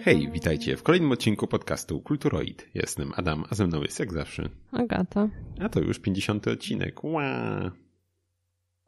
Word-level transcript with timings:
Hej, 0.00 0.30
witajcie 0.32 0.76
w 0.76 0.82
kolejnym 0.82 1.12
odcinku 1.12 1.46
podcastu 1.46 2.00
Kulturoid. 2.00 2.68
Jestem 2.74 3.12
Adam, 3.16 3.44
a 3.50 3.54
ze 3.54 3.66
mną 3.66 3.82
jest 3.82 4.00
jak 4.00 4.12
zawsze 4.12 4.48
Agata. 4.70 5.28
A 5.60 5.68
to 5.68 5.80
już 5.80 5.98
50 5.98 6.48
odcinek. 6.48 7.04
Ła. 7.04 7.72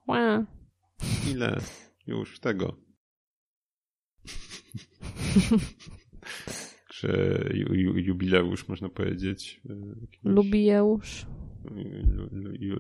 Ła. 0.08 0.46
Ile 1.30 1.60
już 2.06 2.40
tego? 2.40 2.76
Że 6.94 7.40
ju, 7.54 7.75
ju, 7.75 7.98
jubileusz 7.98 8.68
można 8.68 8.89
powiedzieć. 8.89 9.61
Lubijeusz. 10.25 11.26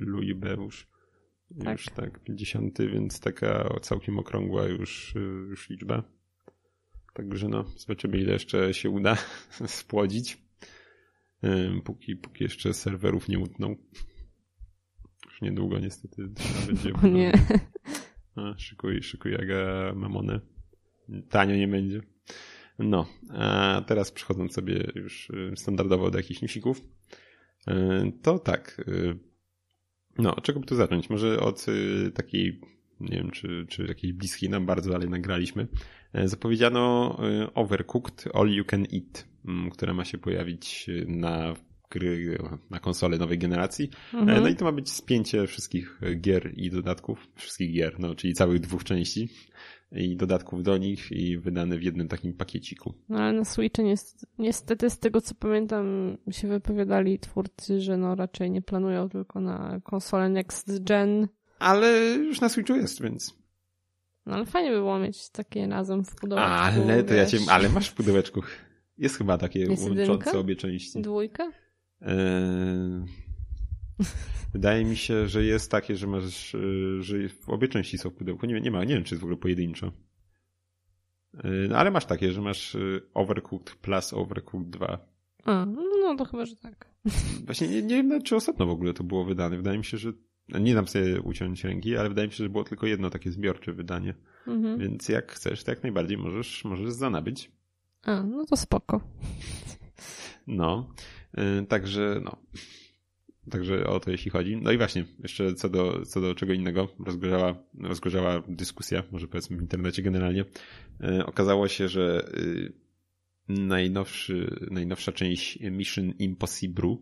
Lubeusz. 0.00 0.88
Tak. 1.64 1.72
Już 1.72 1.86
tak, 1.86 2.24
50, 2.24 2.78
więc 2.78 3.20
taka 3.20 3.78
całkiem 3.82 4.18
okrągła 4.18 4.66
już, 4.66 5.14
już 5.48 5.70
liczba. 5.70 6.02
Także 7.14 7.48
no, 7.48 7.64
zobaczymy 7.76 8.18
ile 8.18 8.32
jeszcze 8.32 8.74
się 8.74 8.90
uda 8.90 9.16
spłodzić. 9.66 10.38
Póki, 11.84 12.16
póki 12.16 12.44
jeszcze 12.44 12.74
serwerów 12.74 13.28
nie 13.28 13.38
utną. 13.38 13.76
Już 15.26 15.42
niedługo 15.42 15.78
niestety 15.78 16.28
trzeba 16.34 16.66
będzie. 16.66 16.92
O 17.02 17.06
nie. 17.06 17.32
A, 18.36 18.58
szykuj, 18.58 19.02
szykuj 19.02 19.34
aga 19.34 19.92
mamonę. 19.94 20.40
Tanio 21.30 21.56
nie 21.56 21.68
będzie. 21.68 22.02
No, 22.78 23.06
a 23.30 23.82
teraz 23.86 24.12
przechodząc 24.12 24.52
sobie 24.52 24.92
już 24.94 25.32
standardowo 25.56 26.10
do 26.10 26.18
jakichś 26.18 26.42
newsików, 26.42 26.82
to 28.22 28.38
tak. 28.38 28.84
No, 30.18 30.36
czego 30.42 30.60
by 30.60 30.66
tu 30.66 30.76
zacząć? 30.76 31.10
Może 31.10 31.40
od 31.40 31.66
takiej, 32.14 32.60
nie 33.00 33.16
wiem, 33.16 33.30
czy, 33.30 33.66
czy 33.68 33.86
jakiejś 33.86 34.12
bliskiej 34.12 34.50
nam 34.50 34.66
bardzo, 34.66 34.94
ale 34.94 35.06
nagraliśmy. 35.06 35.68
Zapowiedziano 36.24 37.16
Overcooked 37.54 38.28
All 38.34 38.50
You 38.50 38.64
Can 38.64 38.86
Eat, 38.92 39.28
która 39.72 39.94
ma 39.94 40.04
się 40.04 40.18
pojawić 40.18 40.90
na 41.06 41.54
gry 41.90 42.38
na 42.70 42.80
konsole 42.80 43.18
nowej 43.18 43.38
generacji. 43.38 43.90
Mhm. 44.14 44.42
No 44.42 44.48
i 44.48 44.56
to 44.56 44.64
ma 44.64 44.72
być 44.72 44.90
spięcie 44.90 45.46
wszystkich 45.46 46.00
gier 46.20 46.52
i 46.56 46.70
dodatków, 46.70 47.28
wszystkich 47.34 47.72
gier, 47.72 48.00
no 48.00 48.14
czyli 48.14 48.34
całych 48.34 48.60
dwóch 48.60 48.84
części 48.84 49.28
i 49.92 50.16
dodatków 50.16 50.62
do 50.62 50.78
nich 50.78 51.12
i 51.12 51.38
wydane 51.38 51.78
w 51.78 51.82
jednym 51.82 52.08
takim 52.08 52.34
pakieciku. 52.34 52.94
No 53.08 53.18
ale 53.18 53.32
na 53.32 53.44
Switchu 53.44 53.82
niestety, 53.82 54.26
niestety 54.38 54.90
z 54.90 54.98
tego 54.98 55.20
co 55.20 55.34
pamiętam 55.34 56.16
się 56.30 56.48
wypowiadali 56.48 57.18
twórcy, 57.18 57.80
że 57.80 57.96
no 57.96 58.14
raczej 58.14 58.50
nie 58.50 58.62
planują 58.62 59.08
tylko 59.08 59.40
na 59.40 59.80
konsolę 59.84 60.28
next 60.28 60.84
gen. 60.84 61.28
Ale 61.58 62.14
już 62.14 62.40
na 62.40 62.48
Switchu 62.48 62.74
jest, 62.76 63.02
więc... 63.02 63.43
No 64.26 64.34
ale 64.34 64.46
fajnie 64.46 64.70
by 64.70 64.76
było 64.76 64.98
mieć 64.98 65.30
takie 65.30 65.66
razem 65.66 66.04
w 66.04 66.14
pudełeczku. 66.14 66.52
Ale 66.52 67.04
to 67.04 67.14
ja 67.14 67.26
cię, 67.26 67.38
ale 67.48 67.68
masz 67.68 67.88
w 67.88 67.94
pudełeczku. 67.94 68.42
Jest 68.98 69.18
chyba 69.18 69.38
takie 69.38 69.60
jest 69.60 69.82
łączące 69.82 70.00
jedynka? 70.00 70.38
obie 70.38 70.56
części. 70.56 71.02
Dwójka? 71.02 71.52
Eee, 72.00 73.04
wydaje 74.52 74.84
mi 74.84 74.96
się, 74.96 75.28
że 75.28 75.44
jest 75.44 75.70
takie, 75.70 75.96
że 75.96 76.06
masz, 76.06 76.54
e, 76.54 76.58
że 77.00 77.16
obie 77.46 77.68
części 77.68 77.98
są 77.98 78.10
w 78.10 78.14
pudełku. 78.14 78.46
Nie, 78.46 78.60
nie 78.60 78.70
ma, 78.70 78.84
nie 78.84 78.94
wiem, 78.94 79.04
czy 79.04 79.14
jest 79.14 79.20
w 79.20 79.24
ogóle 79.24 79.36
pojedynczo. 79.36 79.92
Eee, 81.34 81.68
no, 81.68 81.76
ale 81.76 81.90
masz 81.90 82.06
takie, 82.06 82.32
że 82.32 82.40
masz 82.40 82.74
e, 82.74 82.78
Overcooked 83.14 83.74
plus 83.74 84.12
Overcooked 84.12 84.70
2. 84.70 84.98
A, 85.44 85.66
no 85.66 86.16
to 86.16 86.24
chyba, 86.24 86.46
że 86.46 86.56
tak. 86.56 86.94
Właśnie 87.46 87.68
nie, 87.68 87.82
nie 87.82 87.96
wiem, 87.96 88.22
czy 88.22 88.36
ostatnio 88.36 88.66
w 88.66 88.70
ogóle 88.70 88.94
to 88.94 89.04
było 89.04 89.24
wydane. 89.24 89.56
Wydaje 89.56 89.78
mi 89.78 89.84
się, 89.84 89.98
że 89.98 90.12
nie 90.48 90.74
dam 90.74 90.88
sobie 90.88 91.20
uciąć 91.20 91.64
ręki, 91.64 91.96
ale 91.96 92.08
wydaje 92.08 92.28
mi 92.28 92.34
się, 92.34 92.44
że 92.44 92.50
było 92.50 92.64
tylko 92.64 92.86
jedno 92.86 93.10
takie 93.10 93.30
zbiorcze 93.30 93.72
wydanie. 93.72 94.14
Mhm. 94.46 94.78
Więc 94.78 95.08
jak 95.08 95.32
chcesz, 95.32 95.64
to 95.64 95.70
jak 95.70 95.82
najbardziej 95.82 96.18
możesz, 96.18 96.64
możesz 96.64 96.90
zanabyć. 96.90 97.50
A, 98.02 98.22
no 98.22 98.46
to 98.46 98.56
spoko. 98.56 99.00
No. 100.46 100.94
Y, 101.62 101.66
także 101.66 102.20
no. 102.24 102.36
Także 103.50 103.86
o 103.86 104.00
to 104.00 104.10
jeśli 104.10 104.30
chodzi. 104.30 104.56
No 104.56 104.72
i 104.72 104.78
właśnie, 104.78 105.04
jeszcze 105.22 105.54
co 105.54 105.68
do, 105.68 106.06
co 106.06 106.20
do 106.20 106.34
czego 106.34 106.52
innego, 106.52 106.88
rozgorzała, 107.06 107.54
rozgorzała 107.80 108.42
dyskusja, 108.48 109.02
może 109.10 109.28
powiedzmy 109.28 109.56
w 109.56 109.60
internecie 109.60 110.02
generalnie. 110.02 110.44
Y, 111.20 111.26
okazało 111.26 111.68
się, 111.68 111.88
że 111.88 112.28
y, 112.38 112.72
najnowszy, 113.48 114.66
najnowsza 114.70 115.12
część 115.12 115.58
Mission 115.60 116.10
Impossible, 116.18 116.96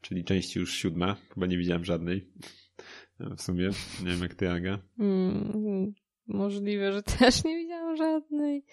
czyli 0.00 0.24
część 0.24 0.56
już 0.56 0.74
siódma, 0.74 1.16
chyba 1.34 1.46
nie 1.46 1.58
widziałem 1.58 1.84
żadnej 1.84 2.32
w 3.20 3.42
sumie, 3.42 3.70
nie 4.04 4.10
wiem 4.10 4.22
jak 4.22 4.34
ty 4.34 4.50
Aga. 4.50 4.78
Mm, 4.98 5.94
możliwe, 6.26 6.92
że 6.92 7.02
też 7.02 7.44
nie 7.44 7.56
widziałam 7.56 7.96
żadnej. 7.96 8.64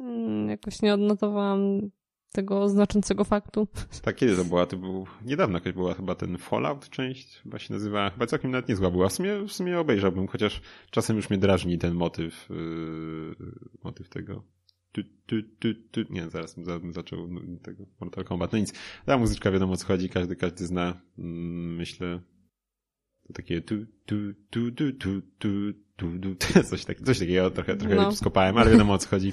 Mm, 0.00 0.48
jakoś 0.48 0.82
nie 0.82 0.94
odnotowałam 0.94 1.90
tego 2.32 2.68
znaczącego 2.68 3.24
faktu. 3.24 3.68
Tak, 4.02 4.16
kiedy 4.16 4.36
to 4.36 4.44
była? 4.44 4.66
To 4.66 4.76
był 4.76 5.06
niedawno 5.24 5.56
jakaś 5.56 5.72
była 5.72 5.94
chyba 5.94 6.14
ten 6.14 6.38
Fallout 6.38 6.88
część, 6.88 7.40
chyba 7.42 7.58
się 7.58 7.74
nazywa, 7.74 8.10
chyba 8.10 8.26
całkiem 8.26 8.50
nawet 8.50 8.68
niezła 8.68 8.90
była. 8.90 9.08
W 9.08 9.12
sumie, 9.12 9.38
w 9.38 9.52
sumie 9.52 9.78
obejrzałbym, 9.78 10.26
chociaż 10.26 10.60
czasem 10.90 11.16
już 11.16 11.30
mnie 11.30 11.38
drażni 11.38 11.78
ten 11.78 11.94
motyw, 11.94 12.48
yy, 12.50 13.36
motyw 13.84 14.08
tego. 14.08 14.44
Tu, 14.92 15.02
tu, 15.26 15.36
tu, 15.58 15.68
tu. 15.90 16.12
Nie, 16.12 16.30
zaraz 16.30 16.54
bym 16.54 16.92
zaczął 16.92 17.28
tego 17.62 17.86
Mortal 18.00 18.24
Kombat. 18.24 18.52
No 18.52 18.58
nic, 18.58 18.72
ta 19.06 19.18
muzyczka 19.18 19.50
wiadomo 19.50 19.72
o 19.72 19.76
co 19.76 19.86
chodzi, 19.86 20.08
każdy, 20.08 20.36
każdy 20.36 20.66
zna, 20.66 21.00
mm, 21.18 21.76
myślę, 21.76 22.20
to 23.28 23.32
takie 23.34 23.60
tu, 23.60 23.86
tu, 24.06 24.16
tu, 24.50 24.72
tu, 24.72 24.92
tu, 24.92 25.22
tu, 25.38 25.72
tu, 25.96 26.18
tu. 26.18 26.36
Coś, 26.70 26.84
tak, 26.84 27.00
coś 27.00 27.18
takiego 27.18 27.50
trochę, 27.50 27.76
trochę 27.76 27.94
no. 27.94 28.12
skopałem, 28.12 28.58
ale 28.58 28.70
wiadomo 28.70 28.92
o 28.92 28.98
co 28.98 29.08
chodzi. 29.08 29.32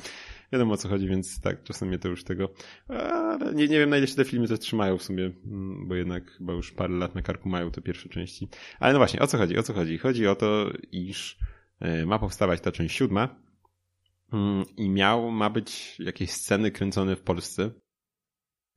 Wiadomo 0.52 0.74
o 0.74 0.78
co 0.78 0.90
chodzi, 0.90 1.08
więc 1.08 1.42
tak, 1.42 1.64
czasem 1.64 1.88
mnie 1.88 2.00
to 2.00 2.08
już 2.08 2.24
tego... 2.24 2.54
Ale 2.88 3.54
nie, 3.54 3.68
nie 3.68 3.80
wiem 3.80 3.90
na 3.90 3.98
ile 3.98 4.08
się 4.08 4.16
te 4.16 4.26
filmy 4.26 4.48
też 4.48 4.60
trzymają 4.60 4.98
w 4.98 5.04
sumie, 5.04 5.24
mm, 5.24 5.88
bo 5.88 5.96
jednak 5.96 6.32
chyba 6.32 6.54
już 6.54 6.72
parę 6.72 6.94
lat 6.94 7.16
na 7.16 7.22
karku 7.22 7.50
mają 7.50 7.72
te 7.72 7.82
pierwsze 7.82 8.10
części. 8.10 8.48
Ale 8.80 8.94
no 8.94 9.00
właśnie, 9.00 9.20
o 9.20 9.28
co 9.28 9.38
chodzi, 9.38 9.58
o 9.58 9.64
co 9.64 9.74
chodzi? 9.74 9.98
Chodzi 9.98 10.28
o 10.28 10.36
to, 10.36 10.72
iż 10.92 11.38
e, 11.80 12.06
ma 12.06 12.20
powstawać 12.20 12.62
ta 12.62 12.72
część 12.72 12.96
siódma 12.96 13.42
mm, 14.34 14.66
i 14.78 14.90
miał, 14.90 15.32
ma 15.32 15.50
być 15.50 16.00
jakieś 16.00 16.32
sceny 16.32 16.72
kręcone 16.72 17.16
w 17.16 17.22
Polsce 17.22 17.72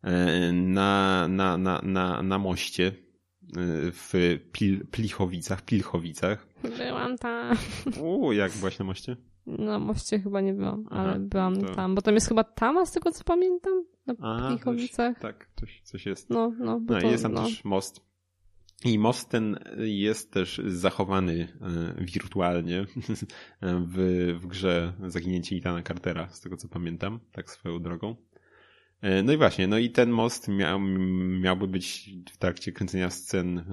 e, 0.03 0.53
na, 0.53 1.27
na, 1.29 1.59
na, 1.59 1.81
na, 1.83 2.23
na 2.23 2.39
moście 2.39 3.08
w 3.93 4.39
Pil, 4.53 4.87
Plichowicach, 4.87 5.63
Pilchowicach. 5.63 6.47
Byłam 6.79 7.19
tam. 7.19 7.57
Uuu, 8.03 8.33
jak 8.33 8.53
byłaś 8.53 8.79
na 8.79 8.85
moście? 8.85 9.17
Na 9.47 9.79
moście 9.79 10.21
chyba 10.21 10.41
nie 10.41 10.55
byłam, 10.55 10.85
Aha, 10.91 11.01
ale 11.01 11.19
byłam 11.21 11.61
to... 11.61 11.75
tam, 11.75 11.95
bo 11.95 12.03
tam 12.03 12.15
jest 12.15 12.29
chyba 12.29 12.45
tama, 12.45 12.87
z 12.87 12.93
tego 12.93 13.13
co 13.13 13.25
pamiętam, 13.25 13.85
na 14.07 14.15
A, 14.21 14.49
Plichowicach. 14.49 15.19
tak, 15.19 15.49
coś, 15.61 15.81
coś 15.85 16.07
jest. 16.07 16.31
No, 16.31 16.53
no. 16.59 16.81
no 16.89 17.01
to, 17.01 17.07
jest 17.07 17.23
tam 17.23 17.33
no. 17.33 17.45
też 17.45 17.65
most. 17.65 18.09
I 18.85 18.99
most 18.99 19.29
ten 19.29 19.59
jest 19.79 20.33
też 20.33 20.61
zachowany 20.67 21.49
e, 21.99 22.05
wirtualnie 22.05 22.85
w, 23.93 23.97
w 24.41 24.47
grze 24.47 24.93
Zaginięcie 25.07 25.57
Itana 25.57 25.83
Cartera, 25.83 26.29
z 26.29 26.41
tego 26.41 26.57
co 26.57 26.69
pamiętam, 26.69 27.21
tak 27.33 27.51
swoją 27.51 27.83
drogą. 27.83 28.17
E, 29.03 29.23
no 29.23 29.33
i 29.33 29.37
właśnie, 29.37 29.69
no 29.69 29.79
i 29.79 29.91
ten 29.91 30.11
most 30.11 30.49
miał, 30.49 30.81
miałby 31.41 31.69
być 31.69 32.11
w 32.33 32.37
trakcie 32.37 32.73
kręcenia 32.73 33.11
scen 33.11 33.59
e, 33.59 33.65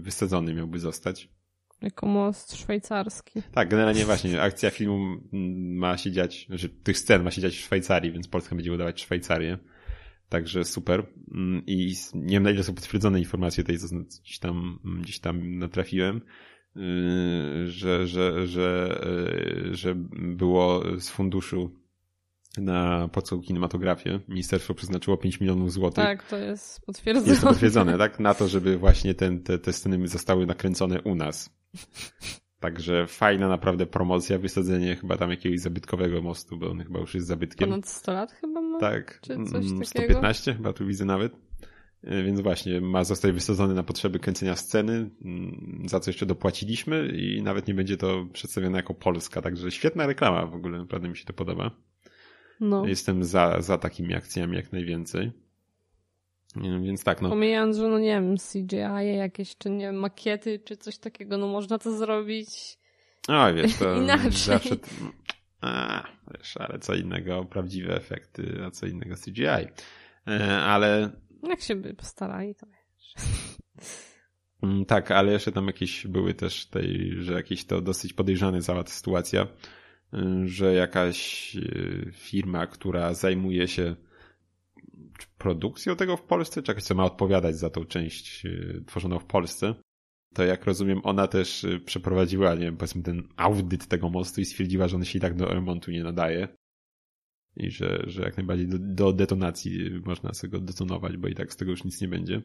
wysadzony, 0.00 0.54
miałby 0.54 0.78
zostać. 0.78 1.28
Jako 1.82 2.06
most 2.06 2.56
szwajcarski. 2.56 3.42
Tak, 3.52 3.68
generalnie 3.68 4.04
właśnie 4.04 4.42
akcja 4.42 4.70
filmu 4.70 5.20
ma 5.78 5.96
się 5.96 6.12
dziać, 6.12 6.46
że 6.50 6.68
tych 6.68 6.98
scen 6.98 7.22
ma 7.22 7.30
się 7.30 7.40
dziać 7.40 7.56
w 7.56 7.60
Szwajcarii, 7.60 8.12
więc 8.12 8.28
Polska 8.28 8.54
będzie 8.56 8.72
udawać 8.72 9.02
Szwajcarię. 9.02 9.58
Także 10.28 10.64
super. 10.64 11.06
Mm, 11.34 11.62
I 11.66 11.94
nie 12.14 12.36
wiem 12.36 12.42
na 12.42 12.50
ile 12.50 12.62
są 12.62 12.74
potwierdzone 12.74 13.18
informacje 13.18 13.64
tej, 13.64 13.78
co 13.78 13.86
gdzieś 14.22 14.38
tam, 14.38 14.78
gdzieś 15.02 15.18
tam 15.18 15.58
natrafiłem, 15.58 16.20
y, 16.76 17.66
że, 17.66 18.06
że, 18.06 18.46
że, 18.46 19.00
y, 19.70 19.74
że 19.74 19.94
było 20.16 20.82
z 21.00 21.08
funduszu 21.08 21.85
na 22.60 23.08
polską 23.08 23.40
kinematografię. 23.40 24.20
Ministerstwo 24.28 24.74
przeznaczyło 24.74 25.16
5 25.16 25.40
milionów 25.40 25.72
złotych. 25.72 26.04
Tak, 26.04 26.28
to 26.28 26.36
jest 26.36 26.86
potwierdzone. 26.86 27.28
Jest 27.28 27.40
to 27.40 27.48
potwierdzone, 27.48 27.98
tak? 27.98 28.20
Na 28.20 28.34
to, 28.34 28.48
żeby 28.48 28.78
właśnie 28.78 29.14
ten, 29.14 29.42
te, 29.42 29.58
te 29.58 29.72
sceny 29.72 30.08
zostały 30.08 30.46
nakręcone 30.46 31.02
u 31.02 31.14
nas. 31.14 31.50
Także 32.60 33.06
fajna 33.06 33.48
naprawdę 33.48 33.86
promocja, 33.86 34.38
wysadzenie 34.38 34.96
chyba 34.96 35.16
tam 35.16 35.30
jakiegoś 35.30 35.60
zabytkowego 35.60 36.22
mostu, 36.22 36.56
bo 36.56 36.70
on 36.70 36.84
chyba 36.84 37.00
już 37.00 37.14
jest 37.14 37.26
zabytkiem. 37.26 37.68
Ponad 37.68 37.88
100 37.88 38.12
lat 38.12 38.32
chyba 38.32 38.60
ma? 38.60 38.80
Tak, 38.80 39.20
Czy 39.20 39.36
coś 39.44 39.66
115 39.66 40.00
mm, 40.00 40.22
takiego? 40.32 40.56
chyba 40.56 40.72
tu 40.72 40.86
widzę 40.86 41.04
nawet. 41.04 41.32
E, 42.02 42.22
więc 42.22 42.40
właśnie, 42.40 42.80
ma 42.80 43.04
zostać 43.04 43.32
wysadzony 43.32 43.74
na 43.74 43.82
potrzeby 43.82 44.18
kręcenia 44.18 44.56
sceny, 44.56 45.10
mm, 45.24 45.82
za 45.88 46.00
co 46.00 46.10
jeszcze 46.10 46.26
dopłaciliśmy 46.26 47.08
i 47.08 47.42
nawet 47.42 47.68
nie 47.68 47.74
będzie 47.74 47.96
to 47.96 48.26
przedstawione 48.32 48.76
jako 48.78 48.94
Polska, 48.94 49.42
także 49.42 49.70
świetna 49.70 50.06
reklama 50.06 50.46
w 50.46 50.54
ogóle, 50.54 50.78
naprawdę 50.78 51.08
mi 51.08 51.16
się 51.16 51.24
to 51.24 51.32
podoba. 51.32 51.70
No. 52.60 52.86
Jestem 52.86 53.24
za, 53.24 53.60
za 53.60 53.78
takimi 53.78 54.14
akcjami 54.14 54.56
jak 54.56 54.72
najwięcej. 54.72 55.32
Więc 56.82 57.04
tak, 57.04 57.22
no. 57.22 57.28
Pomijając, 57.28 57.76
że 57.76 57.88
no 57.88 57.98
nie 57.98 58.20
wiem, 58.20 58.36
CGI 58.36 59.16
jakieś, 59.16 59.56
czy 59.56 59.70
nie 59.70 59.86
wiem, 59.86 59.96
makiety, 59.96 60.58
czy 60.58 60.76
coś 60.76 60.98
takiego, 60.98 61.38
no 61.38 61.46
można 61.46 61.78
to 61.78 61.96
zrobić 61.96 62.78
a 63.28 63.52
wiesz, 63.52 63.76
to 63.76 63.94
inaczej. 64.02 64.30
zawsze... 64.32 64.76
A, 65.60 66.02
wiesz, 66.34 66.56
ale 66.56 66.78
co 66.78 66.94
innego 66.94 67.44
prawdziwe 67.44 67.96
efekty, 67.96 68.62
a 68.66 68.70
co 68.70 68.86
innego 68.86 69.14
CGI. 69.14 69.66
E, 70.28 70.58
ale... 70.58 71.10
Jak 71.42 71.60
się 71.60 71.76
by 71.76 71.94
postarali, 71.94 72.54
to 72.54 72.66
wiesz. 72.66 73.14
Mm, 74.62 74.84
tak, 74.84 75.10
ale 75.10 75.32
jeszcze 75.32 75.52
tam 75.52 75.66
jakieś 75.66 76.06
były 76.06 76.34
też 76.34 76.66
tej, 76.66 77.12
że 77.18 77.32
jakieś 77.32 77.64
to 77.64 77.80
dosyć 77.80 78.12
podejrzane 78.12 78.62
cała 78.62 78.84
ta 78.84 78.90
sytuacja, 78.90 79.46
że 80.44 80.74
jakaś 80.74 81.56
y, 81.56 82.10
firma, 82.12 82.66
która 82.66 83.14
zajmuje 83.14 83.68
się 83.68 83.96
produkcją 85.38 85.96
tego 85.96 86.16
w 86.16 86.22
Polsce, 86.22 86.62
czy 86.62 86.70
jakaś, 86.70 86.84
co 86.84 86.94
ma 86.94 87.04
odpowiadać 87.04 87.56
za 87.56 87.70
tą 87.70 87.84
część 87.84 88.46
y, 88.46 88.84
tworzoną 88.86 89.18
w 89.18 89.24
Polsce, 89.24 89.74
to 90.34 90.44
jak 90.44 90.64
rozumiem, 90.64 91.00
ona 91.04 91.26
też 91.26 91.66
przeprowadziła, 91.84 92.54
nie 92.54 92.60
wiem, 92.60 92.76
powiedzmy 92.76 93.02
ten 93.02 93.22
audyt 93.36 93.86
tego 93.86 94.10
mostu 94.10 94.40
i 94.40 94.44
stwierdziła, 94.44 94.88
że 94.88 94.96
on 94.96 95.04
się 95.04 95.18
i 95.18 95.20
tak 95.20 95.36
do 95.36 95.46
remontu 95.46 95.90
nie 95.90 96.02
nadaje. 96.02 96.48
I 97.56 97.70
że, 97.70 98.02
że 98.06 98.22
jak 98.22 98.36
najbardziej 98.36 98.68
do, 98.68 98.78
do 98.78 99.12
detonacji 99.12 99.90
można 100.04 100.34
sobie 100.34 100.50
go 100.50 100.60
detonować, 100.60 101.16
bo 101.16 101.28
i 101.28 101.34
tak 101.34 101.52
z 101.52 101.56
tego 101.56 101.70
już 101.70 101.84
nic 101.84 102.00
nie 102.00 102.08
będzie. 102.08 102.42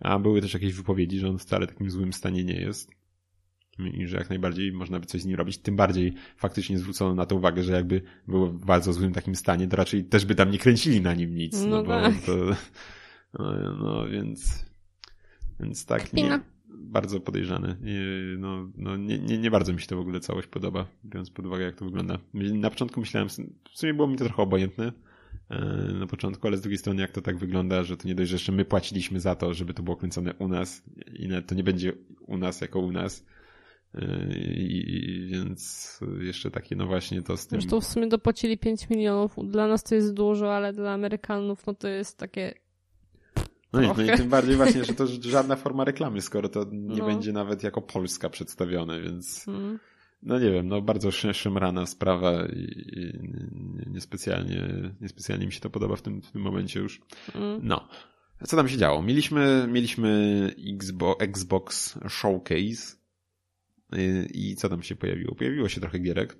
A 0.00 0.18
były 0.18 0.40
też 0.40 0.54
jakieś 0.54 0.74
wypowiedzi, 0.74 1.18
że 1.18 1.28
on 1.28 1.38
wcale 1.38 1.66
w 1.66 1.68
takim 1.68 1.90
złym 1.90 2.12
stanie 2.12 2.44
nie 2.44 2.60
jest. 2.60 2.90
I 3.78 4.06
że 4.06 4.16
jak 4.16 4.30
najbardziej 4.30 4.72
można 4.72 5.00
by 5.00 5.06
coś 5.06 5.22
z 5.22 5.26
nim 5.26 5.36
robić. 5.36 5.58
Tym 5.58 5.76
bardziej 5.76 6.14
faktycznie 6.36 6.78
zwrócono 6.78 7.14
na 7.14 7.26
to 7.26 7.36
uwagę, 7.36 7.62
że 7.62 7.72
jakby 7.72 8.02
był 8.28 8.46
w 8.46 8.64
bardzo 8.64 8.92
złym 8.92 9.12
takim 9.12 9.36
stanie, 9.36 9.68
to 9.68 9.76
raczej 9.76 10.04
też 10.04 10.24
by 10.24 10.34
tam 10.34 10.50
nie 10.50 10.58
kręcili 10.58 11.00
na 11.00 11.14
nim 11.14 11.34
nic. 11.34 11.62
No, 11.62 11.68
no 11.68 11.82
bo 11.82 11.88
tak. 11.88 12.14
to, 12.26 12.36
no, 13.38 13.74
no, 13.82 14.08
więc, 14.08 14.64
więc 15.60 15.86
tak, 15.86 16.12
nie, 16.12 16.40
bardzo 16.68 17.20
podejrzany. 17.20 17.76
No, 18.38 18.68
no 18.76 18.96
nie, 18.96 19.18
nie, 19.18 19.38
nie 19.38 19.50
bardzo 19.50 19.72
mi 19.72 19.80
się 19.80 19.86
to 19.86 19.96
w 19.96 20.00
ogóle 20.00 20.20
całość 20.20 20.48
podoba, 20.48 20.86
biorąc 21.04 21.30
pod 21.30 21.46
uwagę, 21.46 21.64
jak 21.64 21.74
to 21.74 21.84
wygląda. 21.84 22.18
Na 22.34 22.70
początku 22.70 23.00
myślałem, 23.00 23.28
w 23.28 23.78
sumie 23.78 23.94
było 23.94 24.08
mi 24.08 24.16
to 24.16 24.24
trochę 24.24 24.42
obojętne, 24.42 24.92
E, 25.50 25.92
na 25.92 26.06
początku, 26.06 26.46
ale 26.46 26.56
z 26.56 26.60
drugiej 26.60 26.78
strony 26.78 27.02
jak 27.02 27.10
to 27.10 27.22
tak 27.22 27.38
wygląda, 27.38 27.82
że 27.82 27.96
to 27.96 28.08
nie 28.08 28.14
dość, 28.14 28.30
że 28.30 28.34
jeszcze 28.34 28.52
my 28.52 28.64
płaciliśmy 28.64 29.20
za 29.20 29.34
to, 29.34 29.54
żeby 29.54 29.74
to 29.74 29.82
było 29.82 29.96
kręcone 29.96 30.34
u 30.34 30.48
nas 30.48 30.82
i 31.12 31.28
to 31.46 31.54
nie 31.54 31.64
będzie 31.64 31.92
u 32.20 32.38
nas 32.38 32.60
jako 32.60 32.80
u 32.80 32.92
nas. 32.92 33.26
E, 33.96 34.34
I, 34.58 35.28
więc 35.30 36.00
jeszcze 36.20 36.50
takie, 36.50 36.76
no 36.76 36.86
właśnie 36.86 37.22
to 37.22 37.36
z 37.36 37.46
tym. 37.46 37.60
Zresztą 37.60 37.80
w 37.80 37.84
sumie 37.84 38.06
dopłacili 38.08 38.58
5 38.58 38.90
milionów. 38.90 39.36
Dla 39.44 39.66
nas 39.66 39.82
to 39.82 39.94
jest 39.94 40.14
dużo, 40.14 40.54
ale 40.54 40.72
dla 40.72 40.92
Amerykanów 40.92 41.66
no 41.66 41.74
to 41.74 41.88
jest 41.88 42.18
takie. 42.18 42.54
No 43.72 43.82
i, 43.82 43.86
no 43.86 44.14
i 44.14 44.16
tym 44.16 44.28
bardziej 44.28 44.56
właśnie, 44.56 44.84
że 44.84 44.94
to 44.94 45.06
żadna 45.36 45.56
forma 45.56 45.84
reklamy, 45.84 46.20
skoro 46.20 46.48
to 46.48 46.64
nie 46.72 46.98
no. 46.98 47.06
będzie 47.06 47.32
nawet 47.32 47.62
jako 47.62 47.82
Polska 47.82 48.30
przedstawione, 48.30 49.00
więc. 49.00 49.44
Hmm 49.44 49.78
no 50.22 50.38
nie 50.38 50.50
wiem, 50.50 50.68
no 50.68 50.82
bardzo 50.82 51.10
szemrana 51.10 51.86
sprawa 51.86 52.46
i, 52.46 52.62
i 52.96 53.90
niespecjalnie, 53.90 54.68
niespecjalnie 55.00 55.46
mi 55.46 55.52
się 55.52 55.60
to 55.60 55.70
podoba 55.70 55.96
w 55.96 56.02
tym, 56.02 56.22
w 56.22 56.30
tym 56.30 56.42
momencie 56.42 56.80
już. 56.80 57.00
Mm. 57.34 57.60
No. 57.62 57.88
Co 58.44 58.56
tam 58.56 58.68
się 58.68 58.76
działo? 58.76 59.02
Mieliśmy, 59.02 59.68
mieliśmy 59.70 60.50
Xbox, 60.74 61.22
Xbox 61.22 61.98
Showcase 62.08 62.96
i 64.34 64.56
co 64.56 64.68
tam 64.68 64.82
się 64.82 64.96
pojawiło? 64.96 65.34
Pojawiło 65.34 65.68
się 65.68 65.80
trochę 65.80 65.98
gierek. 65.98 66.36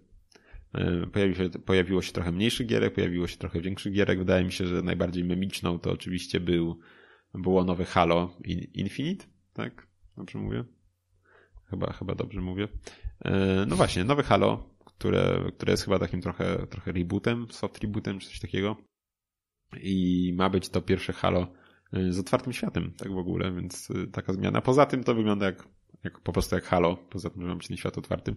Y, 0.78 1.06
pojawiło 1.06 1.36
się, 1.36 1.58
pojawiło 1.58 2.02
się 2.02 2.12
trochę 2.12 2.32
mniejszych 2.32 2.66
gierek, 2.66 2.94
pojawiło 2.94 3.26
się 3.26 3.36
trochę 3.36 3.60
większych 3.60 3.92
gierek. 3.92 4.18
Wydaje 4.18 4.44
mi 4.44 4.52
się, 4.52 4.66
że 4.66 4.82
najbardziej 4.82 5.24
memiczną 5.24 5.78
to 5.78 5.92
oczywiście 5.92 6.40
był, 6.40 6.78
było 7.34 7.64
nowe 7.64 7.84
Halo 7.84 8.36
Infinite, 8.74 9.26
tak? 9.52 9.86
Dobrze 10.16 10.38
mówię? 10.38 10.64
Chyba, 11.70 11.92
chyba 11.92 12.14
dobrze 12.14 12.40
mówię. 12.40 12.68
E, 13.24 13.64
no 13.68 13.76
właśnie, 13.76 14.04
nowe 14.04 14.22
Halo, 14.22 14.70
które, 14.84 15.50
które 15.56 15.72
jest 15.72 15.84
chyba 15.84 15.98
takim 15.98 16.20
trochę, 16.20 16.66
trochę 16.66 16.92
rebootem, 16.92 17.46
soft 17.50 17.78
rebootem, 17.78 18.18
czy 18.18 18.28
coś 18.28 18.40
takiego. 18.40 18.76
I 19.82 20.32
ma 20.36 20.50
być 20.50 20.68
to 20.68 20.82
pierwsze 20.82 21.12
Halo 21.12 21.52
z 21.92 22.18
otwartym 22.18 22.52
światem, 22.52 22.92
tak 22.96 23.12
w 23.12 23.18
ogóle, 23.18 23.52
więc 23.52 23.88
taka 24.12 24.32
zmiana. 24.32 24.60
Poza 24.60 24.86
tym 24.86 25.04
to 25.04 25.14
wygląda 25.14 25.46
jak, 25.46 25.68
jak 26.04 26.20
po 26.20 26.32
prostu 26.32 26.54
jak 26.54 26.64
Halo, 26.64 26.96
poza 26.96 27.30
tym, 27.30 27.42
że 27.42 27.48
ma 27.48 27.54
być 27.54 27.68
ten 27.68 27.76
świat 27.76 27.98
otwarty. 27.98 28.34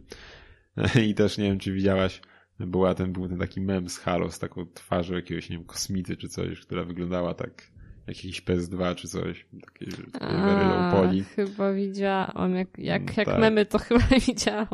I 1.07 1.13
też 1.13 1.37
nie 1.37 1.43
wiem, 1.43 1.59
czy 1.59 1.73
widziałaś, 1.73 2.21
była 2.59 2.95
ten, 2.95 3.13
był 3.13 3.27
ten 3.27 3.37
taki 3.37 3.61
mem 3.61 3.89
z 3.89 3.97
Halo 3.97 4.31
z 4.31 4.39
taką 4.39 4.65
twarzą 4.73 5.15
jakiegoś, 5.15 5.49
nie 5.49 5.57
wiem, 5.57 5.65
kosmity 5.65 6.17
czy 6.17 6.29
coś, 6.29 6.59
która 6.59 6.83
wyglądała 6.83 7.33
tak 7.33 7.71
jakiś 8.07 8.41
PS2 8.41 8.95
czy 8.95 9.07
coś. 9.07 9.45
Takie, 9.65 9.91
takie 10.11 10.25
very 10.25 10.65
low 10.65 10.93
poly. 10.93 11.23
Chyba 11.23 11.73
widziałam. 11.73 12.55
Jak, 12.55 12.67
jak, 12.77 13.01
mm, 13.01 13.13
jak 13.17 13.25
tak. 13.25 13.39
memy 13.39 13.65
to 13.65 13.77
chyba 13.87 14.05
widziałam. 14.27 14.67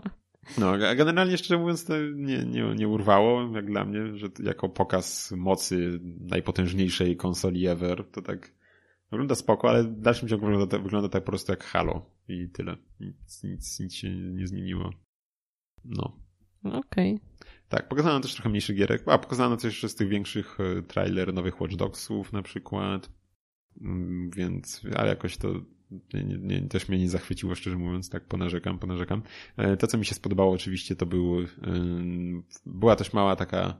No, 0.58 0.72
a 0.90 0.96
generalnie 0.96 1.38
szczerze 1.38 1.58
mówiąc 1.58 1.86
to 1.86 1.94
nie, 2.16 2.38
nie, 2.38 2.76
nie 2.76 2.88
urwało, 2.88 3.56
jak 3.56 3.66
dla 3.66 3.86
mnie, 3.86 4.18
że 4.18 4.28
jako 4.44 4.70
pokaz 4.70 5.31
mocy 5.31 6.00
najpotężniejszej 6.20 7.18
konsoli 7.18 7.68
ever, 7.68 8.04
to 8.12 8.22
tak 8.22 8.52
wygląda 9.16 9.36
spoko, 9.36 9.70
ale 9.70 9.84
w 9.84 10.02
dalszym 10.02 10.30
ciągu 10.30 10.46
wygląda, 10.46 10.80
wygląda 10.80 11.10
tak 11.10 11.24
po 11.24 11.32
prostu 11.32 11.52
jak 11.52 11.64
Halo 11.64 12.06
i 12.28 12.50
tyle. 12.50 12.78
Nic, 13.00 13.44
nic, 13.44 13.80
nic 13.80 13.94
się 13.94 14.16
nie 14.16 14.48
zmieniło. 14.48 14.90
No. 15.86 16.20
Okej. 16.64 17.16
Okay. 17.16 17.20
Tak, 17.70 17.88
pokazano 17.88 18.20
też 18.20 18.34
trochę 18.34 18.50
mniejszych 18.50 18.78
gierek, 18.78 19.04
a 19.06 19.18
pokazano 19.18 19.58
też 19.58 19.66
jeszcze 19.66 19.90
z 19.90 19.96
tych 19.96 20.08
większych 20.08 20.58
e, 20.60 20.82
trailer 20.82 21.34
nowych 21.34 21.62
Watch 21.62 21.76
Dogsów 21.76 22.34
na 22.34 22.42
przykład. 22.42 23.10
Mm, 23.82 24.30
więc, 24.30 24.82
ale 24.96 25.10
jakoś 25.10 25.38
to 25.38 25.54
nie, 26.14 26.24
nie, 26.24 26.62
też 26.62 26.90
mnie 26.90 27.00
nie 27.00 27.10
zachwyciło, 27.10 27.56
szczerze 27.56 27.78
mówiąc, 27.78 28.10
tak 28.10 28.28
ponarzekam, 28.28 28.80
ponarzekam. 28.80 29.22
E, 29.58 29.78
to, 29.78 29.88
co 29.88 29.98
mi 29.98 30.06
się 30.06 30.16
spodobało 30.16 30.54
oczywiście, 30.54 30.96
to 30.96 31.06
był, 31.06 31.36
była 32.66 32.96
też 32.96 33.14
mała 33.14 33.36
taka 33.36 33.78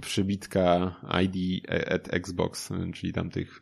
przybitka 0.00 0.96
ID 1.24 1.66
at 1.90 2.14
Xbox, 2.14 2.72
czyli 2.94 3.12
tam 3.12 3.30
tych 3.30 3.60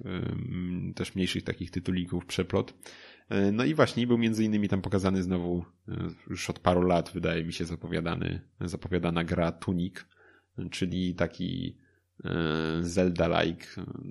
też 0.94 1.14
mniejszych 1.14 1.44
takich 1.44 1.70
tytulików, 1.70 2.26
przeplot. 2.26 2.74
E, 3.28 3.52
no 3.52 3.64
i 3.64 3.74
właśnie 3.74 4.06
był 4.06 4.18
między 4.18 4.44
innymi 4.44 4.68
tam 4.68 4.82
pokazany 4.82 5.22
znowu 5.22 5.64
e, 5.88 6.08
już 6.30 6.50
od 6.50 6.58
paru 6.58 6.82
lat, 6.82 7.10
wydaje 7.14 7.44
mi 7.44 7.52
się, 7.52 7.64
zapowiadany, 7.64 8.40
zapowiadana 8.60 9.24
gra 9.24 9.52
Tunic, 9.52 9.94
czyli 10.70 11.14
taki 11.14 11.78
E, 12.24 12.82
Zelda-like 12.82 13.66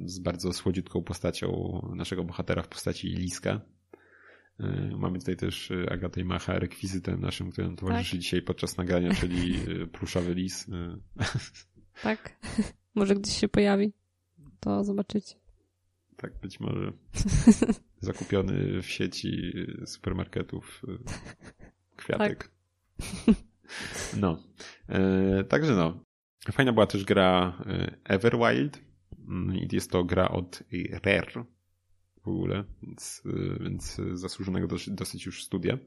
z 0.05 0.19
bardzo 0.19 0.53
słodziutką 0.53 1.03
postacią 1.03 1.79
naszego 1.95 2.23
bohatera 2.23 2.61
w 2.61 2.67
postaci 2.67 3.07
Liska. 3.07 3.61
Mamy 4.97 5.19
tutaj 5.19 5.35
też 5.35 5.71
Agatę 5.91 6.21
i 6.21 6.25
Macha 6.25 6.59
rekwizytem 6.59 7.21
naszym, 7.21 7.51
który 7.51 7.67
nam 7.67 7.75
towarzyszy 7.75 8.11
tak? 8.11 8.19
dzisiaj 8.19 8.41
podczas 8.41 8.77
nagrania, 8.77 9.13
czyli 9.13 9.55
pluszowy 9.91 10.33
lis. 10.33 10.67
Tak. 12.03 12.37
Może 12.95 13.15
gdzieś 13.15 13.39
się 13.39 13.47
pojawi. 13.47 13.93
To 14.59 14.83
zobaczycie. 14.83 15.35
Tak, 16.17 16.39
być 16.41 16.59
może. 16.59 16.91
Zakupiony 17.99 18.81
w 18.81 18.85
sieci 18.85 19.53
supermarketów 19.85 20.81
kwiatek. 21.95 22.51
Tak. 22.97 23.35
No. 24.17 24.43
E, 24.89 25.43
także 25.43 25.73
no. 25.73 26.03
Fajna 26.51 26.73
była 26.73 26.87
też 26.87 27.05
gra 27.05 27.57
e, 27.65 27.97
Everwild 28.03 28.81
mm, 29.27 29.55
i 29.55 29.67
jest 29.71 29.91
to 29.91 30.03
gra 30.03 30.29
od 30.29 30.63
Rare 31.03 31.45
w 32.23 32.27
ogóle, 32.27 32.63
więc, 32.83 33.23
e, 33.25 33.63
więc 33.63 34.01
zasłużonego 34.13 34.67
dosyć, 34.87 35.25
już 35.25 35.43
studia. 35.43 35.77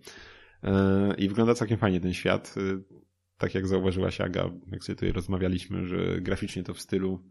E, 0.62 1.14
I 1.18 1.28
wygląda 1.28 1.54
całkiem 1.54 1.78
fajnie 1.78 2.00
ten 2.00 2.14
świat. 2.14 2.54
Tak 3.38 3.54
jak 3.54 3.66
zauważyłaś 3.66 4.20
Aga, 4.20 4.50
jak 4.72 4.84
sobie 4.84 4.96
tutaj 4.96 5.12
rozmawialiśmy, 5.12 5.86
że 5.86 6.20
graficznie 6.20 6.62
to 6.62 6.74
w 6.74 6.80
stylu 6.80 7.22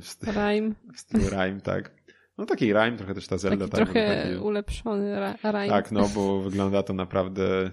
w 0.00 0.06
stylu 0.08 0.32
Rime. 0.32 0.74
W 0.94 1.00
stylu 1.00 1.24
Rime, 1.28 1.60
tak. 1.60 1.94
No 2.38 2.46
taki 2.46 2.66
Rime, 2.66 2.96
trochę 2.96 3.14
też 3.14 3.26
ta 3.26 3.38
Zelda. 3.38 3.68
Taki 3.68 3.70
tak, 3.70 3.84
trochę 3.84 4.22
taki, 4.22 4.36
ulepszony 4.36 5.16
Rime. 5.44 5.68
Tak, 5.68 5.92
no 5.92 6.08
bo 6.14 6.40
wygląda 6.42 6.82
to 6.82 6.92
naprawdę 6.94 7.70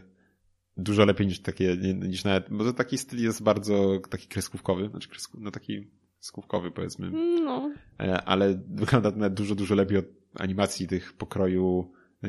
dużo 0.78 1.06
lepiej 1.06 1.28
niż 1.28 1.40
takie, 1.40 1.78
niż 1.96 2.24
nawet, 2.24 2.50
bo 2.50 2.64
to 2.64 2.74
taki 2.74 2.98
styl 2.98 3.24
jest 3.24 3.44
bardzo 3.44 4.00
taki 4.10 4.28
kreskówkowy, 4.28 4.90
znaczy 4.90 5.10
kresku, 5.10 5.38
no 5.42 5.52
taki 5.52 5.92
kreskówkowy 6.20 6.72
powiedzmy. 6.72 7.12
No. 7.44 7.74
E, 8.00 8.22
ale 8.24 8.62
wygląda 8.68 9.12
to 9.12 9.18
nawet 9.18 9.34
dużo, 9.34 9.56
dużo 9.56 9.76
lepiej 9.76 9.98
od 9.98 10.06
animacji 10.36 10.88
tych 10.88 11.14
pokroju 11.14 11.94
e, 12.24 12.28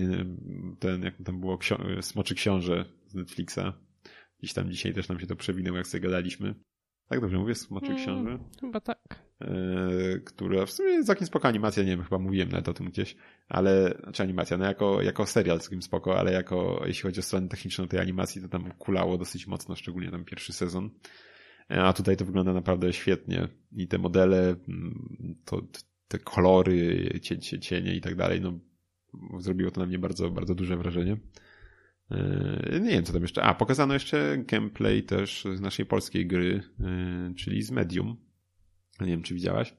ten, 0.78 1.02
jak 1.02 1.14
tam 1.25 1.40
było, 1.40 1.57
ksio- 1.57 2.02
Smoczy 2.02 2.35
Książę 2.35 2.85
z 3.07 3.14
Netflixa. 3.14 3.73
Gdzieś 4.38 4.52
tam 4.52 4.71
dzisiaj 4.71 4.95
też 4.95 5.09
nam 5.09 5.21
się 5.21 5.26
to 5.26 5.37
przewinęło, 5.37 5.76
jak 5.76 5.87
sobie 5.87 6.00
gadaliśmy. 6.00 6.54
Tak 7.09 7.21
dobrze 7.21 7.38
mówię? 7.38 7.54
Smoczy 7.54 7.87
mm, 7.87 7.99
Książę? 7.99 8.38
Chyba 8.61 8.80
tak. 8.80 9.28
E, 9.40 9.49
która 10.25 10.66
w 10.66 10.71
sumie 10.71 11.04
całkiem 11.04 11.26
spoko 11.26 11.49
animacja, 11.49 11.83
nie 11.83 11.90
wiem, 11.90 12.02
chyba 12.02 12.18
mówiłem 12.18 12.49
nawet 12.49 12.68
o 12.68 12.75
tym 12.75 12.87
gdzieś, 12.87 13.16
ale, 13.49 13.99
znaczy 14.02 14.23
animacja, 14.23 14.57
no 14.57 14.64
jako, 14.64 15.02
jako 15.02 15.26
serial 15.26 15.61
całkiem 15.61 15.83
spoko, 15.83 16.18
ale 16.18 16.33
jako, 16.33 16.83
jeśli 16.87 17.02
chodzi 17.02 17.21
o 17.21 17.23
stronę 17.23 17.49
techniczną 17.49 17.88
tej 17.88 18.00
animacji, 18.00 18.42
to 18.42 18.49
tam 18.49 18.73
kulało 18.78 19.18
dosyć 19.18 19.47
mocno, 19.47 19.76
szczególnie 19.76 20.11
tam 20.11 20.25
pierwszy 20.25 20.52
sezon. 20.52 20.90
E, 21.71 21.83
a 21.83 21.92
tutaj 21.92 22.16
to 22.16 22.25
wygląda 22.25 22.52
naprawdę 22.52 22.92
świetnie. 22.92 23.49
I 23.73 23.88
te 23.88 23.99
modele, 23.99 24.57
mm, 24.68 25.35
to, 25.45 25.62
te 26.09 26.18
kolory, 26.18 27.09
cienie, 27.23 27.40
cienie 27.40 27.95
i 27.95 28.00
tak 28.00 28.14
dalej, 28.14 28.40
no 28.40 28.59
zrobiło 29.38 29.71
to 29.71 29.80
na 29.80 29.87
mnie 29.87 29.99
bardzo, 29.99 30.30
bardzo 30.30 30.54
duże 30.54 30.76
wrażenie. 30.76 31.16
E, 32.10 32.80
nie 32.80 32.90
wiem, 32.90 33.04
co 33.04 33.12
tam 33.12 33.22
jeszcze. 33.22 33.42
A, 33.42 33.54
pokazano 33.54 33.94
jeszcze 33.94 34.38
gameplay 34.38 35.02
też 35.02 35.46
z 35.54 35.60
naszej 35.60 35.86
polskiej 35.86 36.26
gry, 36.26 36.62
e, 36.80 37.34
czyli 37.36 37.62
z 37.62 37.70
Medium. 37.70 38.16
Nie 39.00 39.06
wiem, 39.06 39.22
czy 39.22 39.34
widziałaś. 39.34 39.74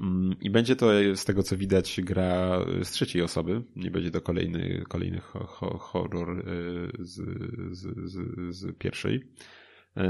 Mm, 0.00 0.36
I 0.40 0.50
będzie 0.50 0.76
to, 0.76 0.90
z 1.14 1.24
tego 1.24 1.42
co 1.42 1.56
widać, 1.56 2.00
gra 2.02 2.58
z 2.82 2.90
trzeciej 2.90 3.22
osoby. 3.22 3.62
Nie 3.76 3.90
będzie 3.90 4.10
to 4.10 4.20
kolejny, 4.20 4.84
kolejny 4.88 5.20
horror 5.78 6.38
e, 6.38 6.44
z, 6.98 7.16
z, 7.70 8.10
z, 8.10 8.56
z 8.56 8.78
pierwszej. 8.78 9.24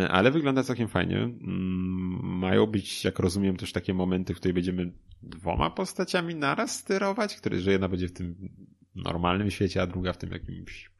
Ale 0.09 0.31
wygląda 0.31 0.63
całkiem 0.63 0.89
fajnie. 0.89 1.17
Mm, 1.17 2.21
mają 2.23 2.67
być, 2.67 3.05
jak 3.05 3.19
rozumiem, 3.19 3.57
też 3.57 3.73
takie 3.73 3.95
momenty, 3.95 4.35
w 4.35 4.37
których 4.37 4.55
będziemy 4.55 4.93
dwoma 5.23 5.71
postaciami 5.71 6.35
naraz 6.35 6.79
sterować, 6.79 7.37
które, 7.37 7.61
że 7.61 7.73
jedna 7.73 7.89
będzie 7.89 8.09
w 8.09 8.13
tym 8.13 8.51
normalnym 8.95 9.51
świecie, 9.51 9.83
a 9.83 9.87
druga 9.87 10.13
w 10.13 10.19
tym 10.19 10.31
jakimś 10.31 10.91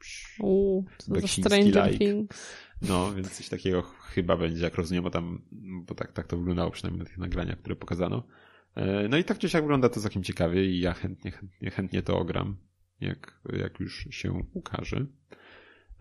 Uuu, 0.41 0.85
Stranger 1.27 1.99
Things. 1.99 2.57
No, 2.89 3.15
więc 3.15 3.37
coś 3.37 3.49
takiego 3.49 3.83
chyba 3.83 4.37
będzie, 4.37 4.63
jak 4.63 4.75
rozumiem, 4.75 5.05
bo 5.05 5.11
tam, 5.11 5.43
bo 5.87 5.95
tak, 5.95 6.13
tak 6.13 6.27
to 6.27 6.37
wyglądało 6.37 6.71
przynajmniej 6.71 6.99
na 6.99 7.05
tych 7.05 7.19
nagraniach, 7.19 7.59
które 7.59 7.77
pokazano. 7.77 8.27
E, 8.75 9.09
no 9.09 9.17
i 9.17 9.25
tak 9.25 9.39
czy 9.39 9.49
siak 9.49 9.63
wygląda 9.63 9.89
to 9.89 10.01
całkiem 10.01 10.23
ciekawie 10.23 10.65
i 10.65 10.81
ja 10.81 10.93
chętnie, 10.93 11.31
chętnie, 11.31 11.71
chętnie 11.71 12.03
to 12.03 12.19
ogram, 12.19 12.57
jak, 13.01 13.41
jak 13.53 13.81
już 13.81 14.09
się 14.11 14.33
ukaże. 14.53 15.07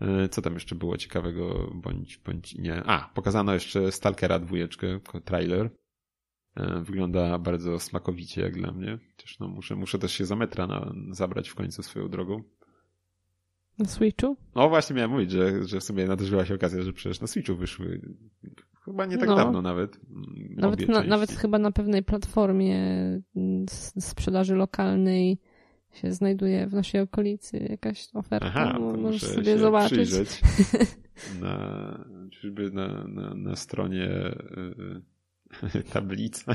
E, 0.00 0.28
co 0.28 0.42
tam 0.42 0.54
jeszcze 0.54 0.74
było 0.74 0.96
ciekawego, 0.96 1.70
bądź, 1.74 2.18
bądź 2.18 2.54
nie. 2.54 2.82
A, 2.84 3.10
pokazano 3.14 3.54
jeszcze 3.54 3.92
Stalkera 3.92 4.38
dwójeczkę, 4.38 5.00
trailer. 5.24 5.70
E, 6.56 6.80
wygląda 6.80 7.38
bardzo 7.38 7.78
smakowicie 7.78 8.42
jak 8.42 8.54
dla 8.54 8.72
mnie. 8.72 8.98
Też 9.16 9.38
no, 9.38 9.48
muszę, 9.48 9.76
muszę 9.76 9.98
też 9.98 10.12
się 10.12 10.24
za 10.24 10.36
metra 10.36 10.66
na, 10.66 10.92
zabrać 11.10 11.48
w 11.48 11.54
końcu 11.54 11.82
swoją 11.82 12.08
drogą. 12.08 12.42
Na 13.78 13.86
Switchu? 13.86 14.36
No 14.54 14.68
właśnie 14.68 14.96
miałem 14.96 15.10
mówić, 15.10 15.30
że, 15.30 15.64
że 15.64 15.80
w 15.80 15.84
sumie 15.84 16.06
nadarzyła 16.06 16.44
się 16.44 16.54
okazja, 16.54 16.82
że 16.82 16.92
przecież 16.92 17.20
na 17.20 17.26
Switchu 17.26 17.56
wyszły 17.56 18.00
chyba 18.84 19.06
nie 19.06 19.18
tak 19.18 19.28
no. 19.28 19.36
dawno 19.36 19.62
nawet. 19.62 20.00
Mm, 20.10 20.54
nawet, 20.56 20.88
na, 20.88 21.02
nawet 21.02 21.32
chyba 21.32 21.58
na 21.58 21.72
pewnej 21.72 22.02
platformie 22.02 22.76
mm, 23.36 23.66
sprzedaży 23.98 24.54
lokalnej 24.54 25.38
się 25.92 26.12
znajduje 26.12 26.66
w 26.66 26.74
naszej 26.74 27.00
okolicy 27.00 27.66
jakaś 27.70 28.08
oferta. 28.14 28.46
Aha, 28.46 28.78
no, 28.80 28.96
możesz 28.96 29.22
sobie 29.22 29.58
zobaczyć. 29.58 30.10
na, 31.40 32.04
na, 32.72 33.04
na, 33.04 33.34
na 33.34 33.56
stronie 33.56 34.06
y, 34.06 35.02
tablica. 35.92 36.54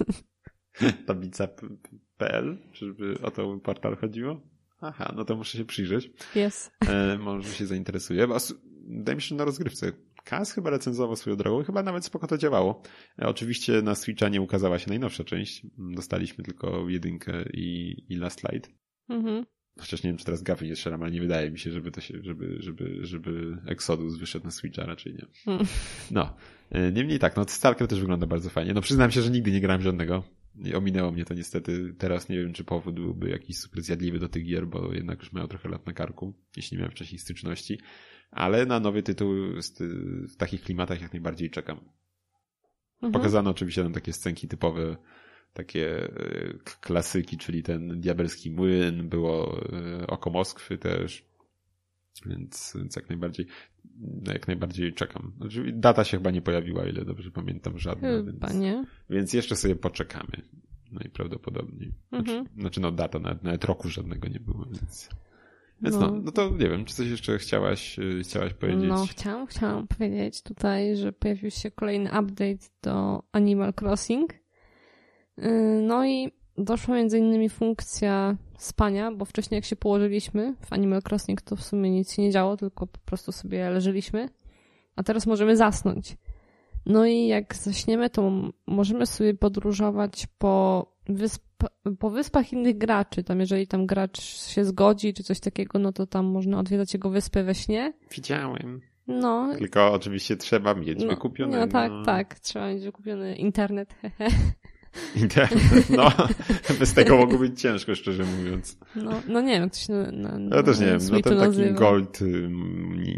tablica.pl, 1.06 2.58
żeby 2.72 3.22
o 3.22 3.30
to 3.30 3.58
portal 3.58 3.96
chodziło? 3.96 4.40
Aha, 4.80 5.12
no 5.16 5.24
to 5.24 5.36
muszę 5.36 5.58
się 5.58 5.64
przyjrzeć. 5.64 6.10
Jest. 6.34 6.72
E, 6.88 7.18
może 7.18 7.52
się 7.52 7.66
zainteresuje. 7.66 8.26
Wydaje 8.86 9.16
mi 9.16 9.22
się, 9.22 9.34
na 9.34 9.44
rozgrywce 9.44 9.92
Kaz 10.24 10.52
chyba 10.52 10.70
recenzował 10.70 11.16
swoją 11.16 11.36
drogą, 11.36 11.64
chyba 11.64 11.82
nawet 11.82 12.04
spoko 12.04 12.26
to 12.26 12.38
działało. 12.38 12.82
E, 13.18 13.26
oczywiście 13.26 13.82
na 13.82 13.94
Switcha 13.94 14.28
nie 14.28 14.40
ukazała 14.40 14.78
się 14.78 14.88
najnowsza 14.88 15.24
część. 15.24 15.66
Dostaliśmy 15.78 16.44
tylko 16.44 16.88
jedynkę 16.88 17.44
i, 17.52 17.96
i 18.08 18.16
Last 18.16 18.52
Light. 18.52 18.70
Mhm. 19.08 19.46
Chociaż 19.80 20.02
nie 20.02 20.10
wiem, 20.10 20.16
czy 20.16 20.24
teraz 20.24 20.42
gafy 20.42 20.66
nie 20.66 20.76
strzelam, 20.76 21.02
ale 21.02 21.10
nie 21.10 21.20
wydaje 21.20 21.50
mi 21.50 21.58
się, 21.58 21.70
żeby 21.70 21.90
to 21.90 22.00
się, 22.00 22.22
żeby, 22.22 22.56
żeby, 22.58 22.98
żeby 23.06 23.58
Exodus 23.66 24.16
wyszedł 24.16 24.44
na 24.44 24.50
Switcha, 24.50 24.86
raczej 24.86 25.14
nie. 25.14 25.26
Hmm. 25.44 25.66
No. 26.10 26.36
E, 26.70 26.92
niemniej 26.92 27.18
tak, 27.18 27.36
no 27.36 27.44
Stalker 27.48 27.88
też 27.88 28.00
wygląda 28.00 28.26
bardzo 28.26 28.50
fajnie. 28.50 28.74
No 28.74 28.80
przyznam 28.80 29.10
się, 29.10 29.22
że 29.22 29.30
nigdy 29.30 29.52
nie 29.52 29.60
grałem 29.60 29.82
żadnego. 29.82 30.24
Ominęło 30.74 31.12
mnie 31.12 31.24
to 31.24 31.34
niestety. 31.34 31.94
Teraz 31.98 32.28
nie 32.28 32.38
wiem, 32.38 32.52
czy 32.52 32.64
powód 32.64 32.94
byłby 32.94 33.30
jakiś 33.30 33.58
super 33.58 33.82
zjadliwy 33.82 34.18
do 34.18 34.28
tych 34.28 34.44
gier, 34.44 34.66
bo 34.66 34.92
jednak 34.94 35.18
już 35.18 35.32
mają 35.32 35.46
trochę 35.46 35.68
lat 35.68 35.86
na 35.86 35.92
karku, 35.92 36.34
jeśli 36.56 36.74
nie 36.74 36.78
miałem 36.78 36.92
wcześniej 36.92 37.18
styczności. 37.18 37.78
Ale 38.30 38.66
na 38.66 38.80
nowy 38.80 39.02
tytuł 39.02 39.34
w 40.28 40.36
takich 40.36 40.62
klimatach 40.62 41.02
jak 41.02 41.12
najbardziej 41.12 41.50
czekam. 41.50 41.80
Mhm. 43.02 43.12
Pokazano 43.12 43.50
oczywiście 43.50 43.82
tam 43.82 43.92
takie 43.92 44.12
scenki 44.12 44.48
typowe, 44.48 44.96
takie 45.52 46.04
e, 46.04 46.54
klasyki, 46.80 47.38
czyli 47.38 47.62
ten 47.62 48.00
diabelski 48.00 48.50
młyn, 48.50 49.08
było 49.08 49.60
e, 49.72 50.06
oko 50.06 50.30
Moskwy 50.30 50.78
też. 50.78 51.30
Więc, 52.26 52.72
więc 52.76 52.96
jak 52.96 53.08
najbardziej 53.08 53.46
jak 54.26 54.46
najbardziej 54.48 54.94
czekam. 54.94 55.32
Znaczy, 55.36 55.72
data 55.74 56.04
się 56.04 56.16
chyba 56.16 56.30
nie 56.30 56.42
pojawiła, 56.42 56.86
ile 56.86 57.04
dobrze 57.04 57.30
pamiętam, 57.30 57.78
żadna. 57.78 58.08
Chyba 58.08 58.48
więc, 58.48 58.60
nie. 58.60 58.84
Więc 59.10 59.32
jeszcze 59.32 59.56
sobie 59.56 59.76
poczekamy. 59.76 60.42
Najprawdopodobniej. 60.92 61.92
Znaczy, 62.08 62.30
mhm. 62.30 62.60
znaczy 62.60 62.80
no 62.80 62.92
data, 62.92 63.18
nawet, 63.18 63.42
nawet 63.42 63.64
roku 63.64 63.88
żadnego 63.88 64.28
nie 64.28 64.40
było, 64.40 64.64
więc... 64.64 65.08
Więc 65.82 65.96
no. 65.96 66.10
no. 66.10 66.20
no, 66.24 66.32
to 66.32 66.50
nie 66.50 66.68
wiem, 66.68 66.84
czy 66.84 66.94
coś 66.94 67.08
jeszcze 67.08 67.38
chciałaś, 67.38 67.98
y, 67.98 68.20
chciałaś 68.22 68.54
powiedzieć? 68.54 68.88
No, 68.88 69.06
chciałam, 69.06 69.46
chciałam 69.46 69.86
powiedzieć 69.86 70.42
tutaj, 70.42 70.96
że 70.96 71.12
pojawił 71.12 71.50
się 71.50 71.70
kolejny 71.70 72.10
update 72.10 72.66
do 72.82 73.22
Animal 73.32 73.72
Crossing. 73.80 74.39
Y, 75.44 75.80
no 75.82 76.06
i 76.06 76.32
doszła 76.58 76.94
między 76.94 77.18
innymi 77.18 77.48
funkcja 77.48 78.36
spania, 78.58 79.12
bo 79.12 79.24
wcześniej 79.24 79.56
jak 79.56 79.64
się 79.64 79.76
położyliśmy 79.76 80.54
w 80.60 80.72
Animal 80.72 81.02
Crossing, 81.08 81.42
to 81.42 81.56
w 81.56 81.62
sumie 81.62 81.90
nic 81.90 82.12
się 82.12 82.22
nie 82.22 82.30
działo, 82.30 82.56
tylko 82.56 82.86
po 82.86 82.98
prostu 82.98 83.32
sobie 83.32 83.70
leżeliśmy. 83.70 84.28
A 84.96 85.02
teraz 85.02 85.26
możemy 85.26 85.56
zasnąć. 85.56 86.16
No 86.86 87.06
i 87.06 87.26
jak 87.26 87.54
zaśniemy, 87.54 88.10
to 88.10 88.32
możemy 88.66 89.06
sobie 89.06 89.34
podróżować 89.34 90.26
po, 90.38 90.86
wysp 91.08 91.50
po 91.98 92.10
wyspach 92.10 92.52
innych 92.52 92.78
graczy. 92.78 93.24
Tam 93.24 93.40
jeżeli 93.40 93.66
tam 93.66 93.86
gracz 93.86 94.20
się 94.20 94.64
zgodzi, 94.64 95.14
czy 95.14 95.22
coś 95.22 95.40
takiego, 95.40 95.78
no 95.78 95.92
to 95.92 96.06
tam 96.06 96.26
można 96.26 96.58
odwiedzać 96.58 96.94
jego 96.94 97.10
wyspę 97.10 97.44
we 97.44 97.54
śnie. 97.54 97.92
Widziałem. 98.10 98.80
No. 99.06 99.54
Tylko 99.58 99.92
oczywiście 99.92 100.36
trzeba 100.36 100.74
mieć 100.74 101.02
no, 101.02 101.08
wykupiony. 101.10 101.58
No 101.58 101.66
tak, 101.66 101.92
tak. 102.04 102.40
Trzeba 102.40 102.68
mieć 102.68 102.84
wykupiony 102.84 103.36
internet. 103.36 103.94
Internet, 105.16 105.90
no. 105.90 106.12
Bez 106.78 106.94
tego 106.94 107.16
mogło 107.16 107.38
być 107.38 107.60
ciężko, 107.60 107.94
szczerze 107.94 108.24
mówiąc. 108.24 108.78
No, 108.96 109.10
no 109.28 109.40
nie 109.40 109.60
wiem, 109.60 109.70
ktoś 109.70 109.88
na, 109.88 110.12
na, 110.12 110.38
na 110.38 110.56
Ja 110.56 110.62
też 110.62 110.80
nie 110.80 110.86
wiem, 110.86 110.98
no 111.10 111.20
ten 111.20 111.38
taki 111.38 111.72
Gold 111.72 112.22
y, 112.22 112.48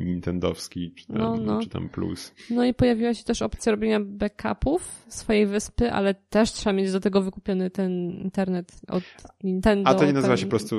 Nintendowski, 0.05 0.93
czy 0.95 1.07
tam, 1.07 1.17
no, 1.17 1.37
no. 1.37 1.61
czy 1.63 1.69
tam 1.69 1.89
Plus. 1.89 2.35
No 2.51 2.65
i 2.65 2.75
pojawiła 2.75 3.15
się 3.15 3.25
też 3.25 3.43
opcja 3.43 3.73
robienia 3.73 4.01
backupów 4.01 5.05
swojej 5.09 5.47
wyspy, 5.47 5.93
ale 5.93 6.15
też 6.15 6.53
trzeba 6.53 6.73
mieć 6.73 6.93
do 6.93 7.01
tego 7.01 7.23
wykupiony 7.23 7.71
ten 7.71 8.11
internet 8.11 8.73
od 8.89 9.03
Nintendo. 9.45 9.91
A 9.91 9.95
to 9.95 10.05
nie 10.05 10.13
nazywa 10.13 10.35
ten... 10.35 10.41
się 10.41 10.47
po 10.47 10.51
prostu 10.51 10.77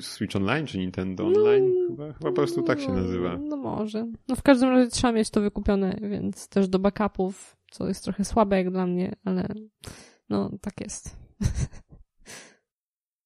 Switch 0.00 0.36
Online, 0.36 0.66
czy 0.66 0.78
Nintendo 0.78 1.26
Online? 1.26 1.74
No, 1.74 1.88
chyba, 1.88 2.12
chyba 2.12 2.30
po 2.30 2.32
prostu 2.32 2.62
tak 2.62 2.80
się 2.80 2.88
no, 2.88 2.94
nazywa. 2.94 3.36
No 3.36 3.56
może. 3.56 4.06
No 4.28 4.36
w 4.36 4.42
każdym 4.42 4.70
razie 4.70 4.90
trzeba 4.90 5.12
mieć 5.12 5.30
to 5.30 5.40
wykupione, 5.40 5.98
więc 6.02 6.48
też 6.48 6.68
do 6.68 6.78
backupów 6.78 7.56
co 7.74 7.88
jest 7.88 8.04
trochę 8.04 8.24
słabe 8.24 8.56
jak 8.56 8.70
dla 8.70 8.86
mnie, 8.86 9.16
ale 9.24 9.48
no 10.28 10.50
tak 10.60 10.80
jest. 10.80 11.16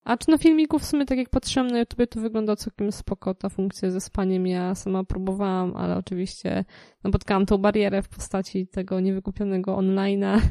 A 0.05 0.17
czy 0.17 0.31
na 0.31 0.39
filmiku 0.39 0.79
w 0.79 0.85
sumie, 0.85 1.07
tak 1.07 1.19
jak 1.19 1.31
patrzyłam 1.31 1.67
na 1.67 1.79
YouTube, 1.79 2.11
to 2.11 2.21
wygląda 2.21 2.57
całkiem 2.57 2.93
spoko 2.93 3.35
ta 3.35 3.49
funkcja 3.49 3.91
ze 3.91 4.01
spaniem. 4.01 4.47
Ja 4.47 4.75
sama 4.75 5.05
próbowałam, 5.05 5.77
ale 5.77 5.97
oczywiście 5.97 6.65
napotkałam 7.05 7.47
tą 7.47 7.59
barierę 7.59 8.03
w 8.03 8.09
postaci 8.09 8.67
tego 8.67 9.01
niewykupionego 9.01 9.77
online'a. 9.77 10.41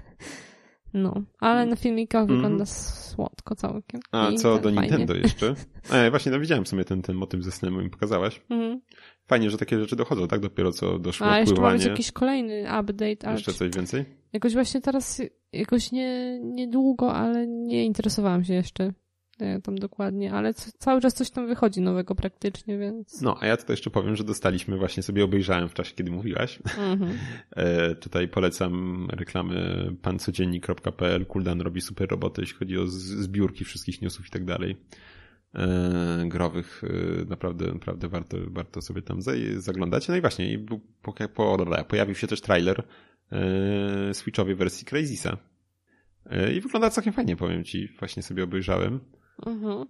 No, 0.94 1.22
ale 1.39 1.66
na 1.66 1.75
filmikach 1.75 2.24
mm. 2.24 2.36
wygląda 2.36 2.66
słodko 2.66 3.56
całkiem. 3.56 4.01
A 4.12 4.30
I 4.30 4.38
co 4.38 4.54
tak 4.54 4.63
do 4.63 4.70
fajnie. 4.70 4.82
Nintendo 4.82 5.16
jeszcze? 5.16 5.56
E, 5.94 6.10
właśnie, 6.10 6.32
no 6.32 6.39
widziałem 6.39 6.66
sobie 6.66 6.86
ten, 6.86 7.01
ten 7.01 7.16
motyw 7.16 7.44
ze 7.44 7.51
snem, 7.51 7.84
mi 7.84 7.89
pokazałaś. 7.89 8.42
Mm. 8.50 8.82
Fajnie, 9.27 9.50
że 9.50 9.57
takie 9.57 9.79
rzeczy 9.79 9.96
dochodzą, 9.96 10.27
tak? 10.27 10.39
Dopiero 10.39 10.72
co 10.72 11.00
doszło 11.00 11.27
A, 11.27 11.39
jeszcze 11.39 11.55
pływanie. 11.55 11.86
jakiś 11.86 12.12
kolejny 12.12 12.62
update. 12.62 13.31
Jeszcze 13.31 13.53
coś 13.53 13.69
więcej? 13.75 14.05
Jakoś 14.34 14.53
właśnie 14.53 14.81
teraz, 14.81 15.22
jakoś 15.53 15.91
nie, 15.91 16.39
niedługo, 16.39 17.13
ale 17.13 17.48
nie 17.48 17.86
interesowałam 17.86 18.43
się 18.43 18.53
jeszcze 18.53 18.93
tam 19.63 19.77
dokładnie, 19.77 20.34
ale 20.34 20.53
cały 20.53 21.01
czas 21.01 21.13
coś 21.13 21.29
tam 21.29 21.48
wychodzi 21.48 21.81
nowego 21.81 22.15
praktycznie, 22.15 22.77
więc... 22.77 23.22
No, 23.22 23.38
a 23.39 23.48
ja 23.48 23.57
tutaj 23.57 23.74
jeszcze 23.74 23.89
powiem, 23.89 24.15
że 24.15 24.24
dostaliśmy, 24.24 24.77
właśnie 24.77 25.03
sobie 25.03 25.24
obejrzałem 25.24 25.69
w 25.69 25.74
czasie, 25.74 25.96
kiedy 25.96 26.12
mówiłaś. 26.12 26.60
Mm-hmm. 26.60 27.10
e, 27.55 27.96
tutaj 27.96 28.27
polecam 28.27 29.07
reklamy 29.12 29.88
pancodziennik.pl. 30.01 31.25
Kuldan 31.25 31.62
robi 31.62 31.81
super 31.81 32.10
roboty, 32.10 32.41
jeśli 32.41 32.57
chodzi 32.57 32.77
o 32.77 32.88
zbiórki 32.88 33.65
wszystkich 33.65 34.01
newsów 34.01 34.27
i 34.27 34.29
tak 34.29 34.46
dalej. 34.46 34.77
E, 35.56 36.25
growych. 36.27 36.82
E, 36.84 37.25
naprawdę, 37.25 37.66
naprawdę 37.66 38.08
warto, 38.08 38.38
warto 38.48 38.82
sobie 38.82 39.01
tam 39.01 39.20
zaglądać. 39.58 40.08
No 40.08 40.16
i 40.16 40.22
właśnie, 40.22 40.54
i 40.54 40.60
po, 40.60 40.80
po, 41.27 41.58
pojawił 41.84 42.16
się 42.16 42.27
też 42.27 42.42
trailer 42.42 42.84
e, 43.32 44.13
Switchowej 44.13 44.56
wersji 44.56 44.86
Crazysa. 44.86 45.38
I 46.56 46.62
wygląda 46.62 46.89
całkiem 46.89 47.13
fajnie, 47.13 47.36
powiem 47.36 47.63
ci. 47.63 47.88
Właśnie 48.00 48.24
sobie 48.24 48.44
obejrzałem. 48.44 49.00
Mhm. 49.46 49.86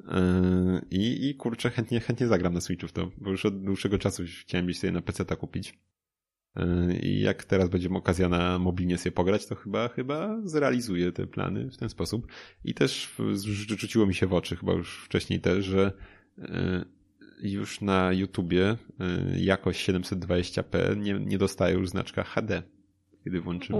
I, 0.91 1.29
I 1.29 1.35
kurczę, 1.35 1.69
chętnie, 1.69 1.99
chętnie 1.99 2.27
zagram 2.27 2.53
na 2.53 2.61
Switchu 2.61 2.87
w 2.87 2.91
to, 2.91 3.11
bo 3.17 3.31
już 3.31 3.45
od 3.45 3.63
dłuższego 3.63 3.97
czasu 3.97 4.23
chciałem 4.41 4.65
gdzieś 4.65 4.79
sobie 4.79 4.93
na 4.93 5.01
PC 5.01 5.25
kupić. 5.25 5.79
I 7.01 7.19
jak 7.19 7.45
teraz 7.45 7.69
będzie 7.69 7.89
okazja 7.89 8.29
na 8.29 8.59
mobilnie 8.59 8.97
sobie 8.97 9.11
pograć, 9.11 9.45
to 9.45 9.55
chyba, 9.55 9.87
chyba 9.87 10.41
zrealizuję 10.43 11.11
te 11.11 11.27
plany 11.27 11.71
w 11.71 11.77
ten 11.77 11.89
sposób. 11.89 12.27
I 12.63 12.73
też 12.73 13.15
rzuciło 13.77 14.05
mi 14.05 14.15
się 14.15 14.27
w 14.27 14.33
oczy, 14.33 14.55
chyba 14.55 14.73
już 14.73 15.03
wcześniej 15.05 15.39
też, 15.39 15.65
że 15.65 15.91
już 17.41 17.81
na 17.81 18.13
YouTubie 18.13 18.77
jakość 19.35 19.89
720p 19.89 20.97
nie, 20.97 21.13
nie 21.13 21.37
dostaje 21.37 21.75
już 21.75 21.89
znaczka 21.89 22.23
HD, 22.23 22.63
kiedy 23.23 23.41
włączymy. 23.41 23.79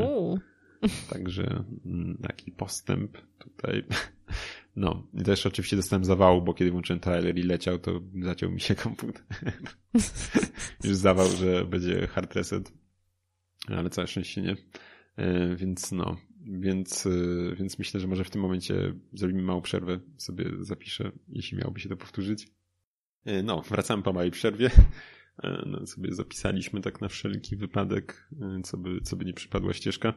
Także 1.10 1.64
mm, 1.86 2.18
taki 2.22 2.52
postęp 2.52 3.18
tutaj. 3.38 3.84
No, 4.78 5.08
i 5.14 5.24
też 5.24 5.46
oczywiście 5.46 5.76
dostałem 5.76 6.06
zawału, 6.06 6.42
bo 6.42 6.54
kiedy 6.54 6.72
włączyłem 6.72 7.00
trailer 7.00 7.38
i 7.38 7.44
leciał, 7.44 7.80
to 7.80 8.02
zaciął 8.22 8.52
mi 8.52 8.62
się 8.62 8.76
komputer. 8.76 9.24
Już 10.84 10.96
zawał, 10.96 11.30
że 11.30 11.66
będzie 11.66 12.08
hard 12.08 12.36
reset. 12.36 12.74
Ale 13.68 13.90
całe 13.90 14.08
szczęście 14.08 14.42
nie. 14.42 14.56
E, 15.16 15.56
więc 15.56 15.92
no, 15.92 16.18
więc, 16.42 17.06
e, 17.06 17.10
więc 17.56 17.80
myślę, 17.80 18.00
że 18.00 18.08
może 18.08 18.24
w 18.24 18.30
tym 18.30 18.42
momencie 18.42 18.94
zrobimy 19.14 19.42
małą 19.42 19.62
przerwę, 19.62 20.00
sobie 20.18 20.46
zapiszę, 20.60 21.12
jeśli 21.30 21.58
miałoby 21.58 21.80
się 21.80 21.90
to 21.90 21.98
powtórzyć. 21.98 22.48
E, 23.26 23.44
no, 23.44 23.62
wracamy 23.62 24.04
po 24.04 24.14
małej 24.14 24.32
przerwie. 24.32 24.70
No, 25.66 25.88
sobie 25.88 26.14
zapisaliśmy 26.14 26.82
tak 26.82 27.02
na 27.02 27.08
wszelki 27.08 27.56
wypadek, 27.56 28.30
co 28.64 28.78
by, 28.78 29.02
co 29.02 29.16
by 29.16 29.26
nie 29.26 29.34
przypadła 29.34 29.74
ścieżka. 29.74 30.14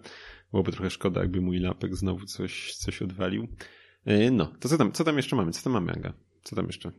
Byłoby 0.50 0.72
trochę 0.72 0.90
szkoda, 0.90 1.20
jakby 1.20 1.40
mój 1.40 1.58
lapek 1.58 1.96
znowu 1.96 2.26
coś, 2.26 2.74
coś 2.74 3.02
odwalił. 3.02 3.48
No, 4.32 4.46
to 4.60 4.68
co 4.68 4.78
tam, 4.78 4.92
co 4.92 5.04
tam 5.04 5.16
jeszcze 5.16 5.36
mamy? 5.36 5.52
Co 5.52 5.62
tam 5.62 5.72
mamy, 5.72 5.92
Aga? 5.92 6.12
Co 6.42 6.56
tam 6.56 6.66
jeszcze? 6.66 6.92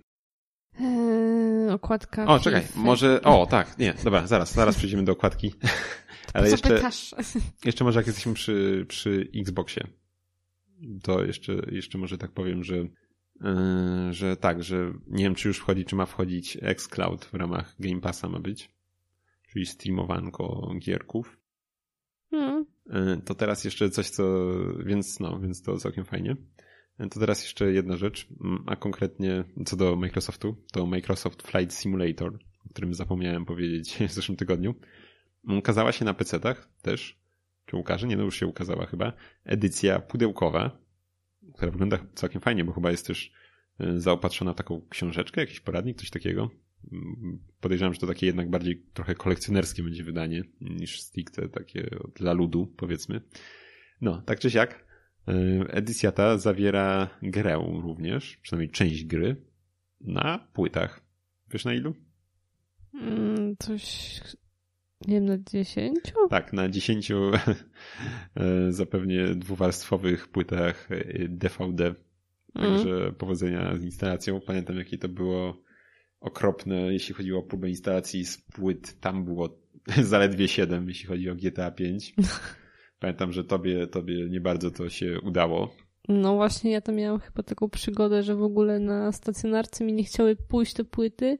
Eee, 0.79 1.70
okładka. 1.74 2.25
O, 2.25 2.39
czekaj, 2.39 2.63
może. 2.75 3.22
O, 3.22 3.46
tak, 3.46 3.77
nie, 3.77 3.93
dobra, 4.03 4.27
zaraz, 4.27 4.53
zaraz 4.53 4.77
przejdziemy 4.77 5.03
do 5.03 5.12
okładki. 5.12 5.53
Ale 6.34 6.50
jeszcze, 6.50 6.70
pytasz? 6.70 7.15
jeszcze 7.65 7.84
może 7.84 8.00
jak 8.00 8.08
jesteśmy 8.08 8.34
przy, 8.34 8.86
przy 8.88 9.29
Xboxie, 9.36 9.88
to 11.03 11.24
jeszcze, 11.24 11.53
jeszcze 11.72 11.98
może 11.98 12.17
tak 12.17 12.31
powiem, 12.31 12.63
że, 12.63 12.75
yy, 12.75 12.88
że 14.12 14.38
tak, 14.38 14.63
że 14.63 14.93
nie 15.08 15.24
wiem, 15.24 15.36
czy 15.36 15.48
już 15.48 15.58
wchodzi, 15.58 15.86
czy 15.86 15.96
ma 15.96 16.05
wchodzić 16.05 16.58
xCloud 16.62 17.25
w 17.25 17.34
ramach 17.34 17.75
Game 17.79 18.01
Passa 18.01 18.29
ma 18.29 18.39
być, 18.39 18.72
czyli 19.51 19.65
streamowanko 19.65 20.74
gierków. 20.79 21.38
Hmm. 22.31 22.65
Yy, 22.86 23.22
to 23.25 23.36
teraz 23.36 23.63
jeszcze 23.63 23.89
coś, 23.89 24.10
co, 24.10 24.24
więc 24.86 25.20
no, 25.20 25.39
więc 25.39 25.62
to 25.62 25.77
całkiem 25.77 26.05
fajnie. 26.05 26.36
To 27.10 27.20
teraz 27.20 27.43
jeszcze 27.43 27.72
jedna 27.72 27.98
rzecz, 27.98 28.27
mm, 28.43 28.63
a 28.67 28.75
konkretnie 28.75 29.43
co 29.65 29.77
do 29.77 29.96
Microsoftu, 29.96 30.55
to 30.72 30.86
Microsoft 30.86 31.41
Flight 31.48 31.74
Simulator, 31.74 32.39
o 32.65 32.70
którym 32.70 32.93
zapomniałem 32.93 33.46
powiedzieć 33.46 33.98
w 34.10 34.12
zeszłym 34.12 34.38
tygodniu. 34.38 34.75
Ukazała 35.58 35.91
się 35.91 36.05
na 36.05 36.13
PC-tach 36.13 36.67
też, 36.81 37.20
czy 37.65 37.77
ukaże? 37.77 38.08
Nie, 38.08 38.17
no 38.17 38.24
już 38.24 38.39
się 38.39 38.48
ukazała 38.48 38.86
chyba, 38.86 39.13
edycja 39.46 40.00
pudełkowa, 40.00 40.77
która 41.55 41.72
wygląda 41.72 42.00
całkiem 42.15 42.41
fajnie, 42.41 42.63
bo 42.63 42.72
chyba 42.72 42.91
jest 42.91 43.08
też 43.08 43.31
e, 43.79 44.00
zaopatrzona 44.00 44.53
w 44.53 44.55
taką 44.55 44.81
książeczkę, 44.89 45.41
jakiś 45.41 45.60
poradnik, 45.60 45.98
coś 45.98 46.10
takiego. 46.10 46.50
Mm, 46.91 47.39
podejrzewam, 47.62 47.93
że 47.93 48.00
to 48.00 48.08
takie 48.08 48.25
jednak 48.25 48.50
bardziej 48.50 48.84
trochę 48.93 49.15
kolekcjonerskie 49.15 49.84
będzie 49.84 50.03
wydanie 50.03 50.43
niż 50.62 51.01
stricte 51.01 51.50
takie 51.50 51.89
dla 52.15 52.34
ludu, 52.34 52.74
powiedzmy. 52.77 53.22
No, 54.01 54.22
tak 54.22 54.39
czy 54.39 54.51
siak, 54.51 54.90
edycja 55.70 56.12
ta 56.12 56.38
zawiera 56.38 57.10
grę 57.24 57.62
również, 57.84 58.38
przynajmniej 58.38 58.72
część 58.72 59.06
gry, 59.06 59.36
na 60.01 60.48
płytach. 60.54 61.01
Wiesz 61.50 61.66
na 61.66 61.74
ilu? 61.74 61.94
Mm, 62.94 63.56
coś 63.60 64.22
nie 65.08 65.16
wiem, 65.16 65.25
na 65.25 65.38
dziesięciu? 65.38 66.16
Tak, 66.30 66.54
na 66.54 66.70
dziesięciu 66.70 67.32
e, 68.36 68.72
zapewnie 68.72 69.28
dwuwarstwowych 69.36 70.28
płytach 70.28 70.90
DVD. 71.29 71.88
E, 71.88 71.94
Także 72.53 72.96
mm. 72.96 73.16
powodzenia 73.16 73.77
z 73.77 73.84
instalacją. 73.84 74.42
Pamiętam, 74.42 74.77
jakie 74.77 74.98
to 74.98 75.10
było 75.10 75.64
okropne, 76.20 76.94
jeśli 76.94 77.16
chodziło 77.16 77.40
o 77.40 77.44
próbę 77.44 77.70
instalacji 77.70 78.25
z 78.25 78.38
płyt. 78.38 79.00
Tam 79.00 79.25
było 79.25 79.60
zaledwie 80.03 80.48
7, 80.48 80.88
jeśli 80.88 81.07
chodzi 81.07 81.29
o 81.29 81.36
GTA 81.36 81.72
5. 81.72 82.14
Pamiętam, 83.01 83.31
że 83.31 83.44
tobie, 83.44 83.87
tobie 83.87 84.29
nie 84.29 84.42
bardzo 84.42 84.72
to 84.72 84.90
się 84.90 85.20
udało. 85.24 85.75
No 86.07 86.35
właśnie, 86.35 86.72
ja 86.72 86.81
to 86.81 86.92
miałam 86.92 87.20
chyba 87.20 87.44
taką 87.44 87.70
przygodę, 87.70 88.24
że 88.24 88.35
w 88.35 88.44
ogóle 88.44 88.79
na 88.79 89.11
stacjonarce 89.11 89.83
mi 89.83 89.94
nie 89.94 90.03
chciały 90.03 90.35
pójść 90.35 90.74
te 90.74 90.83
płyty 90.83 91.37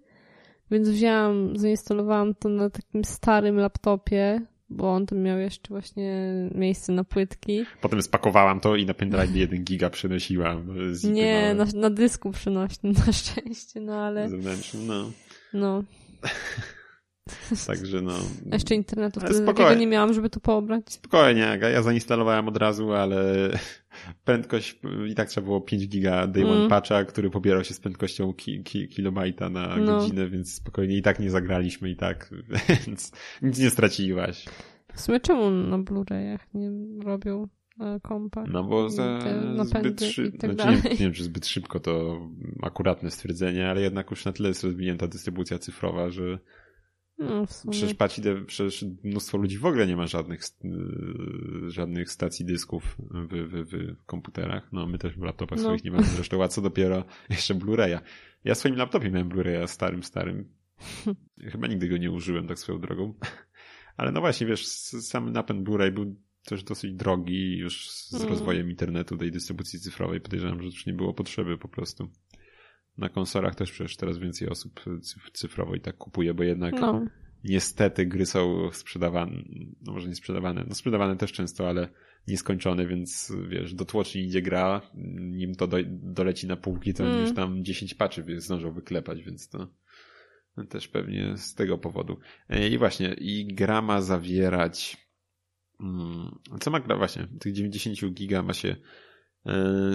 więc 0.72 0.90
wzięłam, 0.90 1.58
zainstalowałam 1.58 2.36
to 2.36 2.50
na 2.50 2.70
takim 2.70 3.06
starym 3.06 3.58
laptopie, 3.58 4.42
bo 4.70 4.94
on 4.94 5.06
tam 5.06 5.20
miał 5.20 5.40
jeszcze 5.40 5.70
właśnie 5.70 6.32
miejsce 6.56 6.92
na 6.92 7.04
płytki. 7.04 7.66
Potem 7.82 8.02
spakowałam 8.02 8.60
to 8.60 8.76
i 8.76 8.86
na 8.86 8.94
pendrive 8.94 9.36
1 9.36 9.64
giga 9.70 9.90
przenosiłam. 9.90 10.76
Nie, 11.04 11.54
na, 11.54 11.66
na, 11.76 11.90
dysku 11.90 12.32
przenośnym 12.32 12.94
na 13.08 13.14
szczęście, 13.14 13.82
no 13.82 13.96
ale... 13.96 14.30
Zewnętrznym, 14.30 14.88
no. 14.88 15.12
No. 15.54 15.84
Także 17.68 18.02
no. 18.02 18.12
A 18.52 18.56
jeszcze 18.56 18.76
internetu 18.76 19.20
wtedy 19.20 19.78
nie 19.78 19.88
miałam, 19.88 20.14
żeby 20.14 20.30
to 20.30 20.40
pobrać. 20.40 20.94
Spokojnie, 20.94 21.60
ja 21.62 21.82
zainstalowałem 21.82 22.48
od 22.48 22.58
razu, 22.58 22.94
ale 22.94 23.50
prędkość 24.26 24.80
i 25.08 25.16
tak 25.16 25.30
trzeba 25.30 25.46
było 25.46 25.62
5 25.62 25.88
giga 25.88 26.28
day 26.28 26.46
one 26.46 26.56
mm. 26.56 26.70
patcha, 26.70 27.06
który 27.06 27.30
pobierał 27.30 27.64
się 27.64 27.74
z 27.74 27.80
prędkością 27.80 28.34
ki, 28.34 28.64
ki, 28.64 28.88
kilobajta 28.88 29.50
na 29.50 29.78
no. 29.78 29.86
godzinę, 29.86 30.30
więc 30.30 30.54
spokojnie 30.54 30.98
i 30.98 31.02
tak 31.02 31.20
nie 31.20 31.30
zagraliśmy 31.30 31.90
i 31.90 31.96
tak, 31.96 32.30
więc 32.86 33.12
nic 33.42 33.60
nie 33.60 33.70
straciłaś. 33.70 34.46
W 34.94 35.02
sumie 35.02 35.20
czemu 35.20 35.52
na 35.52 35.78
Blu-rayach 35.78 36.40
nie 36.54 36.72
robią 37.04 37.48
kompa? 38.02 38.44
No 38.48 38.64
bo 38.64 38.90
za 38.90 39.20
zbyt 39.64 40.04
szybko, 40.04 40.38
tak 40.38 40.54
znaczy, 40.54 40.82
nie, 40.84 40.90
nie, 40.90 40.98
wiem 40.98 41.14
czy 41.14 41.24
zbyt 41.24 41.48
szybko 41.48 41.80
to 41.80 42.20
akuratne 42.62 43.12
stwierdzenie, 43.12 43.70
ale 43.70 43.82
jednak 43.82 44.12
już 44.12 44.26
na 44.26 44.32
tyle 44.32 44.50
jest 44.50 44.64
rozwinięta 44.64 45.08
dystrybucja 45.08 45.60
cyfrowa, 45.60 46.10
że 46.10 46.40
no, 47.22 47.46
przecież, 47.72 47.94
patrz, 47.94 48.20
przecież 48.48 48.86
mnóstwo 49.04 49.38
ludzi 49.38 49.58
w 49.58 49.66
ogóle 49.66 49.88
nie 49.88 49.96
ma 49.96 50.08
żadnych, 50.08 50.42
y, 50.66 51.72
żadnych 51.72 52.12
stacji 52.12 52.46
dysków 52.46 52.98
w, 53.00 53.28
w, 53.28 53.70
w 53.72 54.06
komputerach. 54.06 54.70
No, 54.72 54.88
my 54.88 54.98
też 54.98 55.18
w 55.18 55.22
laptopach 55.22 55.58
no. 55.58 55.64
swoich 55.64 55.84
nie 55.84 55.92
mamy 55.92 56.04
zresztą, 56.04 56.44
a 56.44 56.48
co 56.48 56.62
dopiero 56.62 57.06
jeszcze 57.30 57.56
Blu-raya. 57.56 58.00
Ja 58.44 58.56
w 58.56 58.58
swoim 58.58 58.76
laptopie 58.76 59.12
miałem 59.12 59.30
Blu-raya 59.30 59.68
starym, 59.68 60.04
starym. 60.04 60.50
Chyba 61.52 61.68
nigdy 61.68 61.88
go 61.88 61.98
nie 61.98 62.12
użyłem 62.12 62.48
tak 62.48 62.60
swoją 62.60 62.80
drogą. 62.80 63.14
Ale 63.98 64.12
no 64.12 64.20
właśnie, 64.20 64.48
wiesz, 64.48 64.68
sam 64.68 65.32
napęd 65.32 65.68
Blu-ray 65.68 65.92
był 65.92 66.16
też 66.46 66.64
dosyć 66.64 66.94
drogi 66.94 67.58
już 67.58 67.90
z 67.90 68.14
mm. 68.14 68.30
rozwojem 68.30 68.70
internetu, 68.70 69.18
tej 69.18 69.32
dystrybucji 69.32 69.80
cyfrowej. 69.80 70.22
Podejrzewam, 70.22 70.60
że 70.60 70.66
już 70.66 70.86
nie 70.86 70.94
było 70.94 71.14
potrzeby 71.14 71.58
po 71.58 71.68
prostu 71.68 72.10
na 73.02 73.10
konsolach 73.10 73.56
też 73.56 73.72
przecież 73.72 73.98
teraz 73.98 74.18
więcej 74.18 74.50
osób 74.50 74.80
cyfrowo 75.34 75.76
i 75.76 75.82
tak 75.82 75.98
kupuje, 75.98 76.34
bo 76.34 76.44
jednak 76.44 76.74
no. 76.82 77.06
niestety 77.44 78.06
gry 78.06 78.26
są 78.26 78.70
sprzedawane, 78.72 79.44
no 79.82 79.94
może 79.94 80.08
nie 80.08 80.16
sprzedawane, 80.16 80.66
no 80.68 80.76
sprzedawane 80.76 81.18
też 81.18 81.32
często, 81.32 81.70
ale 81.70 81.90
nieskończone, 82.28 82.88
więc 82.88 83.34
wiesz, 83.50 83.74
do 83.74 83.86
tłoczni 83.86 84.22
idzie 84.22 84.42
gra, 84.42 84.82
nim 85.16 85.56
to 85.56 85.68
do, 85.68 85.78
doleci 85.90 86.48
na 86.48 86.56
półki, 86.56 86.94
to 86.94 87.04
mm. 87.04 87.22
już 87.22 87.36
tam 87.36 87.66
10 87.66 87.94
paczy 87.94 88.26
zdążą 88.38 88.72
wyklepać, 88.72 89.24
więc 89.24 89.50
to 89.50 89.68
też 90.70 90.88
pewnie 90.88 91.38
z 91.38 91.56
tego 91.56 91.78
powodu. 91.78 92.20
E, 92.50 92.68
I 92.68 92.78
właśnie, 92.78 93.14
i 93.14 93.46
gra 93.46 93.82
ma 93.82 94.02
zawierać 94.02 94.98
mm, 95.80 96.40
co 96.60 96.72
ma 96.72 96.80
gra 96.80 96.98
właśnie, 96.98 97.28
tych 97.40 97.54
90 97.54 98.14
giga 98.14 98.44
ma 98.44 98.54
się 98.54 98.76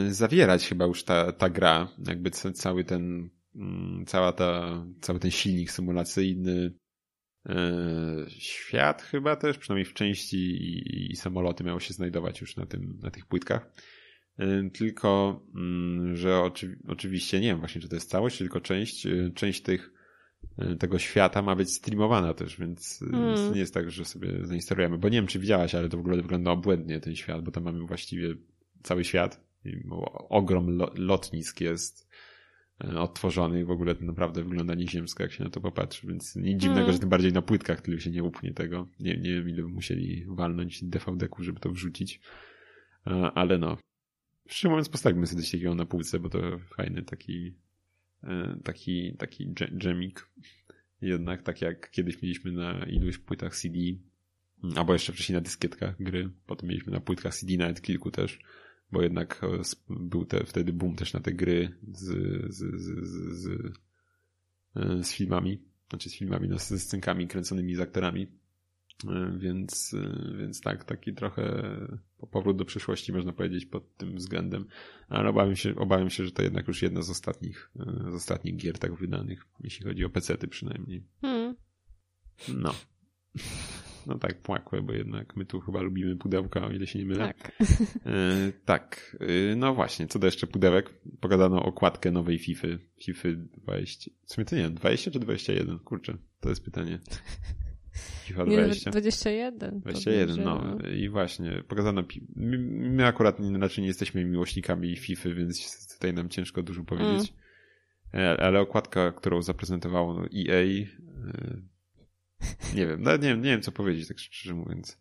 zawierać 0.08 0.68
chyba 0.68 0.84
już 0.84 1.04
ta, 1.04 1.32
ta 1.32 1.50
gra, 1.50 1.88
jakby 2.06 2.30
cały 2.30 2.84
ten, 2.84 3.30
mm, 3.54 4.04
cała 4.06 4.32
ta, 4.32 4.84
cały 5.00 5.20
ten 5.20 5.30
silnik 5.30 5.70
symulacyjny, 5.70 6.74
e, 7.48 8.26
świat 8.28 9.02
chyba 9.02 9.36
też, 9.36 9.58
przynajmniej 9.58 9.84
w 9.84 9.94
części 9.94 10.36
i, 10.36 11.12
i 11.12 11.16
samoloty 11.16 11.64
miały 11.64 11.80
się 11.80 11.94
znajdować 11.94 12.40
już 12.40 12.56
na 12.56 12.66
tym, 12.66 12.98
na 13.02 13.10
tych 13.10 13.26
płytkach. 13.26 13.70
E, 14.38 14.70
tylko, 14.70 15.40
mm, 15.54 16.16
że 16.16 16.38
oczy, 16.38 16.78
oczywiście 16.88 17.40
nie 17.40 17.48
wiem 17.48 17.58
właśnie, 17.58 17.80
czy 17.80 17.88
to 17.88 17.96
jest 17.96 18.10
całość, 18.10 18.38
tylko 18.38 18.60
część, 18.60 19.06
część 19.34 19.62
tych, 19.62 19.92
tego 20.78 20.98
świata 20.98 21.42
ma 21.42 21.56
być 21.56 21.72
streamowana 21.74 22.34
też, 22.34 22.58
więc, 22.58 23.02
mm. 23.02 23.54
nie 23.54 23.60
jest 23.60 23.74
tak, 23.74 23.90
że 23.90 24.04
sobie 24.04 24.46
zainstalujemy, 24.46 24.98
bo 24.98 25.08
nie 25.08 25.18
wiem, 25.18 25.26
czy 25.26 25.38
widziałaś, 25.38 25.74
ale 25.74 25.88
to 25.88 25.96
w 25.96 26.00
ogóle 26.00 26.16
wygląda 26.16 26.50
obłędnie 26.50 27.00
ten 27.00 27.16
świat, 27.16 27.44
bo 27.44 27.50
tam 27.50 27.64
mamy 27.64 27.86
właściwie 27.86 28.34
cały 28.86 29.04
świat. 29.04 29.46
Ogrom 30.28 30.78
lotnisk 30.94 31.60
jest 31.60 32.08
e, 32.84 33.00
odtworzony 33.00 33.60
i 33.60 33.64
w 33.64 33.70
ogóle 33.70 33.94
to 33.94 34.04
naprawdę 34.04 34.42
wygląda 34.42 34.74
nieziemsko, 34.74 35.22
jak 35.22 35.32
się 35.32 35.44
na 35.44 35.50
to 35.50 35.60
popatrzy, 35.60 36.06
więc 36.06 36.36
nic 36.36 36.60
dziwnego, 36.60 36.80
mm. 36.80 36.92
że 36.92 36.98
tym 36.98 37.08
bardziej 37.08 37.32
na 37.32 37.42
płytkach 37.42 37.80
tyle 37.80 38.00
się 38.00 38.10
nie 38.10 38.22
upnie 38.22 38.54
tego. 38.54 38.88
Nie, 39.00 39.16
nie 39.16 39.34
wiem, 39.34 39.48
ile 39.48 39.62
by 39.62 39.68
musieli 39.68 40.24
walnąć 40.28 40.84
DVD-ku, 40.84 41.42
żeby 41.42 41.60
to 41.60 41.70
wrzucić. 41.70 42.20
E, 43.06 43.10
ale 43.10 43.58
no. 43.58 43.76
Szczerze 44.48 44.68
mówiąc, 44.68 44.88
postawimy 44.88 45.26
sobie 45.26 45.42
coś 45.42 45.50
takiego 45.50 45.74
na 45.74 45.86
półce, 45.86 46.20
bo 46.20 46.28
to 46.28 46.58
fajny 46.58 47.02
taki 47.02 47.54
e, 48.22 48.58
taki, 48.64 49.16
taki 49.16 49.54
dżemik. 49.78 50.28
Jednak 51.02 51.42
tak 51.42 51.62
jak 51.62 51.90
kiedyś 51.90 52.22
mieliśmy 52.22 52.52
na 52.52 52.86
iluś 52.86 53.18
płytach 53.18 53.56
CD, 53.56 53.78
albo 54.76 54.92
jeszcze 54.92 55.12
wcześniej 55.12 55.34
na 55.34 55.40
dyskietkach 55.40 56.02
gry, 56.02 56.30
potem 56.46 56.68
mieliśmy 56.68 56.92
na 56.92 57.00
płytkach 57.00 57.34
CD 57.34 57.56
nawet 57.56 57.82
kilku 57.82 58.10
też 58.10 58.38
bo 58.92 59.02
jednak 59.02 59.40
był 59.88 60.24
te, 60.24 60.44
wtedy 60.44 60.72
boom 60.72 60.96
też 60.96 61.12
na 61.12 61.20
te 61.20 61.32
gry 61.32 61.78
z, 61.92 62.04
z, 62.54 62.80
z, 62.80 63.08
z, 63.08 63.38
z 63.38 63.72
z 65.02 65.12
filmami, 65.12 65.62
znaczy 65.88 66.10
z 66.10 66.14
filmami, 66.14 66.48
no, 66.48 66.58
ze 66.58 66.78
scenkami 66.78 67.28
kręconymi 67.28 67.74
z 67.74 67.80
aktorami. 67.80 68.26
Więc, 69.38 69.96
więc 70.38 70.60
tak, 70.60 70.84
taki 70.84 71.14
trochę 71.14 71.62
powrót 72.30 72.56
do 72.56 72.64
przyszłości 72.64 73.12
można 73.12 73.32
powiedzieć 73.32 73.66
pod 73.66 73.96
tym 73.96 74.16
względem, 74.16 74.66
ale 75.08 75.28
obawiam 75.28 75.56
się, 75.56 75.76
obawiam 75.76 76.10
się, 76.10 76.24
że 76.24 76.32
to 76.32 76.42
jednak 76.42 76.68
już 76.68 76.82
jedna 76.82 77.02
z 77.02 77.10
ostatnich, 77.10 77.70
z 78.10 78.14
ostatnich 78.14 78.56
gier 78.56 78.78
tak 78.78 78.94
wydanych, 78.94 79.46
jeśli 79.60 79.86
chodzi 79.86 80.04
o 80.04 80.10
pecety 80.10 80.48
przynajmniej. 80.48 81.04
Hmm. 81.20 81.56
No. 82.48 82.74
No 84.06 84.18
tak, 84.18 84.42
płakłe, 84.42 84.82
bo 84.82 84.92
jednak 84.92 85.36
my 85.36 85.46
tu 85.46 85.60
chyba 85.60 85.80
lubimy 85.80 86.16
pudełka, 86.16 86.66
o 86.66 86.70
ile 86.70 86.86
się 86.86 86.98
nie 86.98 87.06
mylę. 87.06 87.34
Tak. 87.34 87.52
E, 88.06 88.52
tak. 88.64 89.16
E, 89.20 89.56
no 89.56 89.74
właśnie, 89.74 90.06
co 90.06 90.18
do 90.18 90.26
jeszcze 90.26 90.46
pudełek? 90.46 90.94
Pogadano 91.20 91.62
okładkę 91.62 92.10
nowej 92.10 92.38
FIFA. 92.38 92.68
FIFA 93.04 93.28
20. 93.56 94.10
W 94.26 94.32
sumie 94.32 94.44
to 94.44 94.56
nie 94.56 94.62
wiem, 94.62 94.74
20 94.74 95.10
czy 95.10 95.18
21? 95.18 95.78
Kurczę, 95.78 96.16
to 96.40 96.48
jest 96.48 96.64
pytanie. 96.64 96.98
FIFA 98.24 98.44
20. 98.44 98.90
Nie, 98.90 98.92
21. 98.92 99.80
21, 99.80 100.44
no. 100.44 100.78
I 100.96 101.08
właśnie, 101.08 101.62
pokazano. 101.68 102.04
My, 102.36 102.58
my 102.58 103.06
akurat 103.06 103.36
raczej 103.58 103.82
nie 103.82 103.88
jesteśmy 103.88 104.24
miłośnikami 104.24 104.96
FIFA, 104.96 105.28
więc 105.28 105.94
tutaj 105.94 106.14
nam 106.14 106.28
ciężko 106.28 106.62
dużo 106.62 106.84
powiedzieć. 106.84 107.32
Mm. 108.12 108.36
Ale 108.40 108.60
okładka, 108.60 109.12
którą 109.12 109.42
zaprezentowało 109.42 110.14
no, 110.14 110.24
EA, 110.24 110.86
nie 112.74 112.86
wiem, 112.86 113.02
nie 113.02 113.18
wiem, 113.18 113.42
nie 113.42 113.50
wiem 113.50 113.62
co 113.62 113.72
powiedzieć, 113.72 114.08
tak 114.08 114.18
szczerze 114.18 114.54
mówiąc. 114.54 114.98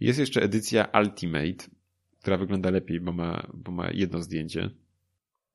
Jest 0.00 0.18
jeszcze 0.18 0.42
edycja 0.42 0.88
Ultimate, 1.02 1.70
która 2.20 2.36
wygląda 2.36 2.70
lepiej, 2.70 3.00
bo 3.00 3.12
ma, 3.12 3.46
bo 3.54 3.72
ma 3.72 3.90
jedno 3.90 4.22
zdjęcie. 4.22 4.70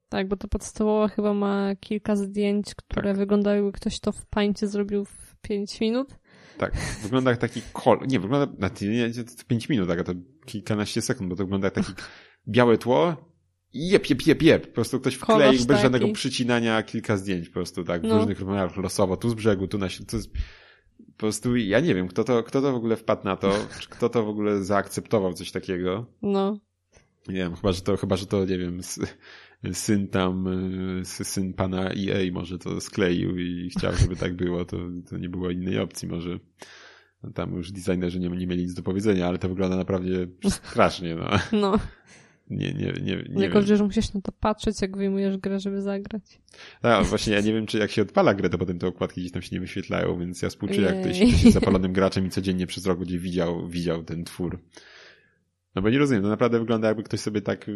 Tak, 0.09 0.27
bo 0.27 0.37
to 0.37 0.47
podstawowa 0.47 1.07
chyba 1.07 1.33
ma 1.33 1.75
kilka 1.75 2.15
zdjęć, 2.15 2.75
które 2.75 3.09
tak. 3.09 3.17
wyglądają 3.17 3.63
jakby 3.63 3.79
ktoś 3.79 3.99
to 3.99 4.11
w 4.11 4.25
pańcie 4.25 4.67
zrobił 4.67 5.05
w 5.05 5.35
5 5.41 5.79
minut. 5.79 6.07
Tak, 6.57 6.73
wygląda 7.03 7.31
jak 7.31 7.39
taki 7.39 7.61
kol... 7.73 7.99
Nie, 8.07 8.19
wygląda 8.19 8.53
na 8.59 8.69
nie, 8.81 9.23
to 9.23 9.43
5 9.47 9.69
minut, 9.69 9.87
tak, 9.87 10.03
to 10.03 10.13
kilkanaście 10.45 11.01
sekund, 11.01 11.29
bo 11.29 11.35
to 11.35 11.43
wygląda 11.43 11.67
jak 11.67 11.73
taki 11.73 11.93
białe 12.47 12.77
tło 12.77 13.31
i 13.73 13.89
jep, 13.89 14.09
jep, 14.09 14.27
jep, 14.27 14.41
jep. 14.41 14.67
Po 14.67 14.73
prostu 14.73 14.99
ktoś 14.99 15.15
wkleił 15.15 15.65
bez 15.65 15.81
żadnego 15.81 16.07
przycinania 16.07 16.83
kilka 16.83 17.17
zdjęć 17.17 17.49
po 17.49 17.53
prostu, 17.53 17.83
tak, 17.83 18.01
w 18.01 18.05
no. 18.05 18.17
różnych 18.17 18.39
rozmiarach 18.39 18.77
losowo, 18.77 19.17
tu 19.17 19.29
z 19.29 19.33
brzegu, 19.33 19.67
tu 19.67 19.77
na... 19.77 19.87
Tu 20.07 20.19
z 20.19 20.29
po 21.21 21.25
prostu 21.25 21.55
ja 21.55 21.79
nie 21.79 21.95
wiem, 21.95 22.07
kto 22.07 22.23
to, 22.23 22.43
kto 22.43 22.61
to 22.61 22.71
w 22.71 22.75
ogóle 22.75 22.95
wpadł 22.95 23.25
na 23.25 23.35
to, 23.35 23.53
czy 23.79 23.89
kto 23.89 24.09
to 24.09 24.23
w 24.23 24.29
ogóle 24.29 24.63
zaakceptował 24.63 25.33
coś 25.33 25.51
takiego. 25.51 26.05
No. 26.21 26.59
Nie 27.27 27.35
wiem, 27.35 27.55
chyba, 27.55 27.71
że 27.71 27.81
to, 27.81 27.97
chyba, 27.97 28.15
że 28.15 28.25
to, 28.25 28.45
nie 28.45 28.57
wiem, 28.57 28.79
syn 29.73 30.07
tam, 30.07 30.45
syn 31.03 31.53
pana 31.53 31.91
EA 31.91 32.31
może 32.31 32.59
to 32.59 32.81
skleił 32.81 33.37
i 33.37 33.69
chciał, 33.69 33.93
żeby 33.93 34.15
tak 34.15 34.35
było, 34.35 34.65
to, 34.65 34.77
to 35.09 35.17
nie 35.17 35.29
było 35.29 35.49
innej 35.49 35.79
opcji 35.79 36.07
może. 36.07 36.39
Tam 37.33 37.55
już 37.55 37.71
designerzy 37.71 38.19
nie, 38.19 38.29
nie 38.29 38.47
mieli 38.47 38.63
nic 38.63 38.73
do 38.73 38.83
powiedzenia, 38.83 39.27
ale 39.27 39.39
to 39.39 39.49
wygląda 39.49 39.77
naprawdę 39.77 40.09
strasznie, 40.49 41.15
no. 41.15 41.29
No 41.51 41.79
nie, 42.51 42.73
nie, 42.73 42.93
nie, 43.01 43.23
nie 43.29 43.43
Jako, 43.43 43.61
że 43.61 43.83
musisz 43.83 44.13
na 44.13 44.21
to 44.21 44.31
patrzeć, 44.31 44.81
jak 44.81 44.97
wyjmujesz 44.97 45.37
grę, 45.37 45.59
żeby 45.59 45.81
zagrać. 45.81 46.41
Tak, 46.81 47.05
właśnie 47.05 47.33
ja 47.33 47.41
nie 47.41 47.53
wiem, 47.53 47.65
czy 47.65 47.77
jak 47.77 47.91
się 47.91 48.01
odpala 48.01 48.33
grę, 48.33 48.49
to 48.49 48.57
potem 48.57 48.79
te 48.79 48.87
okładki 48.87 49.21
gdzieś 49.21 49.31
tam 49.31 49.41
się 49.41 49.55
nie 49.55 49.59
wyświetlają, 49.59 50.19
więc 50.19 50.41
ja 50.41 50.49
współczuję, 50.49 50.81
jak 50.81 51.01
ktoś, 51.01 51.19
jest 51.19 51.53
zapalonym 51.53 51.93
graczem 51.93 52.25
i 52.25 52.29
codziennie 52.29 52.67
przez 52.67 52.85
rok 52.85 52.99
gdzie 52.99 53.19
widział, 53.19 53.67
widział 53.67 54.03
ten 54.03 54.23
twór. 54.23 54.59
No 55.75 55.81
bo 55.81 55.89
nie 55.89 55.99
rozumiem, 55.99 56.23
to 56.23 56.29
naprawdę 56.29 56.59
wygląda 56.59 56.87
jakby 56.87 57.03
ktoś 57.03 57.19
sobie 57.19 57.41
tak, 57.41 57.67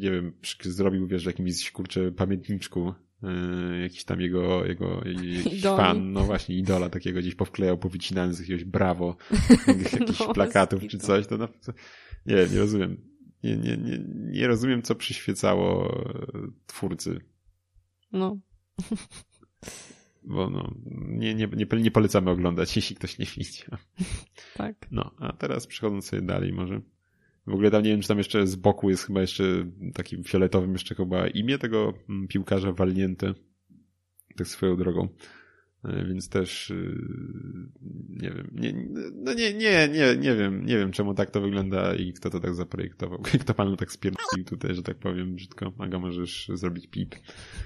nie 0.00 0.10
wiem, 0.10 0.32
zrobił, 0.62 1.06
wiesz, 1.06 1.24
jakimś, 1.24 1.70
kurczę, 1.70 2.12
pamiętniczku, 2.12 2.94
yy, 3.22 3.80
jakiś 3.82 4.04
tam 4.04 4.20
jego, 4.20 4.66
jego 4.66 5.02
jakiś 5.04 5.62
fan, 5.62 6.12
no 6.12 6.20
właśnie, 6.20 6.56
idola 6.56 6.90
takiego 6.90 7.20
gdzieś 7.20 7.34
powklejał, 7.34 7.78
powycinany 7.78 8.34
z 8.34 8.40
jakiegoś 8.40 8.64
brawo, 8.64 9.16
jakichś 9.92 10.20
no, 10.20 10.34
plakatów 10.34 10.86
czy 10.86 10.98
coś, 10.98 11.26
to 11.26 11.36
no, 11.36 11.48
nie, 12.26 12.46
nie 12.52 12.58
rozumiem 12.58 13.09
nie, 13.44 13.56
nie, 13.56 13.76
nie, 13.76 13.98
nie 14.06 14.46
rozumiem, 14.46 14.82
co 14.82 14.94
przyświecało 14.94 15.94
e, 15.94 16.50
twórcy. 16.66 17.20
No. 18.12 18.38
Bo 20.22 20.50
no, 20.50 20.74
nie, 21.08 21.34
nie, 21.34 21.46
nie, 21.46 21.66
nie 21.80 21.90
polecamy 21.90 22.30
oglądać, 22.30 22.76
jeśli 22.76 22.96
ktoś 22.96 23.18
nie 23.18 23.26
widział. 23.36 23.78
Tak. 24.54 24.86
No, 24.90 25.14
a 25.18 25.32
teraz 25.32 25.66
przechodząc 25.66 26.06
sobie 26.06 26.22
dalej 26.22 26.52
może. 26.52 26.80
W 27.46 27.54
ogóle 27.54 27.70
tam 27.70 27.82
nie 27.82 27.90
wiem, 27.90 28.00
czy 28.00 28.08
tam 28.08 28.18
jeszcze 28.18 28.46
z 28.46 28.56
boku 28.56 28.90
jest 28.90 29.06
chyba 29.06 29.20
jeszcze 29.20 29.44
takim 29.94 30.24
fioletowym 30.24 30.72
jeszcze 30.72 30.94
chyba 30.94 31.28
imię 31.28 31.58
tego 31.58 31.94
mm, 32.08 32.28
piłkarza 32.28 32.72
walnięte. 32.72 33.34
Tak 34.36 34.46
swoją 34.46 34.76
drogą. 34.76 35.08
E, 35.84 36.04
więc 36.04 36.28
też 36.28 36.70
y, 36.70 36.98
nie 38.08 38.30
wiem, 38.30 38.50
nie, 38.52 38.74
no 39.14 39.34
nie, 39.34 39.54
nie, 39.54 39.88
nie, 39.88 40.16
nie 40.16 40.36
wiem, 40.36 40.66
nie 40.66 40.78
wiem 40.78 40.92
czemu 40.92 41.14
tak 41.14 41.30
to 41.30 41.40
wygląda 41.40 41.94
i 41.94 42.12
kto 42.12 42.30
to 42.30 42.40
tak 42.40 42.54
zaprojektował. 42.54 43.18
Kto 43.42 43.54
panu 43.54 43.76
tak 43.76 43.92
spierdolił 43.92 44.44
tutaj, 44.44 44.74
że 44.74 44.82
tak 44.82 44.98
powiem 44.98 45.34
brzydko. 45.34 45.72
Aga, 45.78 45.98
możesz 45.98 46.50
zrobić 46.54 46.86
pip. 46.86 47.14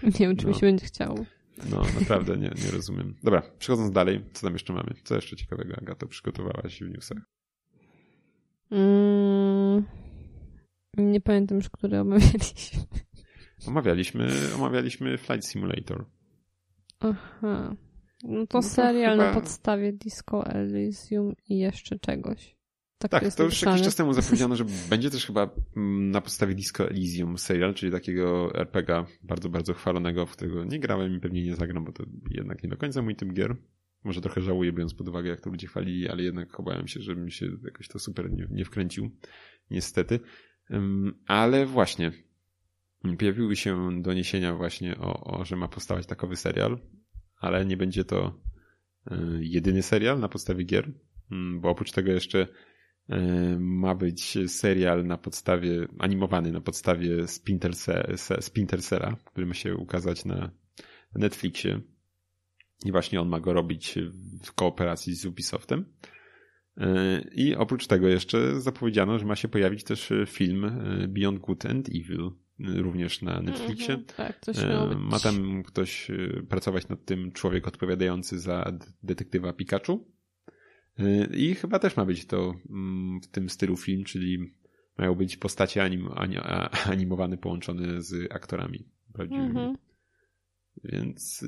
Nie 0.02 0.10
wiem, 0.12 0.36
czy 0.36 0.46
no. 0.46 0.52
mi 0.52 0.58
się 0.58 0.66
będzie 0.66 0.86
chciało. 0.86 1.24
No, 1.70 1.82
naprawdę 2.00 2.36
nie, 2.36 2.50
nie 2.64 2.70
rozumiem. 2.72 3.14
Dobra, 3.22 3.42
przechodząc 3.58 3.90
dalej, 3.90 4.24
co 4.32 4.46
tam 4.46 4.52
jeszcze 4.52 4.72
mamy? 4.72 4.94
Co 5.04 5.14
jeszcze 5.14 5.36
ciekawego, 5.36 5.74
Agato, 5.76 6.06
przygotowałaś 6.06 6.82
w 6.82 6.90
newsach? 6.90 7.18
Mm, 8.70 9.84
nie 10.96 11.20
pamiętam 11.20 11.56
już, 11.56 11.70
które 11.70 12.00
omawialiśmy. 12.00 12.80
Omawialiśmy, 13.66 14.28
omawialiśmy 14.56 15.18
Flight 15.18 15.46
Simulator. 15.46 16.04
Aha. 17.00 17.76
No 18.24 18.46
to 18.46 18.58
no 18.58 18.62
serial 18.62 19.18
chyba... 19.18 19.28
na 19.28 19.40
podstawie 19.40 19.92
Disco 19.92 20.46
Elysium 20.46 21.32
i 21.48 21.58
jeszcze 21.58 21.98
czegoś. 21.98 22.56
Tak, 22.98 23.10
tak 23.10 23.24
to, 23.24 23.36
to 23.36 23.44
już 23.44 23.62
jakiś 23.62 23.82
czas 23.82 23.94
temu 23.94 24.12
zapowiedziano, 24.22 24.56
że 24.56 24.64
będzie 24.90 25.10
też 25.10 25.26
chyba 25.26 25.50
mm, 25.76 26.10
na 26.10 26.20
podstawie 26.20 26.54
Disco 26.54 26.90
Elysium 26.90 27.38
serial, 27.38 27.74
czyli 27.74 27.92
takiego 27.92 28.54
RPGa 28.54 29.06
bardzo, 29.22 29.48
bardzo 29.48 29.74
chwalonego, 29.74 30.26
w 30.26 30.32
którego 30.32 30.64
nie 30.64 30.80
grałem 30.80 31.16
i 31.16 31.20
pewnie 31.20 31.44
nie 31.44 31.56
zagram, 31.56 31.84
bo 31.84 31.92
to 31.92 32.04
jednak 32.30 32.62
nie 32.62 32.68
do 32.68 32.76
końca 32.76 33.02
mój 33.02 33.16
typ 33.16 33.32
gier. 33.32 33.56
Może 34.04 34.20
trochę 34.20 34.40
żałuję, 34.40 34.72
biorąc 34.72 34.94
pod 34.94 35.08
uwagę, 35.08 35.30
jak 35.30 35.40
to 35.40 35.50
ludzie 35.50 35.66
chwalili, 35.66 36.08
ale 36.08 36.22
jednak 36.22 36.60
obawiam 36.60 36.88
się, 36.88 37.00
żebym 37.00 37.30
się 37.30 37.46
jakoś 37.64 37.88
to 37.88 37.98
super 37.98 38.32
nie, 38.32 38.46
nie 38.50 38.64
wkręcił. 38.64 39.10
Niestety. 39.70 40.20
Ale 41.26 41.66
właśnie, 41.66 42.12
pojawiły 43.18 43.56
się 43.56 44.02
doniesienia 44.02 44.54
właśnie 44.54 44.98
o, 44.98 45.24
o, 45.24 45.44
że 45.44 45.56
ma 45.56 45.68
powstawać 45.68 46.06
takowy 46.06 46.36
serial 46.36 46.78
ale 47.44 47.66
nie 47.66 47.76
będzie 47.76 48.04
to 48.04 48.40
e, 49.06 49.16
jedyny 49.40 49.82
serial 49.82 50.20
na 50.20 50.28
podstawie 50.28 50.64
gier, 50.64 50.90
mm, 51.30 51.60
bo 51.60 51.70
oprócz 51.70 51.92
tego 51.92 52.12
jeszcze 52.12 52.48
e, 53.08 53.56
ma 53.60 53.94
być 53.94 54.38
serial 54.46 55.06
na 55.06 55.18
podstawie, 55.18 55.88
animowany 55.98 56.52
na 56.52 56.60
podstawie 56.60 57.28
Splinter 58.40 58.82
Cella, 58.82 59.16
który 59.24 59.46
ma 59.46 59.54
się 59.54 59.76
ukazać 59.76 60.24
na 60.24 60.50
Netflixie. 61.14 61.80
I 62.84 62.92
właśnie 62.92 63.20
on 63.20 63.28
ma 63.28 63.40
go 63.40 63.52
robić 63.52 63.98
w 64.44 64.52
kooperacji 64.52 65.14
z 65.14 65.26
Ubisoftem. 65.26 65.84
E, 66.76 67.20
I 67.34 67.54
oprócz 67.54 67.86
tego 67.86 68.08
jeszcze 68.08 68.60
zapowiedziano, 68.60 69.18
że 69.18 69.26
ma 69.26 69.36
się 69.36 69.48
pojawić 69.48 69.84
też 69.84 70.12
film 70.26 70.70
Beyond 71.08 71.38
Good 71.38 71.66
and 71.66 71.88
Evil, 71.88 72.30
również 72.58 73.22
na 73.22 73.40
Netflixie. 73.40 73.94
Mm 73.94 74.06
-hmm, 74.06 74.14
tak, 74.16 74.40
coś 74.40 74.58
e, 74.58 74.96
Ma 74.98 75.20
tam 75.20 75.62
ktoś 75.62 76.10
e, 76.10 76.42
pracować 76.48 76.88
nad 76.88 77.04
tym 77.04 77.32
człowiek 77.32 77.68
odpowiadający 77.68 78.38
za 78.38 78.72
detektywa 79.02 79.52
Pikachu. 79.52 80.10
E, 80.98 81.26
I 81.26 81.54
chyba 81.54 81.78
też 81.78 81.96
ma 81.96 82.04
być 82.04 82.26
to 82.26 82.54
mm, 82.70 83.20
w 83.20 83.28
tym 83.28 83.50
stylu 83.50 83.76
film, 83.76 84.04
czyli 84.04 84.54
mają 84.98 85.14
być 85.14 85.36
postacie 85.36 85.82
anim, 85.82 86.08
animowane 86.86 87.36
połączone 87.38 88.02
z 88.02 88.32
aktorami 88.32 88.88
prawdziwymi. 89.12 89.50
Mm 89.50 89.74
-hmm. 89.74 89.76
Więc 90.84 91.44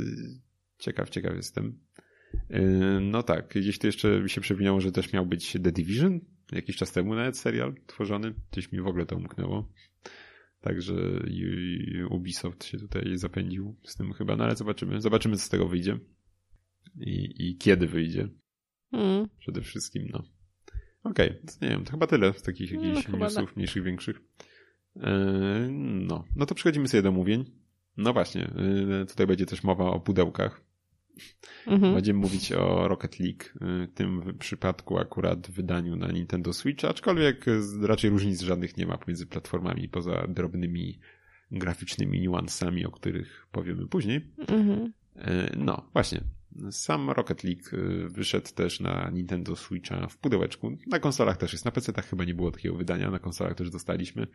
ciekaw, 0.79 1.11
ciekaw 1.11 1.37
jestem. 1.37 1.79
No 3.01 3.23
tak, 3.23 3.49
gdzieś 3.49 3.79
tu 3.79 3.87
jeszcze 3.87 4.21
mi 4.21 4.31
się 4.31 4.41
przewinęło, 4.41 4.81
że 4.81 4.93
też 4.93 5.13
miał 5.13 5.27
być 5.27 5.53
The 5.53 5.73
Division. 5.73 6.21
Jakiś 6.53 6.77
czas 6.77 6.93
temu 6.93 7.15
nawet 7.15 7.39
serial 7.39 7.75
tworzony. 7.87 8.35
Gdzieś 8.53 8.73
mi 8.73 8.81
w 8.81 8.87
ogóle 8.87 9.07
to 9.07 9.17
umknęło. 9.17 9.73
Także 10.61 10.95
Ubisoft 12.11 12.65
się 12.65 12.79
tutaj 12.79 13.19
zapędził 13.19 13.77
z 13.85 13.97
tym 13.97 14.13
chyba, 14.13 14.37
no 14.37 14.45
ale 14.45 14.57
zobaczymy. 14.57 15.01
Zobaczymy, 15.01 15.37
co 15.37 15.43
z 15.43 15.49
tego 15.49 15.69
wyjdzie. 15.69 15.99
I, 17.01 17.35
i 17.39 17.57
kiedy 17.57 17.87
wyjdzie. 17.87 18.29
Mm. 18.93 19.29
Przede 19.39 19.61
wszystkim, 19.61 20.09
no. 20.13 20.23
Okej, 21.03 21.31
okay, 21.31 21.43
nie 21.63 21.69
wiem, 21.69 21.85
to 21.85 21.91
chyba 21.91 22.07
tyle 22.07 22.33
z 22.33 22.43
takich 22.43 22.73
no, 22.73 22.83
jakichś 22.83 23.09
no, 23.09 23.19
newsów 23.19 23.45
tak. 23.45 23.57
mniejszych, 23.57 23.83
większych. 23.83 24.21
Eee, 24.97 25.73
no, 26.09 26.25
no 26.37 26.47
to 26.47 26.55
przechodzimy 26.55 26.89
sobie 26.89 27.03
do 27.03 27.13
mówień. 27.13 27.45
No 27.97 28.13
właśnie, 28.13 28.51
yy, 28.89 29.07
tutaj 29.07 29.27
będzie 29.27 29.47
też 29.47 29.63
mowa 29.63 29.85
o 29.85 30.01
pudełkach. 30.01 30.66
Mhm. 31.67 31.95
Będziemy 31.95 32.19
mówić 32.19 32.53
o 32.53 32.89
Rocket 32.89 33.21
League, 33.21 33.45
y, 33.85 33.87
w 33.87 33.95
tym 33.95 34.35
przypadku 34.39 34.99
akurat 34.99 35.47
w 35.47 35.51
wydaniu 35.51 35.97
na 35.97 36.09
Nintendo 36.13 36.53
Switch, 36.53 36.85
aczkolwiek 36.85 37.45
raczej 37.83 38.11
różnic 38.11 38.41
żadnych 38.41 38.77
nie 38.77 38.87
ma 38.87 38.99
pomiędzy 38.99 39.27
platformami, 39.27 39.89
poza 39.89 40.27
drobnymi 40.29 40.99
graficznymi 41.51 42.21
niuansami, 42.21 42.87
o 42.87 42.91
których 42.91 43.47
powiemy 43.53 43.87
później. 43.87 44.27
Mhm. 44.49 44.93
E, 45.17 45.57
no, 45.57 45.89
właśnie. 45.93 46.21
Sam 46.71 47.11
Rocket 47.11 47.45
League 47.45 47.69
e, 47.73 48.09
wyszedł 48.09 48.55
też 48.55 48.81
na 48.81 49.11
Nintendo 49.11 49.57
Switcha 49.57 50.07
w 50.09 50.17
pudełeczku. 50.19 50.79
Na 50.87 50.99
konsolach 50.99 51.37
też 51.37 51.53
jest. 51.53 51.65
Na 51.65 51.71
PC 51.71 51.93
chyba 52.03 52.25
nie 52.25 52.35
było 52.35 52.51
takiego 52.51 52.77
wydania, 52.77 53.11
na 53.11 53.19
konsolach 53.19 53.55
też 53.55 53.71
dostaliśmy. 53.71 54.27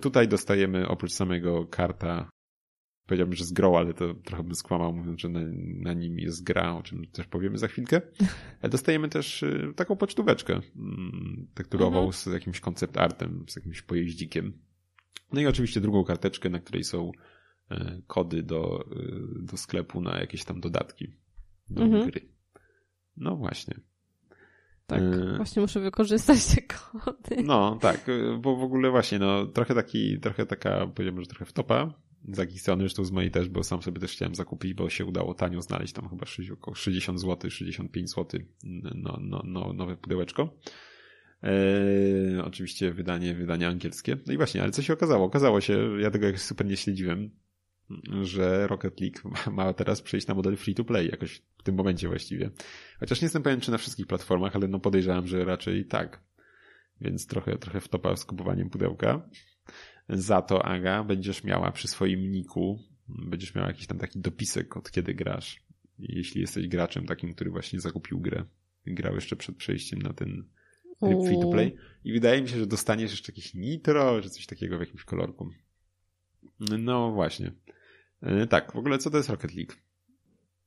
Tutaj 0.00 0.28
dostajemy 0.28 0.88
oprócz 0.88 1.12
samego 1.12 1.66
karta, 1.66 2.28
powiedziałbym, 3.06 3.36
że 3.36 3.44
z 3.44 3.52
grą, 3.52 3.78
ale 3.78 3.94
to 3.94 4.14
trochę 4.14 4.42
bym 4.42 4.54
skłamał, 4.54 4.92
mówiąc, 4.92 5.20
że 5.20 5.28
na, 5.28 5.40
na 5.80 5.92
nim 5.92 6.18
jest 6.18 6.44
gra, 6.44 6.74
o 6.74 6.82
czym 6.82 7.06
też 7.06 7.26
powiemy 7.26 7.58
za 7.58 7.68
chwilkę. 7.68 8.00
Dostajemy 8.70 9.08
też 9.08 9.44
taką 9.76 9.96
pocztóweczkę 9.96 10.60
mm, 10.76 11.46
tekturową 11.54 11.96
mhm. 11.96 12.12
z 12.12 12.26
jakimś 12.26 12.60
koncept 12.60 12.96
artem, 12.96 13.44
z 13.48 13.56
jakimś 13.56 13.82
pojeździkiem. 13.82 14.52
No 15.32 15.40
i 15.40 15.46
oczywiście 15.46 15.80
drugą 15.80 16.04
karteczkę, 16.04 16.50
na 16.50 16.58
której 16.58 16.84
są 16.84 17.12
E, 17.70 18.00
kody 18.06 18.42
do, 18.42 18.84
e, 18.92 19.44
do 19.44 19.56
sklepu 19.56 20.00
na 20.00 20.18
jakieś 20.18 20.44
tam 20.44 20.60
dodatki 20.60 21.16
do 21.70 21.82
mhm. 21.82 22.10
gry. 22.10 22.28
No 23.16 23.36
właśnie. 23.36 23.74
Tak, 24.86 25.02
e... 25.02 25.36
właśnie 25.36 25.62
muszę 25.62 25.80
wykorzystać 25.80 26.46
te 26.46 26.62
kody. 26.62 27.42
No, 27.44 27.78
tak, 27.80 28.08
e, 28.08 28.38
bo 28.40 28.56
w 28.56 28.62
ogóle 28.62 28.90
właśnie, 28.90 29.18
no, 29.18 29.46
trochę 29.46 29.74
taki, 29.74 30.20
trochę 30.20 30.46
taka, 30.46 30.86
powiedziałbym, 30.86 31.22
że 31.22 31.28
trochę 31.28 31.44
wtopa 31.44 31.94
z 32.28 32.38
jakiejś 32.38 32.60
strony, 32.60 32.82
zresztą 32.82 33.04
z 33.04 33.10
mojej 33.10 33.30
też, 33.30 33.48
bo 33.48 33.64
sam 33.64 33.82
sobie 33.82 34.00
też 34.00 34.12
chciałem 34.12 34.34
zakupić, 34.34 34.74
bo 34.74 34.90
się 34.90 35.04
udało 35.04 35.34
tanio 35.34 35.62
znaleźć 35.62 35.92
tam 35.92 36.08
chyba 36.08 36.26
około 36.52 36.74
60 36.74 37.20
zł, 37.20 37.50
65 37.50 38.10
zł 38.10 38.40
no, 38.64 39.18
no, 39.20 39.42
no, 39.44 39.72
nowe 39.72 39.96
pudełeczko. 39.96 40.58
Eee, 41.42 42.40
oczywiście 42.44 42.92
wydanie, 42.92 43.34
wydanie 43.34 43.68
angielskie. 43.68 44.16
No 44.26 44.32
i 44.32 44.36
właśnie, 44.36 44.62
ale 44.62 44.72
co 44.72 44.82
się 44.82 44.92
okazało? 44.92 45.26
Okazało 45.26 45.60
się, 45.60 46.00
ja 46.00 46.10
tego 46.10 46.38
super 46.38 46.66
nie 46.66 46.76
śledziłem, 46.76 47.30
że 48.22 48.66
Rocket 48.66 49.00
League 49.00 49.20
ma 49.56 49.72
teraz 49.72 50.02
przejść 50.02 50.26
na 50.26 50.34
model 50.34 50.56
free 50.56 50.74
to 50.74 50.84
play 50.84 51.08
jakoś 51.10 51.42
w 51.58 51.62
tym 51.62 51.74
momencie 51.74 52.08
właściwie. 52.08 52.50
Chociaż 53.00 53.20
nie 53.20 53.26
jestem 53.26 53.42
pewien, 53.42 53.60
czy 53.60 53.70
na 53.70 53.78
wszystkich 53.78 54.06
platformach, 54.06 54.56
ale 54.56 54.68
no 54.68 54.80
podejrzewam, 54.80 55.26
że 55.26 55.44
raczej 55.44 55.86
tak. 55.86 56.22
Więc 57.00 57.26
trochę, 57.26 57.58
trochę 57.58 57.80
wtopa 57.80 58.16
z 58.16 58.24
kupowaniem 58.24 58.70
pudełka. 58.70 59.28
Za 60.08 60.42
to, 60.42 60.64
Aga, 60.64 61.04
będziesz 61.04 61.44
miała 61.44 61.72
przy 61.72 61.88
swoim 61.88 62.32
niku, 62.32 62.78
będziesz 63.08 63.54
miała 63.54 63.68
jakiś 63.68 63.86
tam 63.86 63.98
taki 63.98 64.20
dopisek 64.20 64.76
od 64.76 64.90
kiedy 64.90 65.14
grasz. 65.14 65.64
Jeśli 65.98 66.40
jesteś 66.40 66.68
graczem 66.68 67.06
takim, 67.06 67.34
który 67.34 67.50
właśnie 67.50 67.80
zakupił 67.80 68.20
grę. 68.20 68.44
Grał 68.86 69.14
jeszcze 69.14 69.36
przed 69.36 69.56
przejściem 69.56 70.02
na 70.02 70.12
ten 70.12 70.44
free 71.00 71.40
to 71.40 71.50
play. 71.50 71.76
I 72.04 72.12
wydaje 72.12 72.42
mi 72.42 72.48
się, 72.48 72.58
że 72.58 72.66
dostaniesz 72.66 73.10
jeszcze 73.10 73.32
jakieś 73.32 73.54
nitro, 73.54 74.22
czy 74.22 74.30
coś 74.30 74.46
takiego 74.46 74.76
w 74.76 74.80
jakimś 74.80 75.04
kolorku. 75.04 75.50
No 76.60 77.12
właśnie. 77.12 77.52
E, 78.22 78.46
tak, 78.46 78.72
w 78.72 78.76
ogóle 78.76 78.98
co 78.98 79.10
to 79.10 79.16
jest 79.16 79.28
Rocket 79.28 79.54
League? 79.54 79.72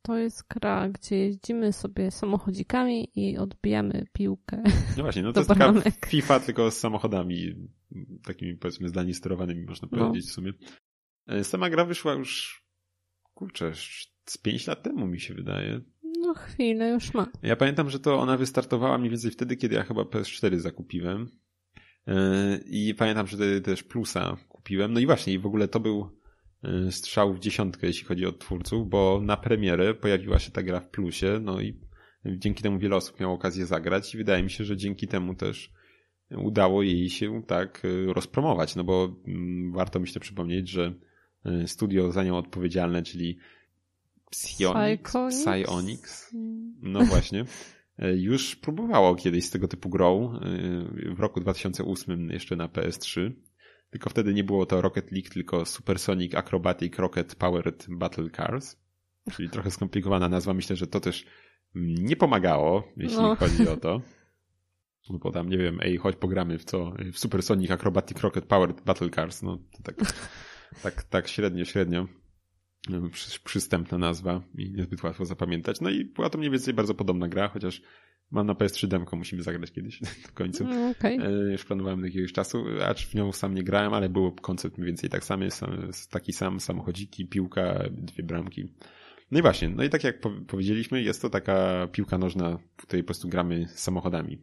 To 0.02 0.18
jest 0.18 0.48
gra, 0.48 0.90
gdzie 0.90 1.18
jeździmy 1.18 1.74
sobie 1.74 2.12
samochodzikami 2.12 3.12
i 3.16 3.38
odbijamy 3.38 4.06
piłkę. 4.14 4.64
No 4.98 5.04
właśnie, 5.04 5.24
no 5.24 5.32
to 5.34 5.40
jest 5.40 5.50
taka 5.50 5.74
FIFA 6.06 6.40
tylko 6.40 6.72
z 6.72 6.78
samochodami, 6.78 7.56
takimi 8.24 8.58
powiedzmy 8.58 8.90
zdalnie 8.90 9.14
sterowanymi, 9.14 9.66
można 9.66 9.88
no. 9.92 9.98
powiedzieć 9.98 10.26
no. 10.26 10.32
w 10.32 10.34
sumie. 10.34 10.54
E, 11.28 11.44
sama 11.44 11.70
gra 11.70 11.86
wyszła 11.86 12.14
już, 12.14 12.62
kurczę, 13.34 13.72
z 14.26 14.38
5 14.38 14.68
lat 14.68 14.84
temu 14.84 15.08
mi 15.08 15.20
się 15.20 15.34
wydaje. 15.34 15.82
No 16.20 16.34
chwilę 16.34 16.90
już 16.90 17.14
ma. 17.14 17.28
Ja 17.44 17.56
pamiętam, 17.56 17.90
że 17.90 18.00
to 18.00 18.20
ona 18.20 18.38
wystartowała 18.38 18.98
mniej 18.98 19.10
więcej 19.10 19.32
wtedy, 19.32 19.58
kiedy 19.58 19.76
ja 19.76 19.84
chyba 19.84 20.02
PS4 20.02 20.58
zakupiłem. 20.58 21.30
E, 22.08 22.60
I 22.66 22.96
pamiętam, 22.96 23.28
że 23.28 23.38
wtedy 23.38 23.62
też 23.62 23.84
Plusa 23.84 24.38
kupiłem. 24.50 24.94
No 24.94 25.00
i 25.00 25.06
właśnie, 25.06 25.34
i 25.34 25.40
w 25.40 25.46
ogóle 25.46 25.68
to 25.68 25.80
był 25.80 26.18
Y, 26.66 26.92
strzał 26.92 27.34
w 27.34 27.40
dziesiątkę, 27.40 27.88
jeśli 27.88 28.08
chodzi 28.08 28.26
o 28.26 28.32
twórców, 28.32 28.90
bo 28.90 29.22
na 29.24 29.38
premierę 29.38 29.94
pojawiła 29.94 30.40
się 30.40 30.52
ta 30.52 30.64
gra 30.64 30.80
w 30.80 30.90
plusie, 30.90 31.40
no 31.42 31.62
i 31.62 31.80
dzięki 32.26 32.64
temu 32.64 32.80
wiele 32.80 32.96
osób 32.96 33.20
miało 33.20 33.34
okazję 33.34 33.66
zagrać 33.66 34.16
i 34.16 34.18
wydaje 34.18 34.44
mi 34.44 34.50
się, 34.50 34.64
że 34.64 34.78
dzięki 34.78 35.08
temu 35.08 35.36
też 35.36 35.74
udało 36.32 36.84
jej 36.84 37.10
się 37.10 37.44
tak 37.44 37.86
y, 37.86 38.14
rozpromować, 38.14 38.76
no 38.76 38.84
bo 38.84 39.16
mm, 39.28 39.72
warto 39.72 40.00
myślę 40.00 40.22
przypomnieć, 40.22 40.70
że 40.70 40.94
y, 41.46 41.68
studio 41.68 42.12
za 42.12 42.24
nią 42.24 42.38
odpowiedzialne, 42.38 43.04
czyli 43.04 43.38
Psionics, 44.30 45.14
Psyonix, 45.30 46.34
no 46.82 47.06
właśnie, 47.06 47.46
już 48.16 48.56
próbowało 48.56 49.16
kiedyś 49.16 49.46
z 49.46 49.52
tego 49.52 49.68
typu 49.68 49.90
grą 49.90 50.40
w 51.16 51.20
roku 51.20 51.40
2008 51.40 52.30
jeszcze 52.30 52.56
na 52.56 52.68
PS3 52.68 53.32
tylko 53.90 54.10
wtedy 54.10 54.34
nie 54.34 54.44
było 54.44 54.66
to 54.66 54.82
Rocket 54.82 55.12
League, 55.12 55.30
tylko 55.30 55.66
Supersonic 55.66 56.36
Acrobatic 56.36 56.96
Rocket 56.98 57.36
Powered 57.36 57.86
Battle 57.90 58.30
Cars. 58.30 58.78
Czyli 59.32 59.50
trochę 59.50 59.72
skomplikowana 59.72 60.30
nazwa. 60.30 60.54
Myślę, 60.54 60.76
że 60.76 60.88
to 60.88 61.00
też 61.00 61.26
nie 61.76 62.16
pomagało, 62.16 62.84
jeśli 62.98 63.18
no. 63.18 63.36
chodzi 63.36 63.68
o 63.68 63.78
to. 63.78 64.02
No 65.10 65.20
bo 65.20 65.32
tam, 65.32 65.50
nie 65.50 65.58
wiem, 65.58 65.80
ej, 65.82 65.98
chodź 65.98 66.16
pogramy 66.16 66.58
w 66.58 66.66
co? 66.66 66.94
W 67.14 67.20
Supersonic 67.20 67.72
Acrobatic 67.72 68.22
Rocket 68.22 68.46
Powered 68.46 68.82
Battle 68.82 69.10
Cars. 69.10 69.42
No 69.42 69.58
to 69.58 69.84
tak, 69.84 69.96
tak, 70.84 71.04
tak 71.04 71.28
średnio, 71.28 71.66
średnio. 71.66 72.08
przystępna 73.44 73.98
nazwa 73.98 74.44
i 74.58 74.72
niezbyt 74.72 75.04
łatwo 75.04 75.26
zapamiętać. 75.26 75.82
No 75.82 75.90
i 75.90 76.06
była 76.06 76.30
to 76.30 76.38
mniej 76.38 76.52
więcej 76.52 76.74
bardzo 76.74 76.94
podobna 76.94 77.28
gra, 77.28 77.48
chociaż 77.48 77.82
Mam 78.32 78.48
na 78.48 78.54
PS3 78.54 78.88
demko, 78.88 79.16
musimy 79.16 79.44
zagrać 79.44 79.72
kiedyś 79.72 80.00
w 80.30 80.34
końcu. 80.34 80.64
Mm, 80.64 80.92
okay. 80.92 81.12
E, 81.12 81.52
już 81.52 81.66
planowałem 81.66 82.00
do 82.00 82.06
jakiegoś 82.06 82.34
czasu, 82.34 82.66
acz 82.86 83.08
w 83.08 83.16
nią 83.16 83.32
sam 83.32 83.54
nie 83.54 83.64
grałem, 83.64 83.94
ale 83.94 84.10
był 84.10 84.32
koncept 84.32 84.78
mniej 84.78 84.88
więcej 84.88 85.10
tak 85.10 85.24
sam, 85.24 85.42
taki 86.10 86.34
sam, 86.34 86.60
samochodziki, 86.60 87.28
piłka, 87.28 87.84
dwie 87.92 88.24
bramki. 88.24 88.74
No 89.32 89.40
i 89.40 89.42
właśnie, 89.42 89.70
no 89.70 89.84
i 89.84 89.90
tak 89.90 90.04
jak 90.04 90.22
powiedzieliśmy, 90.48 91.02
jest 91.02 91.22
to 91.22 91.30
taka 91.30 91.88
piłka 91.92 92.18
nożna, 92.18 92.58
w 92.78 92.82
której 92.82 93.04
po 93.04 93.08
prostu 93.08 93.30
gramy 93.30 93.68
samochodami. 93.70 94.42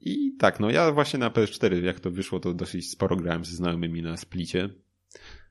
I 0.00 0.36
tak, 0.38 0.60
no 0.60 0.70
ja 0.70 0.92
właśnie 0.92 1.18
na 1.18 1.30
PS4, 1.30 1.82
jak 1.82 2.00
to 2.00 2.10
wyszło, 2.10 2.40
to 2.40 2.54
dosyć 2.54 2.90
sporo 2.90 3.16
grałem 3.16 3.44
ze 3.44 3.56
znajomymi 3.56 4.02
na 4.02 4.16
splicie. 4.16 4.68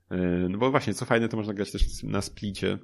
E, 0.10 0.18
no 0.50 0.58
bo 0.58 0.72
właśnie, 0.72 0.94
co 0.94 1.06
fajne, 1.06 1.30
to 1.30 1.38
można 1.38 1.54
grać 1.54 1.72
też 1.72 2.04
na 2.04 2.22
splicie 2.22 2.78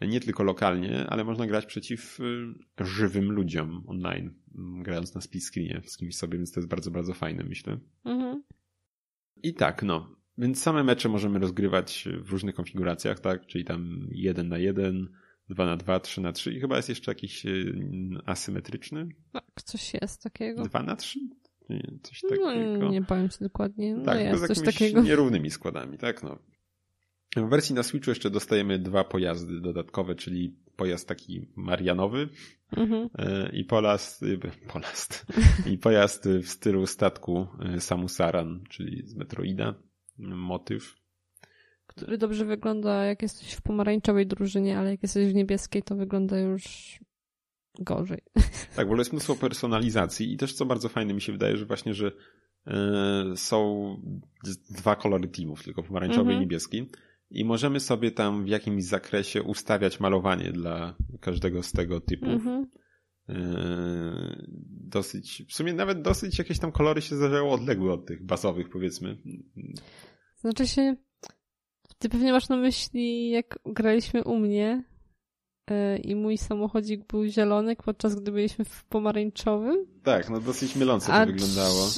nie 0.00 0.20
tylko 0.20 0.42
lokalnie, 0.42 1.06
ale 1.06 1.24
można 1.24 1.46
grać 1.46 1.66
przeciw 1.66 2.20
y, 2.20 2.84
żywym 2.84 3.32
ludziom 3.32 3.84
online, 3.86 4.34
mm, 4.54 4.82
grając 4.82 5.14
na 5.14 5.20
split 5.20 5.44
screenie 5.44 5.82
z 5.84 5.96
kimś 5.96 6.16
sobie, 6.16 6.38
więc 6.38 6.52
to 6.52 6.60
jest 6.60 6.68
bardzo, 6.68 6.90
bardzo 6.90 7.14
fajne, 7.14 7.44
myślę. 7.44 7.78
Mhm. 8.04 8.42
I 9.42 9.54
tak, 9.54 9.82
no. 9.82 10.16
Więc 10.38 10.62
same 10.62 10.84
mecze 10.84 11.08
możemy 11.08 11.38
rozgrywać 11.38 12.08
w 12.22 12.30
różnych 12.30 12.54
konfiguracjach, 12.54 13.20
tak? 13.20 13.46
Czyli 13.46 13.64
tam 13.64 14.08
1 14.10 14.48
na 14.48 14.58
1, 14.58 15.08
2 15.48 15.66
na 15.66 15.76
2, 15.76 16.00
3 16.00 16.20
na 16.20 16.32
3 16.32 16.52
i 16.52 16.60
chyba 16.60 16.76
jest 16.76 16.88
jeszcze 16.88 17.10
jakiś 17.10 17.46
y, 17.46 17.74
asymetryczny. 18.26 19.08
Tak, 19.32 19.62
coś 19.64 19.94
jest 19.94 20.22
takiego. 20.22 20.62
2 20.62 20.82
na 20.82 20.96
3? 20.96 21.20
Nie, 21.68 21.98
coś 22.02 22.22
no, 22.22 22.28
takiego. 22.28 22.78
No, 22.78 22.90
nie 22.90 23.02
powiem 23.02 23.28
ci 23.28 23.38
dokładnie. 23.40 23.94
No 23.94 24.04
tak, 24.04 24.20
jest 24.20 24.40
z 24.40 24.48
jakimiś 24.48 24.74
takiego. 24.74 25.02
nierównymi 25.02 25.50
składami, 25.50 25.98
tak? 25.98 26.22
No. 26.22 26.38
W 27.36 27.48
wersji 27.48 27.74
na 27.74 27.82
Switchu 27.82 28.10
jeszcze 28.10 28.30
dostajemy 28.30 28.78
dwa 28.78 29.04
pojazdy 29.04 29.60
dodatkowe, 29.60 30.14
czyli 30.14 30.56
pojazd 30.76 31.08
taki 31.08 31.48
marianowy 31.56 32.28
mhm. 32.76 33.08
E, 33.18 33.50
i 33.52 33.64
polast, 33.64 34.22
e, 34.22 34.26
polast, 34.72 35.26
i 35.66 35.78
pojazd 35.88 36.28
w 36.28 36.48
stylu 36.48 36.86
statku 36.86 37.46
e, 37.60 37.80
Samusaran, 37.80 38.64
czyli 38.70 39.06
z 39.06 39.14
Metroida, 39.14 39.74
motyw. 40.18 41.05
Który 41.86 42.18
dobrze 42.18 42.44
wygląda, 42.44 43.04
jak 43.04 43.22
jesteś 43.22 43.52
w 43.52 43.62
pomarańczowej 43.62 44.26
drużynie, 44.26 44.78
ale 44.78 44.90
jak 44.90 45.02
jesteś 45.02 45.32
w 45.32 45.34
niebieskiej, 45.34 45.82
to 45.82 45.96
wygląda 45.96 46.38
już 46.38 46.64
gorzej. 47.78 48.22
Tak, 48.76 48.86
ogóle 48.86 49.00
jest 49.00 49.12
mnóstwo 49.12 49.34
personalizacji 49.34 50.32
i 50.32 50.36
też 50.36 50.54
co 50.54 50.66
bardzo 50.66 50.88
fajne 50.88 51.14
mi 51.14 51.20
się 51.20 51.32
wydaje, 51.32 51.56
że 51.56 51.66
właśnie, 51.66 51.94
że 51.94 52.12
są 53.36 53.88
dwa 54.70 54.96
kolory 54.96 55.28
teamów, 55.28 55.64
tylko 55.64 55.82
pomarańczowy 55.82 56.20
mhm. 56.20 56.38
i 56.38 56.40
niebieski 56.40 56.90
i 57.30 57.44
możemy 57.44 57.80
sobie 57.80 58.10
tam 58.10 58.44
w 58.44 58.48
jakimś 58.48 58.84
zakresie 58.84 59.42
ustawiać 59.42 60.00
malowanie 60.00 60.52
dla 60.52 60.96
każdego 61.20 61.62
z 61.62 61.72
tego 61.72 62.00
typu. 62.00 62.26
Mhm. 62.26 62.66
E, 63.28 64.46
dosyć, 64.70 65.44
w 65.48 65.54
sumie 65.54 65.72
nawet 65.72 66.02
dosyć 66.02 66.38
jakieś 66.38 66.58
tam 66.58 66.72
kolory 66.72 67.02
się 67.02 67.16
zdarzały 67.16 67.50
odległe 67.50 67.92
od 67.92 68.06
tych 68.06 68.26
bazowych, 68.26 68.70
powiedzmy. 68.70 69.18
Znaczy 70.36 70.66
się, 70.66 70.96
ty 71.98 72.08
pewnie 72.08 72.32
masz 72.32 72.48
na 72.48 72.56
myśli, 72.56 73.30
jak 73.30 73.58
graliśmy 73.66 74.24
u 74.24 74.38
mnie 74.38 74.84
e, 75.70 75.96
i 75.98 76.14
mój 76.14 76.38
samochodzik 76.38 77.06
był 77.06 77.26
zielony, 77.26 77.76
podczas 77.76 78.14
gdy 78.14 78.32
byliśmy 78.32 78.64
w 78.64 78.84
pomarańczowym. 78.84 79.86
Tak, 80.02 80.30
no 80.30 80.40
dosyć 80.40 80.76
myląco 80.76 81.12
to 81.12 81.26
wyglądało. 81.26 81.88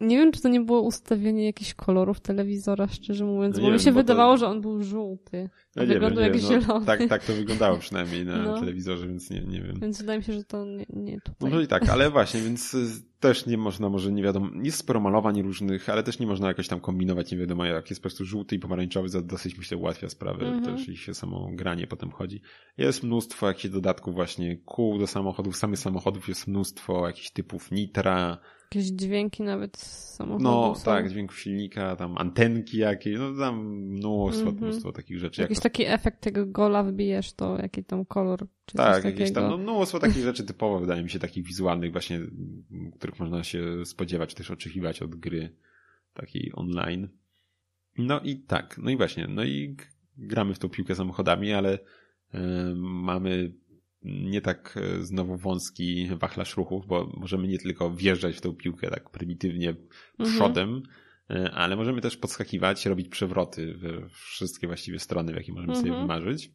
Nie 0.00 0.16
wiem, 0.16 0.32
czy 0.32 0.40
to 0.42 0.48
nie 0.48 0.60
było 0.60 0.80
ustawienie 0.82 1.44
jakichś 1.46 1.74
kolorów 1.74 2.20
telewizora, 2.20 2.86
szczerze 2.88 3.24
mówiąc, 3.24 3.56
No 3.56 3.62
bo 3.62 3.66
mi 3.68 3.72
wiem, 3.72 3.78
się 3.80 3.90
bo 3.92 3.94
to- 3.94 4.02
wydawało, 4.02 4.36
że 4.36 4.46
on 4.48 4.60
był 4.60 4.82
żółty. 4.82 5.50
Nie 5.76 5.86
wyglądał 5.86 6.24
wiem, 6.24 6.32
jak 6.32 6.42
wiem, 6.42 6.42
zielony. 6.50 6.64
No, 6.68 6.80
tak, 6.86 7.08
tak 7.08 7.24
to 7.24 7.32
wyglądało 7.32 7.78
przynajmniej 7.78 8.24
na 8.24 8.42
No. 8.42 8.60
telewizorze, 8.60 9.08
więc 9.08 9.30
nie, 9.30 9.40
nie 9.40 9.60
wiem. 9.62 9.78
Więc 9.80 9.98
wydaje 10.00 10.18
mi 10.18 10.24
się, 10.24 10.32
że 10.32 10.44
to 10.44 10.64
nie, 10.64 10.86
nie 10.88 11.20
tutaj. 11.20 11.50
Może 11.50 11.62
i 11.62 11.66
tak, 11.66 11.88
ale 11.88 12.10
właśnie, 12.10 12.40
więc 12.40 12.74
y, 12.74 12.86
też 13.20 13.46
nie 13.46 13.58
można, 13.58 13.88
może 13.88 14.12
nie 14.12 14.22
wiadomo, 14.22 14.48
jest 14.62 14.78
sporo 14.78 15.00
malowań 15.00 15.42
różnych, 15.42 15.88
ale 15.88 16.02
też 16.02 16.18
nie 16.18 16.26
można 16.26 16.48
jakoś 16.48 16.68
tam 16.68 16.80
kombinować, 16.80 17.32
nie 17.32 17.38
wiadomo 17.38 17.64
jak, 17.64 17.90
jest 17.90 18.00
po 18.00 18.08
prostu 18.08 18.24
żółty 18.24 18.56
i 18.56 18.58
pomarańczowy, 18.58 19.08
za 19.08 19.22
dosyć 19.22 19.58
myślę 19.58 19.76
ułatwia 19.76 20.08
sprawę, 20.08 20.46
Mhm. 20.46 20.76
też 20.76 20.88
i 20.88 20.96
się 20.96 21.14
samo 21.14 21.48
granie 21.52 21.86
potem 21.86 22.10
chodzi. 22.10 22.40
Jest 22.78 23.02
mnóstwo 23.02 23.46
jakichś 23.48 23.74
dodatków 23.74 24.14
właśnie, 24.14 24.56
kół 24.56 24.98
do 24.98 25.06
samochodów, 25.06 25.56
samych 25.56 25.78
samochodów 25.78 26.28
jest 26.28 26.46
mnóstwo 26.46 27.06
jakichś 27.06 27.30
typów 27.30 27.70
nitra, 27.70 28.38
Jakieś 28.74 28.90
dźwięki 28.90 29.42
nawet 29.42 29.76
z 29.78 30.14
samochodu 30.14 30.44
no 30.44 30.74
są. 30.74 30.84
tak, 30.84 31.10
dźwięków 31.10 31.38
silnika, 31.40 31.96
tam 31.96 32.18
antenki 32.18 32.78
jakieś, 32.78 33.18
no 33.18 33.34
tam 33.38 33.66
mnóstwo, 33.66 34.48
Mhm. 34.48 34.64
mnóstwo 34.68 34.92
takich 34.92 35.18
rzeczy. 35.18 35.40
jak 35.40 35.50
Jakiś 35.50 35.58
to- 35.58 35.62
taki 35.62 35.84
efekt 35.86 36.20
tego 36.20 36.46
gola 36.46 36.82
wybijesz, 36.82 37.32
to 37.32 37.58
jaki 37.58 37.84
tam 37.84 38.04
kolor, 38.04 38.46
czy 38.66 38.76
Tak, 38.76 38.94
coś 38.96 39.04
jakieś 39.04 39.18
takiego. 39.32 39.40
tam, 39.40 39.50
no, 39.50 39.58
mnóstwo 39.58 39.98
takich 39.98 40.22
rzeczy 40.32 40.44
typowo, 40.44 40.80
wydaje 40.80 41.02
mi 41.02 41.10
się, 41.10 41.18
takich 41.18 41.44
wizualnych 41.46 41.92
właśnie, 41.92 42.20
których 42.98 43.20
można 43.20 43.44
się 43.44 43.84
spodziewać, 43.84 44.34
też 44.34 44.50
oczekiwać 44.50 45.02
od 45.02 45.14
gry 45.14 45.56
takiej 46.14 46.52
online. 46.54 47.08
No 47.98 48.20
i 48.20 48.36
tak, 48.36 48.78
no 48.82 48.90
i 48.90 48.96
właśnie, 48.96 49.26
no 49.28 49.44
i 49.44 49.76
gramy 50.16 50.54
w 50.54 50.58
tą 50.58 50.68
piłkę 50.68 50.94
samochodami, 50.94 51.52
ale 51.52 51.78
e, 52.34 52.40
mamy 52.76 53.52
nie 54.04 54.40
tak 54.40 54.76
e, 54.76 55.02
znowu 55.02 55.36
wąski 55.36 56.08
wachlarz 56.20 56.56
ruchów, 56.56 56.86
bo 56.86 57.12
możemy 57.16 57.48
nie 57.48 57.58
tylko 57.58 57.90
wjeżdżać 57.90 58.36
w 58.36 58.40
tą 58.40 58.52
piłkę 58.54 58.90
tak 58.90 59.10
prymitywnie 59.10 59.68
Mhm. 60.18 60.36
przodem, 60.36 60.82
e, 61.30 61.50
ale 61.50 61.76
możemy 61.76 62.00
też 62.00 62.16
podskakiwać, 62.16 62.86
robić 62.86 63.08
przewroty 63.08 63.74
we 63.74 64.08
wszystkie 64.08 64.66
właściwie 64.66 64.98
strony, 64.98 65.32
w 65.32 65.36
jakie 65.36 65.52
możemy 65.52 65.76
sobie 65.76 65.90
Mhm. 65.90 66.02
wymarzyć. 66.02 66.50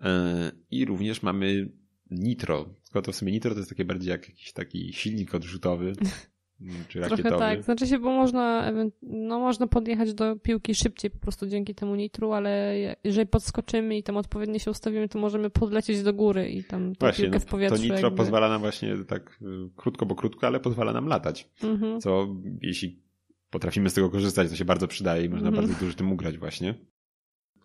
E, 0.00 0.52
I 0.70 0.84
również 0.84 1.22
mamy 1.22 1.72
nitro. 2.10 2.74
Tylko 2.84 3.02
to 3.02 3.12
w 3.12 3.16
sumie 3.16 3.32
nitro 3.32 3.50
to 3.50 3.58
jest 3.58 3.70
takie 3.70 3.84
bardziej 3.84 4.10
jak 4.10 4.28
jakiś 4.28 4.52
taki 4.52 4.92
silnik 4.92 5.34
odrzutowy, 5.34 5.92
m, 6.60 6.68
czy 6.88 7.00
Trochę 7.00 7.30
tak, 7.30 7.62
znaczy 7.62 7.86
się, 7.86 7.98
bo 7.98 8.10
można, 8.10 8.72
no 9.02 9.38
można 9.38 9.66
podjechać 9.66 10.14
do 10.14 10.36
piłki 10.36 10.74
szybciej 10.74 11.10
po 11.10 11.18
prostu 11.18 11.46
dzięki 11.46 11.74
temu 11.74 11.94
nitru, 11.94 12.32
ale 12.32 12.76
jeżeli 13.04 13.26
podskoczymy 13.26 13.96
i 13.98 14.02
tam 14.02 14.16
odpowiednio 14.16 14.58
się 14.58 14.70
ustawimy, 14.70 15.08
to 15.08 15.18
możemy 15.18 15.50
podlecieć 15.50 16.02
do 16.02 16.12
góry 16.14 16.50
i 16.50 16.64
tam 16.64 16.92
Właśnie, 17.00 17.24
piłkę 17.24 17.38
no, 17.38 17.40
w 17.40 17.46
powietrzu 17.46 17.76
to 17.76 17.82
nitro 17.82 17.98
jakby... 17.98 18.16
pozwala 18.16 18.48
nam 18.48 18.60
właśnie 18.60 18.96
tak 19.08 19.38
y, 19.42 19.46
krótko, 19.76 20.06
bo 20.06 20.14
krótko, 20.14 20.46
ale 20.46 20.60
pozwala 20.60 20.92
nam 20.92 21.06
latać. 21.06 21.50
Mhm. 21.62 22.00
Co 22.00 22.26
jeśli 22.62 23.02
potrafimy 23.50 23.90
z 23.90 23.94
tego 23.94 24.10
korzystać, 24.10 24.50
to 24.50 24.56
się 24.56 24.64
bardzo 24.64 24.88
przydaje 24.88 25.24
i 25.24 25.28
można 25.28 25.48
Mhm. 25.48 25.66
bardzo 25.66 25.84
dużo 25.84 25.96
tym 25.96 26.12
ugrać 26.12 26.38
właśnie. 26.38 26.74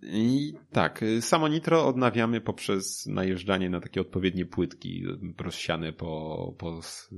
I 0.03 0.53
tak, 0.71 1.03
y, 1.03 1.21
samo 1.21 1.47
nitro 1.47 1.87
odnawiamy 1.87 2.41
poprzez 2.41 3.05
najeżdżanie 3.05 3.69
na 3.69 3.79
takie 3.81 4.01
odpowiednie 4.01 4.45
płytki 4.45 5.03
rozsiane 5.39 5.93
po, 5.93 6.53
po, 6.57 6.79
y, 7.11 7.15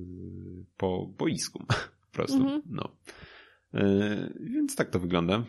po 0.78 1.08
boisku. 1.18 1.66
Po 2.14 2.16
prostu. 2.18 2.38
Mhm. 2.44 2.62
No. 2.66 2.90
Y, 3.76 4.34
Więc 4.40 4.76
tak 4.76 4.90
to 4.90 5.00
wygląda. 5.00 5.44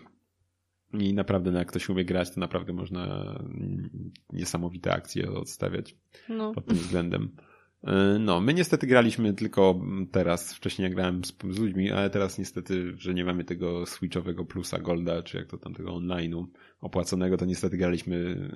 I 0.92 1.14
naprawdę, 1.14 1.50
no, 1.50 1.58
jak 1.58 1.68
ktoś 1.68 1.88
umie 1.88 2.04
grać, 2.04 2.34
to 2.34 2.40
naprawdę 2.40 2.72
można 2.72 3.04
mm, 3.40 4.12
niesamowite 4.32 4.92
akcje 4.92 5.30
odstawiać 5.32 5.96
No. 6.28 6.52
pod 6.52 6.66
tym 6.66 6.76
względem. 6.76 7.28
E, 7.86 8.18
No, 8.18 8.40
my 8.40 8.54
niestety 8.54 8.86
graliśmy 8.86 9.34
tylko 9.34 9.80
teraz, 10.12 10.54
wcześniej 10.54 10.88
ja 10.88 10.94
grałem 10.94 11.24
z, 11.24 11.32
z 11.50 11.58
ludźmi, 11.58 11.90
ale 11.90 12.10
teraz 12.10 12.38
niestety, 12.38 12.94
że 12.96 13.14
nie 13.14 13.24
mamy 13.24 13.44
tego 13.44 13.86
switchowego 13.86 14.44
plusa 14.44 14.78
Golda, 14.78 15.22
czy 15.22 15.36
jak 15.36 15.46
to 15.46 15.58
tam 15.58 15.74
tego 15.74 15.90
online'u 15.92 16.46
opłaconego, 16.80 17.36
to 17.36 17.44
niestety 17.44 17.76
graliśmy 17.76 18.48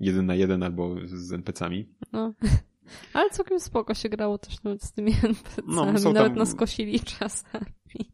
jeden 0.00 0.26
na 0.26 0.34
jeden 0.34 0.62
albo 0.62 0.96
z 1.04 1.32
NPC-ami. 1.32 1.88
no. 2.12 2.34
Ale 3.12 3.30
całkiem 3.30 3.60
spoko 3.60 3.94
się 3.94 4.08
grało 4.08 4.38
też 4.38 4.62
nawet 4.62 4.82
z 4.82 4.92
tymi 4.92 5.12
NPC-ami. 5.22 5.74
No, 5.74 5.98
są 5.98 6.12
nawet 6.12 6.28
tam- 6.32 6.38
nas 6.38 6.54
kosili 6.54 7.00
czasami. 7.00 8.12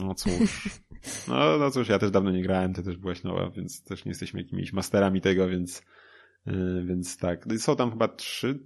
No 0.00 0.14
cóż. 0.14 0.70
No, 1.28 1.58
no 1.58 1.70
cóż, 1.70 1.88
ja 1.88 1.98
też 1.98 2.10
dawno 2.10 2.30
nie 2.30 2.42
grałem, 2.42 2.74
ty 2.74 2.82
też 2.82 2.96
byłaś 2.96 3.22
nowa, 3.22 3.50
więc 3.50 3.84
też 3.84 4.04
nie 4.04 4.10
jesteśmy 4.10 4.40
jakimiś 4.42 4.72
masterami 4.72 5.20
tego, 5.20 5.48
więc, 5.48 5.82
więc 6.84 7.16
tak. 7.16 7.46
Są 7.58 7.76
tam 7.76 7.90
chyba 7.90 8.08
trzy, 8.08 8.58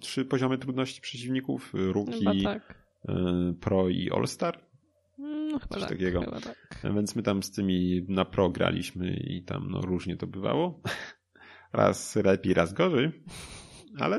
trzy 0.00 0.24
poziomy 0.24 0.58
trudności 0.58 1.00
przeciwników. 1.00 1.72
Chyba 2.18 2.32
tak. 2.44 2.84
e, 3.08 3.54
Pro 3.60 3.88
i 3.88 4.10
All-Star. 4.10 4.64
No 5.18 5.58
chyba 5.58 5.74
Coś 5.74 5.80
tak. 5.80 5.90
takiego. 5.90 6.20
Chyba 6.20 6.40
tak. 6.40 6.80
Więc 6.94 7.16
my 7.16 7.22
tam 7.22 7.42
z 7.42 7.50
tymi 7.50 8.04
na 8.08 8.24
pro 8.24 8.50
graliśmy 8.50 9.16
i 9.16 9.42
tam 9.42 9.70
no 9.70 9.80
różnie 9.80 10.16
to 10.16 10.26
bywało. 10.26 10.80
Raz 11.72 12.16
lepiej, 12.16 12.54
raz 12.54 12.72
gorzej. 12.72 13.10
Ale 13.98 14.18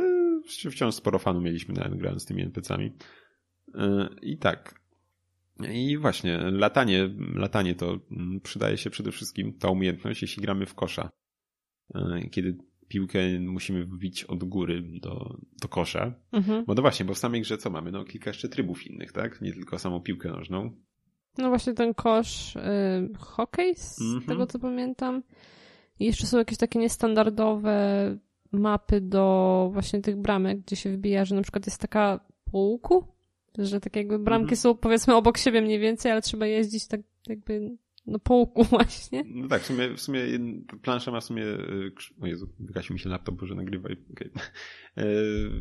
wciąż 0.71 0.95
sporo 0.95 1.19
fanu 1.19 1.41
mieliśmy 1.41 1.73
nawet 1.73 1.95
grając 1.95 2.21
z 2.21 2.25
tymi 2.25 2.41
NPC-ami. 2.41 2.91
I 4.21 4.38
tak. 4.38 4.79
I 5.71 5.97
właśnie, 5.97 6.38
latanie, 6.38 7.10
latanie 7.36 7.75
to 7.75 7.99
mm, 8.12 8.39
przydaje 8.41 8.77
się 8.77 8.89
przede 8.89 9.12
wszystkim 9.12 9.53
ta 9.53 9.69
umiejętność, 9.69 10.21
jeśli 10.21 10.43
gramy 10.43 10.65
w 10.65 10.75
kosza. 10.75 11.10
Kiedy 12.32 12.58
piłkę 12.89 13.19
musimy 13.39 13.86
wbić 13.86 14.23
od 14.23 14.43
góry 14.43 14.82
do, 14.82 15.38
do 15.62 15.67
kosza. 15.67 16.13
Mhm. 16.32 16.65
Bo 16.65 16.73
no 16.73 16.82
właśnie, 16.82 17.06
bo 17.06 17.13
w 17.13 17.17
samej 17.17 17.41
grze 17.41 17.58
co 17.58 17.69
mamy? 17.69 17.91
No 17.91 18.04
kilka 18.04 18.30
jeszcze 18.30 18.49
trybów 18.49 18.88
innych, 18.88 19.12
tak? 19.12 19.41
Nie 19.41 19.54
tylko 19.54 19.80
samą 19.80 19.99
piłkę 20.02 20.30
nożną. 20.30 20.71
No 21.38 21.49
właśnie 21.49 21.73
ten 21.73 21.93
kosz 21.93 22.56
y, 22.56 22.60
hokej, 23.19 23.75
z 23.75 24.02
Mhm. 24.02 24.21
tego 24.25 24.47
co 24.47 24.60
pamiętam. 24.60 25.23
I 25.99 26.06
jeszcze 26.06 26.28
są 26.28 26.38
jakieś 26.38 26.58
takie 26.58 26.80
niestandardowe 26.80 28.17
mapy 28.52 29.02
do 29.02 29.69
właśnie 29.73 30.02
tych 30.02 30.17
bramek, 30.17 30.60
gdzie 30.60 30.75
się 30.75 30.91
wbija, 30.91 31.25
że 31.25 31.36
na 31.36 31.41
przykład 31.41 31.65
jest 31.65 31.82
taka 31.82 32.19
po 32.52 32.58
łuku, 32.58 33.04
że 33.58 33.80
tak 33.80 33.95
jakby 33.95 34.19
bramki 34.19 34.43
Mhm. 34.43 34.58
są 34.58 34.75
powiedzmy 34.75 35.15
obok 35.15 35.38
siebie 35.38 35.62
mniej 35.62 35.80
więcej, 35.80 36.12
ale 36.12 36.21
trzeba 36.21 36.45
jeździć 36.45 36.88
tak 36.88 37.02
jakby 37.28 37.78
no 38.05 38.19
po 38.19 38.33
łuku 38.35 38.63
właśnie. 38.75 39.23
No 39.27 39.47
tak, 39.47 39.62
w 39.62 39.65
sumie, 39.65 39.89
w 39.93 40.01
sumie 40.01 40.19
plansza 40.81 41.12
ma 41.12 41.19
w 41.19 41.23
sumie, 41.23 41.43
y, 41.43 41.91
o 42.21 42.27
Jezu, 42.27 42.49
wygasił 42.59 42.93
mi 42.93 42.99
się 42.99 43.09
laptop, 43.09 43.41
że 43.41 43.55
nagrywaj, 43.55 43.97
okej. 44.12 44.27
Y, 44.27 44.31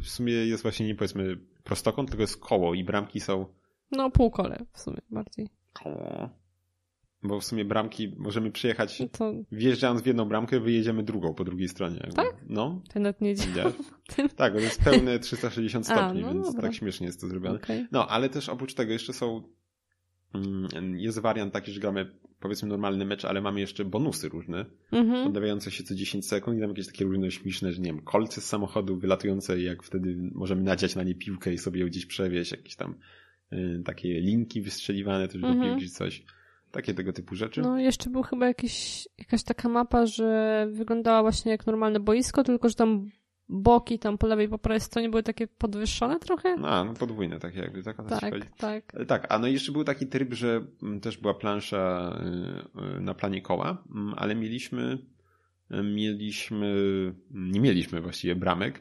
W 0.03 0.09
sumie 0.09 0.33
jest 0.33 0.63
właśnie 0.63 0.87
nie 0.87 0.95
powiedzmy 0.95 1.39
prostokąt, 1.65 2.09
tylko 2.09 2.23
jest 2.23 2.41
koło 2.41 2.75
i 2.75 2.85
bramki 2.85 3.21
są 3.21 3.47
No 3.91 4.11
półkole 4.11 4.59
w 4.73 4.81
sumie 4.81 4.99
bardziej. 5.11 5.49
koło. 5.73 6.29
Bo 7.23 7.41
w 7.41 7.45
sumie 7.45 7.65
bramki 7.65 8.15
możemy 8.19 8.51
przyjechać, 8.51 9.01
No 9.01 9.09
to 9.09 9.33
wjeżdżając 9.53 10.03
w 10.03 10.07
jedną 10.07 10.25
bramkę, 10.25 10.61
wyjedziemy 10.61 11.03
drugą 11.03 11.35
po 11.35 11.45
drugiej 11.45 11.69
stronie. 11.69 11.97
jakby. 11.97 12.13
Tak? 12.17 12.37
No, 12.49 12.83
ten 12.93 13.03
nawet 13.03 13.21
nie 13.21 13.35
działa. 13.35 13.73
Tak, 14.37 14.53
bo 14.53 14.59
to 14.59 14.65
jest 14.65 14.85
pełne 14.85 15.19
360 15.19 15.91
A, 15.91 15.95
stopni, 15.95 16.23
no 16.23 16.35
więc 16.35 16.47
dobra. 16.47 16.63
tak 16.63 16.75
śmiesznie 16.75 17.07
jest 17.07 17.21
to 17.21 17.27
zrobione. 17.29 17.57
Okej. 17.57 17.87
No, 17.93 18.09
ale 18.09 18.29
też 18.29 18.49
oprócz 18.49 18.75
tego 18.75 18.93
jeszcze 18.93 19.13
są. 19.13 19.43
Mm, 20.35 20.99
Jest 20.99 21.19
wariant 21.19 21.53
taki, 21.53 21.73
że 21.73 21.81
gramy 21.81 22.11
powiedzmy 22.41 22.69
normalny 22.69 23.05
mecz, 23.05 23.25
ale 23.25 23.41
mamy 23.41 23.61
jeszcze 23.61 23.85
bonusy 23.85 24.29
różne, 24.29 24.65
Mhm. 24.93 25.71
się 25.71 25.85
co 25.85 25.95
10 25.95 26.27
sekund 26.29 26.59
i 26.59 26.61
tam 26.61 26.69
jakieś 26.71 26.87
takie 26.87 27.05
różne 27.05 27.31
śmieszne, 27.31 27.73
że 27.73 27.81
nie 27.83 27.93
wiem, 27.93 28.01
kolce 28.03 28.41
z 28.41 28.45
samochodu 28.47 28.97
wylatujące 28.97 29.61
i 29.61 29.65
jak 29.65 29.83
wtedy 29.83 30.17
możemy 30.35 30.63
nadziać 30.63 30.97
na 30.97 31.03
nie 31.03 31.15
piłkę 31.15 31.53
i 31.53 31.59
sobie 31.59 31.81
ją 31.81 31.87
gdzieś 31.87 32.07
przewieźć, 32.07 32.53
jakieś 32.53 32.77
tam 32.77 32.95
y, 33.53 33.83
takie 33.85 34.21
linki 34.21 34.61
wystrzeliwane 34.63 35.29
też 35.29 35.41
do 35.43 35.49
Mhm. 35.49 35.71
piłki, 35.71 35.91
coś. 35.91 36.23
Takie 36.71 36.95
tego 36.95 37.13
typu 37.13 37.35
rzeczy. 37.35 37.61
No 37.61 37.79
jeszcze 37.79 38.11
był 38.11 38.23
chyba 38.23 38.47
jakiś, 38.47 39.09
jakaś 39.19 39.43
taka 39.43 39.69
mapa, 39.69 40.07
że 40.07 40.67
wyglądała 40.73 41.23
właśnie 41.23 41.53
jak 41.53 41.67
normalne 41.67 42.01
boisko, 42.01 42.45
tylko 42.45 42.69
że 42.69 42.75
tam 42.75 43.11
boki 43.49 43.99
tam 43.99 44.19
po 44.19 44.27
lewej 44.27 44.49
po 44.49 44.59
prawej 44.59 44.81
stronie 44.81 45.09
były 45.09 45.23
takie 45.23 45.47
podwyższone 45.47 46.19
trochę. 46.19 46.57
A, 46.65 46.85
no 46.85 46.95
podwójne 46.95 47.39
takie 47.39 47.59
jakby, 47.61 47.83
tak? 47.83 47.97
tak, 48.09 48.35
tak. 48.59 48.93
Tak, 49.07 49.27
a 49.33 49.39
no 49.39 49.47
i 49.47 49.53
jeszcze 49.53 49.73
był 49.73 49.85
taki 49.85 50.07
tryb, 50.07 50.35
że 50.35 50.67
mm, 50.83 51.01
też 51.01 51.19
była 51.19 51.35
plansza 51.35 52.13
y, 52.77 52.97
y, 52.97 53.01
na 53.01 53.15
planie 53.15 53.43
koła, 53.43 53.85
mm, 53.95 54.15
ale 54.17 54.35
mieliśmy, 54.35 54.99
mieliśmy, 55.71 56.75
nie 57.31 57.61
mieliśmy 57.61 58.01
właściwie 58.01 58.37
bramek, 58.37 58.81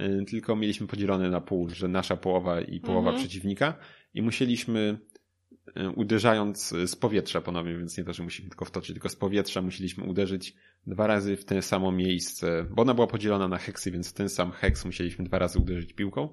y, 0.00 0.24
tylko 0.30 0.56
mieliśmy 0.56 0.86
podzielone 0.86 1.30
na 1.30 1.40
pół, 1.40 1.68
że 1.68 1.88
nasza 1.88 2.16
połowa 2.16 2.60
i 2.60 2.80
połowa 2.80 3.10
Mhm. 3.10 3.16
przeciwnika 3.26 3.74
i 4.14 4.22
musieliśmy 4.22 4.98
uderzając 5.96 6.68
z 6.86 6.96
powietrza 6.96 7.40
ponownie, 7.40 7.78
więc 7.78 7.98
nie 7.98 8.04
to, 8.04 8.12
że 8.12 8.22
musimy 8.22 8.48
tylko 8.48 8.64
wtoczyć, 8.64 8.92
tylko 8.92 9.08
z 9.08 9.16
powietrza 9.16 9.62
musieliśmy 9.62 10.04
uderzyć 10.04 10.54
dwa 10.86 11.06
razy 11.06 11.36
w 11.36 11.44
to 11.44 11.62
samo 11.62 11.92
miejsce, 11.92 12.66
bo 12.70 12.82
ona 12.82 12.94
była 12.94 13.06
podzielona 13.06 13.48
na 13.48 13.58
heksy, 13.58 13.90
więc 13.90 14.10
w 14.10 14.12
ten 14.12 14.28
sam 14.28 14.50
heks 14.52 14.84
musieliśmy 14.84 15.24
dwa 15.24 15.38
razy 15.38 15.58
uderzyć 15.58 15.92
piłką, 15.92 16.28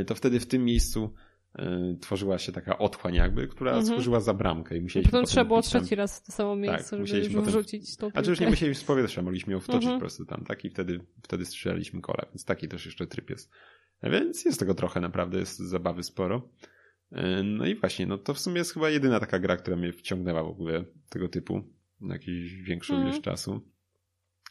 y, 0.00 0.04
to 0.04 0.14
wtedy 0.14 0.40
w 0.40 0.46
tym 0.46 0.64
miejscu 0.64 1.14
y, 1.58 1.62
tworzyła 2.00 2.38
się 2.38 2.52
taka 2.52 2.78
otchłań 2.78 3.14
jakby, 3.14 3.48
która 3.48 3.70
Mhm. 3.70 3.86
służyła 3.86 4.20
za 4.20 4.34
bramkę 4.34 4.76
i 4.76 4.80
musieliśmy 4.80 5.10
Potem 5.12 5.26
trzeba 5.26 5.44
było 5.44 5.62
tam- 5.62 5.70
trzeci 5.82 5.94
raz 5.94 6.20
w 6.20 6.26
to 6.26 6.32
samo 6.32 6.56
miejsce, 6.56 6.88
żeby 6.90 7.00
musieliśmy 7.00 7.34
już 7.34 7.44
potem- 7.44 7.60
wrzucić 7.60 7.96
tą 7.96 8.10
A 8.14 8.22
czy 8.22 8.30
już 8.30 8.40
nie 8.40 8.46
piłkę. 8.46 8.50
musieliśmy 8.50 8.82
z 8.82 8.84
powietrza, 8.86 9.22
mogliśmy 9.22 9.52
ją 9.52 9.60
wtoczyć 9.60 9.82
Mhm. 9.82 9.96
po 9.98 10.00
prostu 10.00 10.24
tam, 10.26 10.44
tak? 10.44 10.64
I 10.64 10.70
wtedy, 10.70 11.00
wtedy 11.22 11.44
strzelaliśmy 11.44 12.00
kola, 12.00 12.26
więc 12.30 12.44
taki 12.44 12.68
też 12.68 12.86
jeszcze 12.86 13.06
tryb 13.06 13.30
jest. 13.30 13.50
Więc 14.02 14.44
jest 14.44 14.60
tego 14.60 14.74
trochę 14.74 15.00
naprawdę, 15.00 15.38
jest 15.38 15.58
zabawy 15.58 16.02
sporo. 16.02 16.48
E, 17.12 17.42
no 17.42 17.66
i 17.66 17.74
właśnie, 17.74 18.06
no 18.06 18.18
to 18.18 18.34
w 18.34 18.38
sumie 18.38 18.58
jest 18.58 18.74
chyba 18.74 18.90
jedyna 18.90 19.20
taka 19.20 19.38
gra, 19.38 19.56
która 19.56 19.76
mnie 19.76 19.92
wciągnęła 19.92 20.42
w 20.42 20.48
ogóle 20.48 20.84
tego 21.08 21.28
typu 21.28 21.62
na 22.00 22.14
jakąś 22.14 22.54
większą 22.54 22.94
mm. 22.94 23.06
ilość 23.06 23.22
czasu. 23.22 23.60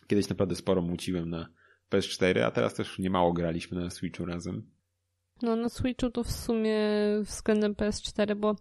Kiedyś 0.08 0.30
naprawdę 0.30 0.56
sporo 0.56 0.82
muciłem 0.82 1.30
na 1.30 1.50
PS4, 1.92 2.40
a 2.40 2.52
teraz 2.52 2.74
też 2.74 3.00
niemało 3.00 3.34
graliśmy 3.34 3.82
na 3.82 3.90
Switchu 3.90 4.26
razem. 4.26 4.70
No 5.42 5.56
na 5.56 5.70
Switchu 5.70 6.10
to 6.10 6.24
w 6.24 6.32
sumie 6.32 6.80
względem 7.22 7.74
PS4, 7.74 8.36
bo 8.36 8.56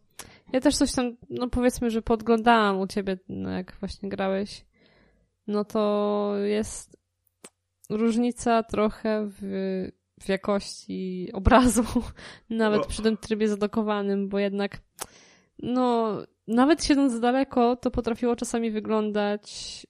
ja 0.52 0.60
też 0.60 0.76
coś 0.76 0.92
tam, 0.92 1.16
no 1.30 1.48
powiedzmy, 1.48 1.90
że 1.90 2.02
podglądałam 2.02 2.80
u 2.80 2.86
ciebie, 2.86 3.18
no 3.28 3.50
jak 3.50 3.76
właśnie 3.80 4.08
grałeś. 4.08 4.64
No 5.46 5.64
to 5.64 6.32
jest 6.44 6.96
różnica 7.90 8.62
trochę 8.62 9.30
w, 9.40 9.88
w 10.20 10.28
jakości 10.28 11.30
obrazu, 11.32 11.84
nawet 12.50 12.82
o. 12.82 12.88
przy 12.88 13.02
tym 13.02 13.16
trybie 13.16 13.48
zadokowanym, 13.48 14.28
bo 14.28 14.38
jednak 14.38 14.78
no 15.58 16.16
nawet 16.46 16.84
siedząc 16.84 17.20
daleko, 17.20 17.76
to 17.76 17.90
potrafiło 17.90 18.36
czasami 18.36 18.70
wyglądać 18.70 19.86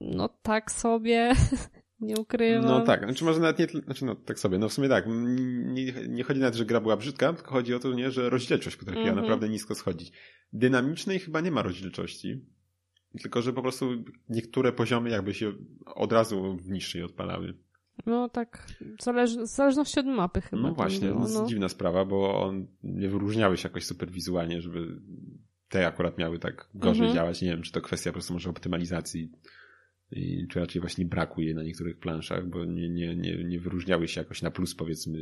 no 0.00 0.28
tak 0.42 0.72
sobie, 0.72 1.32
nie 2.00 2.14
ukrywam. 2.16 2.64
No 2.64 2.80
tak, 2.80 3.04
znaczy 3.04 3.24
może 3.24 3.40
nawet 3.40 3.58
nie, 3.58 3.66
znaczy 3.80 4.04
no 4.04 4.14
tak 4.14 4.38
sobie, 4.38 4.58
no 4.58 4.68
w 4.68 4.72
sumie 4.72 4.88
tak, 4.88 5.04
nie, 5.06 5.92
nie 6.08 6.24
chodzi 6.24 6.40
nawet, 6.40 6.54
że 6.54 6.64
gra 6.64 6.80
była 6.80 6.96
brzydka, 6.96 7.32
tylko 7.32 7.50
chodzi 7.50 7.74
o 7.74 7.78
to, 7.78 7.92
nie, 7.92 8.10
że 8.10 8.30
rozdzielczość 8.30 8.76
potrafiła 8.76 9.04
mm 9.04 9.18
-hmm. 9.18 9.22
naprawdę 9.22 9.48
nisko 9.48 9.74
schodzić. 9.74 10.12
Dynamicznej 10.52 11.18
chyba 11.18 11.40
nie 11.40 11.50
ma 11.50 11.62
rozdzielczości, 11.62 12.46
tylko 13.22 13.42
że 13.42 13.52
po 13.52 13.62
prostu 13.62 14.04
niektóre 14.28 14.72
poziomy 14.72 15.10
jakby 15.10 15.34
się 15.34 15.52
od 15.86 16.12
razu 16.12 16.56
w 16.56 16.70
niższej 16.70 17.02
odpalały. 17.02 17.54
No 18.06 18.28
tak, 18.28 18.66
zależ, 19.02 19.36
w 19.36 19.46
zależności 19.46 20.00
od 20.00 20.06
mapy 20.06 20.40
chyba. 20.40 20.62
No 20.62 20.74
właśnie, 20.74 21.08
było, 21.08 21.28
no. 21.28 21.46
dziwna 21.46 21.68
sprawa, 21.68 22.04
bo 22.04 22.42
on 22.42 22.66
nie 22.82 23.08
wyróżniały 23.08 23.56
się 23.56 23.68
jakoś 23.68 23.84
super 23.84 24.10
wizualnie, 24.10 24.60
żeby 24.60 25.00
te 25.68 25.86
akurat 25.86 26.18
miały 26.18 26.38
tak 26.38 26.68
gorzej 26.74 27.06
mhm. 27.06 27.14
działać. 27.14 27.42
Nie 27.42 27.48
wiem, 27.48 27.62
czy 27.62 27.72
to 27.72 27.80
kwestia 27.80 28.10
po 28.10 28.12
prostu 28.12 28.32
może 28.32 28.50
optymalizacji 28.50 29.30
i, 30.12 30.46
czy 30.48 30.60
raczej 30.60 30.80
właśnie 30.80 31.04
brakuje 31.04 31.54
na 31.54 31.62
niektórych 31.62 31.96
planszach, 31.96 32.48
bo 32.48 32.64
nie, 32.64 32.88
nie, 32.88 33.16
nie, 33.16 33.44
nie 33.44 33.60
wyróżniały 33.60 34.08
się 34.08 34.20
jakoś 34.20 34.42
na 34.42 34.50
plus 34.50 34.74
powiedzmy 34.74 35.18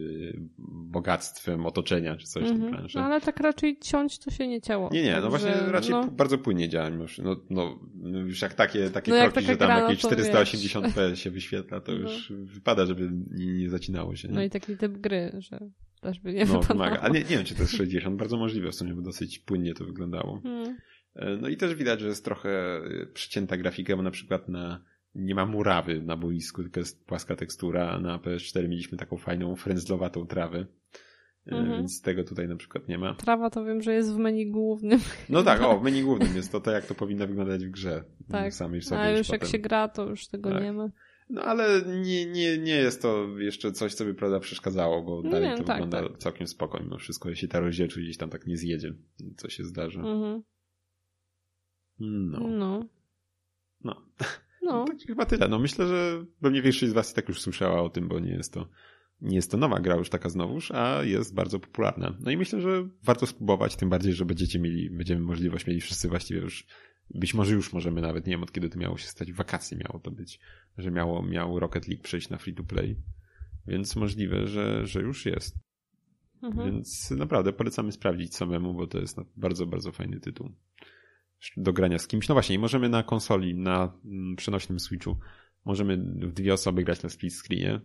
bogactwem 0.68 1.66
otoczenia 1.66 2.16
czy 2.16 2.26
coś 2.26 2.42
mm 2.42 2.60
-hmm. 2.60 2.70
plansze. 2.70 2.98
No, 2.98 3.04
ale 3.04 3.20
tak 3.20 3.40
raczej 3.40 3.78
ciąć 3.78 4.18
to 4.18 4.30
się 4.30 4.48
nie 4.48 4.60
ciało. 4.60 4.90
Nie, 4.92 5.02
nie, 5.02 5.20
no 5.20 5.30
właśnie 5.30 5.52
raczej 5.66 5.90
no... 5.90 6.06
bardzo 6.06 6.38
płynnie 6.38 6.68
działa. 6.68 6.90
No, 7.22 7.36
no, 7.50 7.78
już 8.02 8.42
jak 8.42 8.54
takie, 8.54 8.90
takie 8.90 9.10
no 9.10 9.30
kroki, 9.30 9.46
że 9.46 9.56
tam 9.56 9.68
gra, 9.68 9.80
jakieś 9.80 10.04
480p 10.04 11.14
się 11.14 11.30
wyświetla, 11.30 11.80
to 11.80 11.92
no. 11.92 11.98
już 11.98 12.32
wypada, 12.32 12.86
żeby 12.86 13.10
nie, 13.30 13.46
nie 13.46 13.70
zacinało 13.70 14.16
się. 14.16 14.28
Nie? 14.28 14.34
No 14.34 14.42
i 14.42 14.50
taki 14.50 14.76
typ 14.76 14.98
gry, 14.98 15.32
że 15.38 15.58
też 16.00 16.20
by 16.20 16.32
nie 16.32 16.44
no, 16.44 16.60
wypadało. 16.60 17.00
A 17.00 17.08
nie, 17.08 17.20
nie 17.20 17.24
wiem, 17.24 17.44
czy 17.44 17.54
to 17.54 17.62
jest 17.62 17.76
60, 17.76 18.16
bardzo 18.16 18.36
możliwe 18.36 18.70
w 18.70 18.74
sumie, 18.74 18.94
bo 18.94 19.02
dosyć 19.02 19.38
płynnie 19.38 19.74
to 19.74 19.84
wyglądało. 19.84 20.40
Hmm. 20.40 20.76
E, 21.14 21.36
no 21.36 21.48
i 21.48 21.56
też 21.56 21.74
widać, 21.74 22.00
że 22.00 22.08
jest 22.08 22.24
trochę 22.24 22.50
e, 22.76 23.06
przycięta 23.06 23.56
grafika, 23.56 23.96
bo 23.96 24.02
na 24.02 24.10
przykład 24.10 24.48
na, 24.48 24.84
nie 25.14 25.34
ma 25.34 25.46
murawy 25.46 26.02
na 26.02 26.16
boisku, 26.16 26.62
tylko 26.62 26.80
jest 26.80 27.06
płaska 27.06 27.36
tekstura, 27.36 28.00
na 28.00 28.18
PS4 28.18 28.68
mieliśmy 28.68 28.98
taką 28.98 29.16
fajną 29.16 29.56
frędzlowatą 29.56 30.26
trawę. 30.26 30.66
E, 31.46 31.56
mhm. 31.56 31.78
Więc 31.78 32.02
tego 32.02 32.24
tutaj 32.24 32.48
na 32.48 32.56
przykład 32.56 32.88
nie 32.88 32.98
ma. 32.98 33.14
Trawa 33.14 33.50
to 33.50 33.64
wiem, 33.64 33.82
że 33.82 33.94
jest 33.94 34.12
w 34.12 34.16
menu 34.16 34.50
głównym. 34.50 35.00
No 35.28 35.42
tak, 35.42 35.62
o, 35.62 35.78
w 35.80 35.82
menu 35.82 36.02
głównym 36.02 36.36
jest 36.36 36.52
to, 36.52 36.60
to 36.60 36.70
jak 36.70 36.86
to 36.86 36.94
powinno 36.94 37.26
wyglądać 37.26 37.66
w 37.66 37.70
grze. 37.70 38.04
Tak, 38.28 38.54
samej 38.54 38.82
sobie 38.82 39.00
a 39.00 39.10
już, 39.10 39.18
już 39.18 39.28
jak 39.28 39.44
się 39.44 39.58
gra, 39.58 39.88
to 39.88 40.08
już 40.08 40.28
tego 40.28 40.50
tak. 40.50 40.62
nie 40.62 40.72
ma. 40.72 40.90
No 41.30 41.42
ale 41.42 41.82
nie, 42.02 42.26
nie, 42.26 42.58
nie 42.58 42.74
jest 42.74 43.02
to 43.02 43.38
jeszcze 43.38 43.72
coś, 43.72 43.94
co 43.94 44.04
by 44.04 44.14
prawda 44.14 44.40
przeszkadzało, 44.40 45.02
bo 45.02 45.22
no 45.24 45.30
dalej 45.30 45.48
nie, 45.48 45.56
to 45.56 45.64
tak, 45.64 45.76
wygląda 45.76 46.08
tak. 46.08 46.18
całkiem 46.18 46.46
spokojnie. 46.46 46.88
No 46.90 46.98
wszystko, 46.98 47.30
jeśli 47.30 47.48
ta 47.48 47.60
rozdzielczość 47.60 48.04
gdzieś 48.04 48.16
tam 48.16 48.30
tak 48.30 48.46
nie 48.46 48.56
zjedzie, 48.56 48.94
co 49.36 49.48
się 49.48 49.64
zdarza. 49.64 50.00
Mhm. 50.00 50.42
No. 52.00 52.48
No. 52.48 52.84
No. 53.84 54.02
no. 54.62 54.84
tak 54.88 54.98
chyba 55.06 55.26
tyle. 55.26 55.48
No 55.48 55.58
myślę, 55.58 55.86
że 55.86 56.24
pewnie 56.40 56.62
większość 56.62 56.90
z 56.90 56.94
was 56.94 57.12
i 57.12 57.14
tak 57.14 57.28
już 57.28 57.40
słyszała 57.40 57.82
o 57.82 57.90
tym, 57.90 58.08
bo 58.08 58.20
nie 58.20 58.32
jest 58.32 58.52
to 58.52 58.68
nie 59.20 59.36
jest 59.36 59.50
to 59.50 59.56
nowa 59.56 59.80
gra 59.80 59.96
już 59.96 60.10
taka 60.10 60.28
znowuż, 60.28 60.70
a 60.70 61.04
jest 61.04 61.34
bardzo 61.34 61.60
popularna. 61.60 62.16
No 62.20 62.30
i 62.30 62.36
myślę, 62.36 62.60
że 62.60 62.88
warto 63.02 63.26
spróbować, 63.26 63.76
tym 63.76 63.88
bardziej, 63.88 64.12
że 64.12 64.24
będziecie 64.24 64.58
mieli, 64.58 64.90
będziemy 64.90 65.20
możliwość 65.20 65.66
mieli 65.66 65.80
wszyscy 65.80 66.08
właściwie 66.08 66.40
już, 66.40 66.66
być 67.10 67.34
może 67.34 67.54
już 67.54 67.72
możemy 67.72 68.00
nawet, 68.00 68.26
nie 68.26 68.32
wiem 68.32 68.42
od 68.42 68.52
kiedy 68.52 68.68
to 68.68 68.78
miało 68.78 68.98
się 68.98 69.06
stać, 69.06 69.32
wakacje 69.32 69.78
miało 69.78 69.98
to 69.98 70.10
być, 70.10 70.40
że 70.78 70.90
miało, 70.90 71.22
miał 71.22 71.60
Rocket 71.60 71.88
League 71.88 72.02
przejść 72.02 72.28
na 72.28 72.38
free 72.38 72.54
to 72.54 72.64
play, 72.64 72.96
więc 73.66 73.96
możliwe, 73.96 74.46
że, 74.46 74.86
że 74.86 75.00
już 75.00 75.26
jest. 75.26 75.56
Mhm. 76.42 76.72
Więc 76.72 77.10
naprawdę 77.10 77.52
polecamy 77.52 77.92
sprawdzić 77.92 78.36
samemu, 78.36 78.74
bo 78.74 78.86
to 78.86 78.98
jest 78.98 79.16
bardzo, 79.36 79.66
bardzo 79.66 79.92
fajny 79.92 80.20
tytuł 80.20 80.50
do 81.56 81.72
grania 81.72 81.98
z 81.98 82.06
kimś. 82.06 82.28
No 82.28 82.34
właśnie, 82.34 82.58
możemy 82.58 82.88
na 82.88 83.02
konsoli, 83.02 83.54
na 83.54 83.92
mm, 84.04 84.36
przenośnym 84.36 84.80
Switchu, 84.80 85.16
możemy 85.64 85.96
w 85.96 86.32
dwie 86.32 86.54
osoby 86.54 86.84
grać 86.84 87.02
na 87.02 87.08
split 87.08 87.34
screenie. 87.34 87.80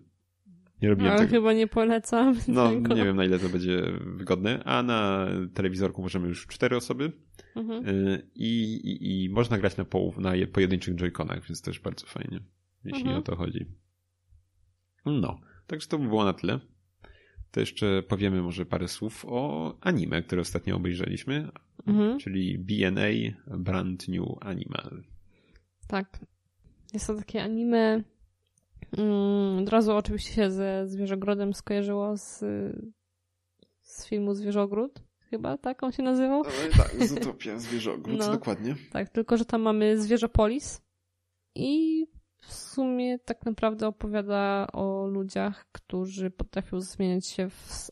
Nie 0.81 0.89
robiłem 0.89 1.11
Ale 1.11 1.21
tego. 1.21 1.31
chyba 1.31 1.53
nie 1.53 1.67
polecam. 1.67 2.35
No, 2.47 2.69
tego. 2.69 2.95
nie 2.95 3.05
wiem 3.05 3.15
na 3.15 3.25
ile 3.25 3.39
to 3.39 3.49
będzie 3.49 3.81
wygodne. 4.05 4.63
A 4.63 4.83
na 4.83 5.27
telewizorku 5.53 6.01
możemy 6.01 6.27
już 6.27 6.47
cztery 6.47 6.77
osoby 6.77 7.11
mhm. 7.55 7.87
Y, 7.87 8.29
I, 8.35 8.73
i, 8.73 9.23
i, 9.23 9.29
można 9.29 9.57
grać 9.57 9.77
na, 9.77 9.85
połów, 9.85 10.17
na 10.17 10.31
pojedynczych 10.53 10.95
joyconach, 10.95 11.47
więc 11.47 11.61
też 11.61 11.79
bardzo 11.79 12.05
fajnie, 12.05 12.39
jeśli 12.83 13.01
mhm. 13.01 13.19
o 13.19 13.21
to 13.21 13.35
chodzi. 13.35 13.65
No, 15.05 15.41
także 15.67 15.87
to 15.87 15.99
by 15.99 16.07
było 16.07 16.25
na 16.25 16.33
tyle 16.33 16.59
to 17.55 17.59
jeszcze 17.59 18.03
powiemy 18.03 18.41
może 18.41 18.65
parę 18.65 18.87
słów 18.87 19.25
o 19.27 19.77
anime, 19.81 20.23
które 20.23 20.41
ostatnio 20.41 20.75
obejrzeliśmy, 20.75 21.49
mhm. 21.87 22.19
czyli 22.19 22.59
BNA 22.59 23.07
Brand 23.57 24.07
New 24.07 24.27
Animal. 24.41 25.03
Tak. 25.87 26.19
Jest 26.93 27.07
to 27.07 27.15
takie 27.15 27.43
anime. 27.43 28.03
Mm, 28.97 29.57
od 29.63 29.69
razu 29.69 29.91
oczywiście 29.91 30.33
się 30.33 30.51
ze 30.51 30.87
Zwierzogrodem 30.87 31.53
skojarzyło 31.53 32.17
z, 32.17 32.39
z 33.81 34.07
filmu 34.07 34.33
Zwierzogród. 34.33 35.01
Chyba 35.29 35.57
tak 35.57 35.83
on 35.83 35.91
się 35.91 36.03
nazywał? 36.03 36.43
No, 36.43 36.83
tak, 36.83 37.07
Zootopia 37.07 37.59
Zwierzogród, 37.59 38.19
no, 38.19 38.31
dokładnie. 38.31 38.75
Tak, 38.91 39.09
tylko 39.09 39.37
że 39.37 39.45
tam 39.45 39.61
mamy 39.61 40.01
Zwierzopolis 40.01 40.81
i 41.55 42.05
w 42.37 42.53
sumie 42.53 43.19
tak 43.19 43.45
naprawdę 43.45 43.87
opowiada 43.87 44.67
o 44.73 45.07
ludziach, 45.07 45.65
którzy 45.71 46.31
potrafią 46.31 46.81
zmieniać 46.81 47.27
się 47.27 47.49
w 47.49 47.89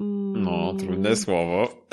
antro... 0.00 0.52
No, 0.52 0.74
trudne 0.74 1.16
słowo. 1.16 1.86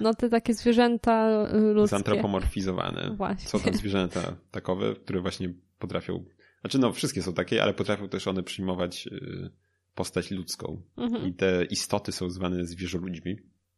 No, 0.00 0.14
te 0.14 0.28
takie 0.28 0.54
zwierzęta 0.54 1.46
ludzkie. 1.52 1.96
Zantropomorfizowane. 1.96 3.14
Właśnie. 3.16 3.48
Są 3.48 3.60
tam 3.60 3.74
zwierzęta 3.74 4.36
takowe, 4.50 4.94
które 4.94 5.20
właśnie 5.20 5.54
potrafią... 5.78 6.24
Znaczy, 6.60 6.78
no, 6.78 6.92
wszystkie 6.92 7.22
są 7.22 7.32
takie, 7.32 7.62
ale 7.62 7.74
potrafią 7.74 8.08
też 8.08 8.28
one 8.28 8.42
przyjmować 8.42 9.06
y, 9.06 9.50
postać 9.94 10.30
ludzką. 10.30 10.82
Mhm. 10.96 11.26
I 11.26 11.34
te 11.34 11.64
istoty 11.64 12.12
są 12.12 12.30
zwane 12.30 12.66
zwierzoludźmi. 12.66 13.36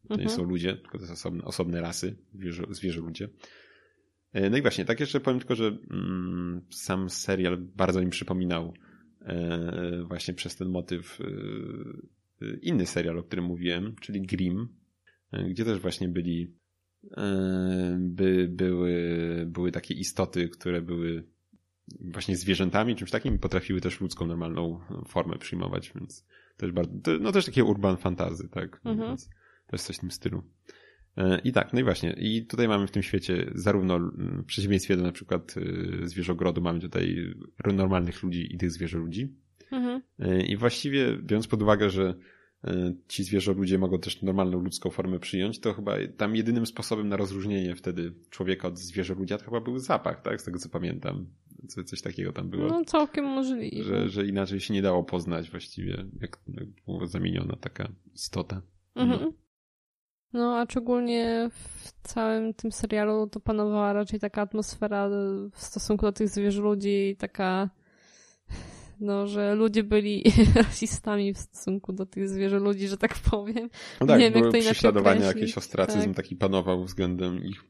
To 0.09 0.15
mhm. 0.15 0.21
nie 0.21 0.29
są 0.29 0.43
ludzie, 0.43 0.77
tylko 0.77 0.99
to 0.99 1.07
są 1.07 1.13
osobne, 1.13 1.45
osobne 1.45 1.81
rasy, 1.81 2.17
zwierzę, 2.35 2.63
zwierzoludzie. 2.71 3.29
E, 4.33 4.51
no 4.51 4.57
i 4.57 4.63
właśnie, 4.63 4.85
tak 4.85 5.01
jeszcze 5.01 5.21
powiem 5.21 5.41
tylko, 5.41 5.55
że 5.55 5.79
mm, 5.91 6.67
sam 6.71 7.11
serial 7.11 7.59
bardzo 7.59 8.01
mi 8.01 8.11
przypominał 8.11 8.75
e, 9.21 10.05
właśnie 10.09 10.35
przez 10.35 10.57
ten 10.57 10.69
motyw 10.69 11.21
e, 11.21 11.25
inny 12.63 12.87
serial, 12.87 13.19
o 13.19 13.23
którym 13.23 13.45
mówiłem, 13.45 13.95
czyli 14.01 14.23
Grimm, 14.23 14.69
gdzie 15.49 15.65
też 15.65 15.79
właśnie 15.79 16.09
byli 16.09 16.55
by, 17.99 18.49
były, 18.51 18.95
były 19.47 19.73
takie 19.73 19.95
istoty, 19.95 20.49
które 20.49 20.83
były 20.83 21.25
właśnie 22.01 22.37
zwierzętami, 22.37 22.97
czymś 22.97 23.11
takim, 23.11 23.39
potrafiły 23.39 23.81
też 23.81 24.01
ludzką 24.01 24.27
normalną 24.27 24.81
formę 25.09 25.39
przyjmować, 25.39 25.93
więc 25.95 26.27
też 26.57 26.73
bardzo, 26.73 27.19
no 27.21 27.33
też 27.33 27.47
takie 27.47 27.65
urban 27.65 27.97
fantazy, 27.97 28.49
tak, 28.49 28.81
mhm. 28.85 29.09
więc 29.09 29.31
też 29.67 29.83
coś 29.83 29.97
w 29.97 30.01
tym 30.01 30.11
stylu. 30.11 30.43
I 31.45 31.53
tak, 31.53 31.73
no 31.73 31.81
i 31.81 31.85
właśnie, 31.85 32.13
i 32.13 32.47
tutaj 32.47 32.69
mamy 32.69 32.87
w 32.87 32.91
tym 32.91 33.03
świecie 33.03 33.51
zarówno 33.55 33.99
w 33.99 34.45
przeciwieństwie 34.45 34.97
do 34.97 35.03
na 35.03 35.13
przykład 35.13 35.55
zwierzogrodu, 36.03 36.61
mamy 36.61 36.81
tutaj 36.81 37.35
normalnych 37.75 38.23
ludzi 38.23 38.55
i 38.55 38.59
tych 38.59 38.71
zwierzoludzi. 38.71 39.35
Mhm. 39.73 40.03
E, 40.19 40.43
I 40.47 40.57
właściwie 40.57 41.17
biorąc 41.17 41.47
pod 41.47 41.63
uwagę, 41.63 41.91
że 41.91 42.15
ci 43.09 43.25
zwierzoludzie 43.25 43.79
mogą 43.79 43.99
też 43.99 44.23
normalną 44.23 44.61
ludzką 44.61 44.91
formę 44.91 45.19
przyjąć, 45.19 45.61
to 45.61 45.75
chyba 45.75 45.95
tam 46.17 46.37
jedynym 46.37 46.67
sposobem 46.67 47.09
na 47.09 47.17
rozróżnienie 47.17 47.77
wtedy 47.77 48.15
człowieka 48.31 48.69
od 48.69 48.79
zwierzoludzia 48.79 49.39
to 49.39 49.45
chyba 49.45 49.61
był 49.61 49.79
zapach, 49.79 50.23
tak? 50.23 50.41
Z 50.41 50.45
tego 50.45 50.59
co 50.59 50.69
pamiętam. 50.69 51.27
Co, 51.69 51.85
coś 51.85 52.03
takiego 52.03 52.33
tam 52.33 52.51
było. 52.51 52.69
No 52.69 52.85
całkiem 52.85 53.25
możliwe. 53.25 53.85
Że, 53.85 54.09
że 54.09 54.27
inaczej 54.27 54.61
się 54.61 54.75
nie 54.75 54.83
dało 54.83 55.05
poznać 55.05 55.51
właściwie, 55.51 56.05
jak, 56.21 56.39
jak 56.49 56.69
była 56.87 57.07
zamieniona 57.07 57.57
taka 57.57 57.89
istota. 58.15 58.63
Mhm. 58.95 59.21
No. 59.21 59.33
No, 60.33 60.59
a 60.59 60.65
szczególnie 60.65 61.51
w 61.53 61.93
całym 62.03 62.55
tym 62.55 62.73
serialu 62.73 63.27
to 63.27 63.41
panowała 63.41 63.93
raczej 63.93 64.21
taka 64.21 64.43
atmosfera 64.43 65.09
w 65.53 65.63
stosunku 65.63 66.07
do 66.07 66.13
tych 66.13 66.29
zwierzę 66.29 66.63
ludzi, 66.63 67.17
taka 67.19 67.71
no, 69.03 69.27
że 69.27 69.55
ludzie 69.55 69.83
byli 69.83 70.25
rasistami 70.55 71.35
w 71.35 71.39
stosunku 71.39 71.93
do 71.93 72.07
tych 72.07 72.29
zwierzę 72.29 72.59
ludzi, 72.59 72.89
że 72.89 72.97
tak 72.97 73.15
powiem. 73.15 73.71
No 74.01 74.07
tak, 74.07 74.21
Nie 74.21 74.31
wiem, 74.31 74.45
jak 74.45 74.53
to 74.53 74.61
prześladowania, 74.61 75.27
jakiś 75.27 75.59
ostracyzm 75.59 76.07
Tak. 76.07 76.17
taki 76.17 76.37
panował 76.37 76.85
względem 76.85 77.45
ich. 77.45 77.65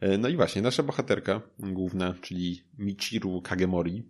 E, 0.00 0.18
No 0.18 0.28
i 0.28 0.36
właśnie, 0.36 0.62
nasza 0.62 0.82
bohaterka 0.82 1.40
główna, 1.58 2.14
czyli 2.20 2.62
Michiru 2.78 3.42
Kagemori, 3.42 4.04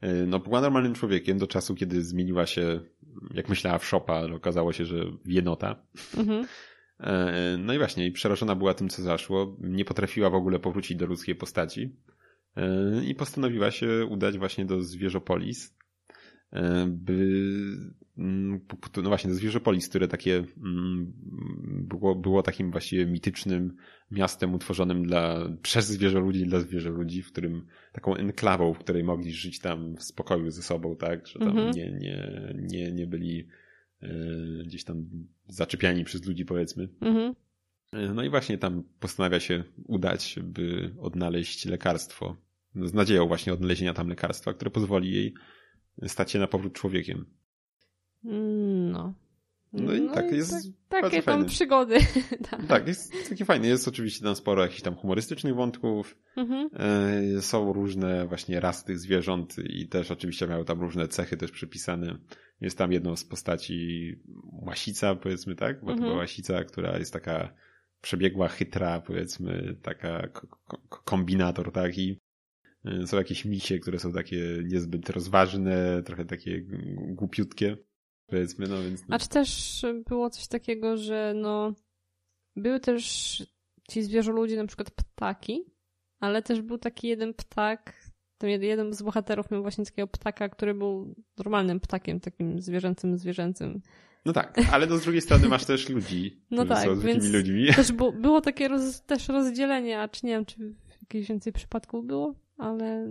e, 0.00 0.26
no 0.26 0.38
była 0.38 0.60
normalnym 0.60 0.94
człowiekiem 0.94 1.38
do 1.38 1.46
czasu, 1.46 1.74
kiedy 1.74 2.04
zmieniła 2.04 2.46
się, 2.46 2.80
jak 3.34 3.48
myślała, 3.48 3.78
w 3.78 3.86
szopa, 3.86 4.14
ale 4.14 4.34
okazało 4.34 4.72
się, 4.72 4.84
że 4.84 4.96
jenota. 5.26 5.86
Mhm. 6.16 6.46
E, 7.00 7.56
No 7.58 7.74
i 7.74 7.78
właśnie, 7.78 8.12
przerażona 8.12 8.54
była 8.54 8.74
tym, 8.74 8.88
co 8.88 9.02
zaszło. 9.02 9.56
Nie 9.60 9.84
potrafiła 9.84 10.30
w 10.30 10.34
ogóle 10.34 10.58
powrócić 10.58 10.96
do 10.96 11.06
ludzkiej 11.06 11.34
postaci. 11.34 11.96
I 13.06 13.14
postanowiła 13.14 13.70
się 13.70 14.06
udać 14.10 14.38
właśnie 14.38 14.64
do 14.64 14.82
Zwierzopolis, 14.82 15.74
by, 16.86 17.42
mm, 18.18 18.60
no 18.96 19.02
właśnie, 19.02 19.30
do 19.30 19.36
Zwierzopolis, 19.36 19.88
które 19.88 20.08
takie 20.08 20.44
mm, 20.56 21.12
było, 21.88 22.14
było 22.14 22.42
takim 22.42 22.70
właściwie 22.70 23.06
mitycznym 23.06 23.76
miastem 24.10 24.54
utworzonym 24.54 25.02
dla, 25.02 25.48
przez 25.62 25.86
zwierzoludzi 25.86 26.46
dla 26.46 26.60
zwierzoludzi, 26.60 27.22
w 27.22 27.32
którym 27.32 27.66
taką 27.92 28.16
enklawą, 28.16 28.74
w 28.74 28.78
której 28.78 29.04
mogli 29.04 29.32
żyć 29.32 29.58
tam 29.58 29.96
w 29.96 30.02
spokoju 30.02 30.50
ze 30.50 30.62
sobą, 30.62 30.96
tak, 30.96 31.26
że 31.26 31.38
tam 31.38 31.48
Mhm. 31.48 31.70
nie, 31.70 31.90
nie, 31.90 32.54
nie, 32.56 32.92
nie 32.92 33.06
byli 33.06 33.48
e, 34.02 34.08
gdzieś 34.66 34.84
tam 34.84 35.04
zaczepiani 35.48 36.04
przez 36.04 36.26
ludzi, 36.26 36.44
powiedzmy. 36.44 36.88
Mhm. 37.00 37.34
E, 37.92 38.14
No 38.14 38.22
i 38.22 38.30
właśnie 38.30 38.58
tam 38.58 38.82
postanawia 39.00 39.40
się 39.40 39.64
udać, 39.86 40.38
by 40.42 40.94
odnaleźć 41.00 41.64
lekarstwo. 41.66 42.36
Z 42.74 42.94
nadzieją 42.94 43.28
właśnie 43.28 43.52
odnalezienia 43.52 43.94
tam 43.94 44.08
lekarstwa, 44.08 44.54
które 44.54 44.70
pozwoli 44.70 45.12
jej 45.12 45.34
stać 46.06 46.30
się 46.30 46.38
na 46.38 46.46
powrót 46.46 46.72
człowiekiem. 46.72 47.26
No. 48.92 49.14
No 49.72 49.92
i 49.94 50.08
tak, 50.14 50.32
jest 50.32 50.50
tak, 50.88 51.02
takie 51.02 51.22
tam 51.22 51.34
fajne. 51.34 51.48
przygody. 51.48 51.98
tak. 52.50 52.66
Tak, 52.66 52.88
jest 52.88 53.28
taki 53.28 53.44
fajny. 53.44 53.68
Jest 53.68 53.88
oczywiście 53.88 54.24
tam 54.24 54.36
sporo 54.36 54.62
jakichś 54.62 54.82
tam 54.82 54.94
humorystycznych 54.94 55.54
wątków. 55.54 56.18
Mhm. 56.36 56.70
E, 57.36 57.42
Są 57.42 57.72
różne 57.72 58.26
właśnie 58.26 58.60
rasy 58.60 58.84
tych 58.84 58.98
zwierząt 58.98 59.56
i 59.64 59.88
też 59.88 60.10
oczywiście 60.10 60.46
mają 60.46 60.64
tam 60.64 60.80
różne 60.80 61.08
cechy 61.08 61.36
też 61.36 61.50
przypisane. 61.50 62.18
Jest 62.60 62.78
tam 62.78 62.92
jedną 62.92 63.16
z 63.16 63.24
postaci 63.24 64.12
łasica, 64.52 65.14
powiedzmy 65.14 65.54
tak, 65.54 65.80
bo 65.80 65.86
to 65.86 65.92
Mhm. 65.92 66.08
była 66.10 66.20
łasica, 66.22 66.64
która 66.64 66.98
jest 66.98 67.12
taka 67.12 67.54
przebiegła, 68.00 68.48
chytra, 68.48 69.00
powiedzmy, 69.00 69.76
taka 69.82 70.28
ko- 70.28 70.46
ko- 70.68 71.02
kombinator 71.04 71.72
taki. 71.72 72.10
E, 72.10 72.16
Są 73.06 73.16
jakieś 73.16 73.44
misie, 73.44 73.78
które 73.78 73.98
są 73.98 74.12
takie 74.12 74.62
niezbyt 74.64 75.10
rozważne, 75.10 76.02
trochę 76.02 76.24
takie 76.24 76.62
głupiutkie, 77.14 77.76
powiedzmy, 78.26 78.66
no 78.68 78.82
więc... 78.82 79.04
A 79.10 79.18
czy 79.18 79.28
też 79.28 79.82
było 80.08 80.30
coś 80.30 80.48
takiego, 80.48 80.96
że 80.96 81.32
no 81.36 81.74
były 82.56 82.80
też 82.80 83.02
ci 83.90 84.02
zwierzoludzie, 84.02 84.56
na 84.56 84.66
przykład 84.66 84.90
ptaki, 84.90 85.64
ale 86.20 86.42
też 86.42 86.62
był 86.62 86.78
taki 86.78 87.08
jeden 87.08 87.34
ptak, 87.34 88.10
ten 88.38 88.50
jed- 88.50 88.62
jeden 88.62 88.92
z 88.94 89.02
bohaterów 89.02 89.50
miał 89.50 89.62
właśnie 89.62 89.84
takiego 89.84 90.08
ptaka, 90.08 90.48
który 90.48 90.74
był 90.74 91.14
normalnym 91.38 91.80
ptakiem, 91.80 92.20
takim 92.20 92.60
zwierzęcym, 92.60 93.18
zwierzęcym. 93.18 93.80
No 94.24 94.32
tak, 94.32 94.60
ale 94.72 94.86
no 94.86 94.96
z 94.98 95.02
drugiej 95.02 95.20
strony 95.20 95.48
masz 95.48 95.64
też 95.64 95.88
ludzi, 95.88 96.40
No 96.50 96.64
którzy 96.64 96.80
tak, 96.80 96.84
są 96.88 96.94
zwykłymi 96.96 97.20
więc- 97.20 97.34
ludźmi. 97.34 97.74
Też 97.74 97.92
bu- 97.92 98.12
było 98.12 98.40
takie 98.40 98.68
roz, 98.68 99.02
też 99.02 99.28
rozdzielenie, 99.28 100.00
a 100.00 100.08
czy 100.08 100.26
nie 100.26 100.32
wiem, 100.32 100.44
czy 100.44 100.58
w 100.58 101.00
jakichś 101.02 101.28
więcej 101.28 101.52
przypadków 101.52 102.06
było, 102.06 102.34
ale 102.56 103.08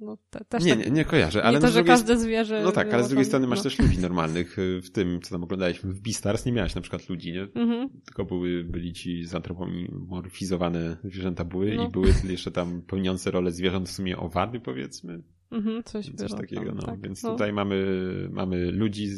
no 0.00 0.18
te, 0.30 0.44
też 0.44 0.64
Nie, 0.64 0.76
tak, 0.76 0.84
nie, 0.84 0.90
nie 0.90 1.04
kojarzę, 1.04 1.42
ale 1.42 1.58
nie 1.58 1.62
no 1.62 1.66
to, 1.68 1.72
że 1.72 1.84
każde 1.84 2.18
zwierzę 2.18 2.60
No 2.64 2.72
tak, 2.72 2.94
ale 2.94 3.04
z 3.04 3.08
drugiej 3.08 3.24
tam, 3.24 3.28
strony 3.28 3.46
masz 3.46 3.58
no. 3.58 3.62
też 3.62 3.78
ludzi 3.78 3.98
normalnych. 3.98 4.58
y, 4.58 4.80
W 4.82 4.90
tym, 4.90 5.20
co 5.22 5.30
tam 5.30 5.44
oglądaliśmy 5.44 5.92
w 5.92 6.00
Beastars, 6.00 6.46
nie 6.46 6.52
miałeś 6.52 6.74
na 6.74 6.80
przykład 6.80 7.08
ludzi, 7.08 7.32
nie? 7.32 7.42
Mhm. 7.42 7.88
Tylko 8.04 8.24
były, 8.24 8.64
byli 8.64 8.92
ci 8.92 9.24
zantropomorfizowane 9.26 10.96
zwierzęta 11.04 11.44
były 11.44 11.74
No. 11.76 11.86
i 11.88 11.90
były 11.90 12.08
jeszcze 12.28 12.50
tam 12.50 12.82
pełniące 12.82 13.30
rolę 13.30 13.52
zwierząt 13.52 13.88
w 13.88 13.92
sumie 13.92 14.16
owady, 14.16 14.60
powiedzmy. 14.60 15.22
Mhm, 15.50 15.84
coś, 15.84 16.10
Coś 16.16 16.32
takiego, 16.32 16.64
tam, 16.66 16.76
no. 16.76 16.82
tak. 16.82 17.00
Więc 17.00 17.22
No. 17.22 17.30
tutaj 17.32 17.52
mamy, 17.52 17.86
mamy 18.32 18.70
ludzi, 18.72 19.08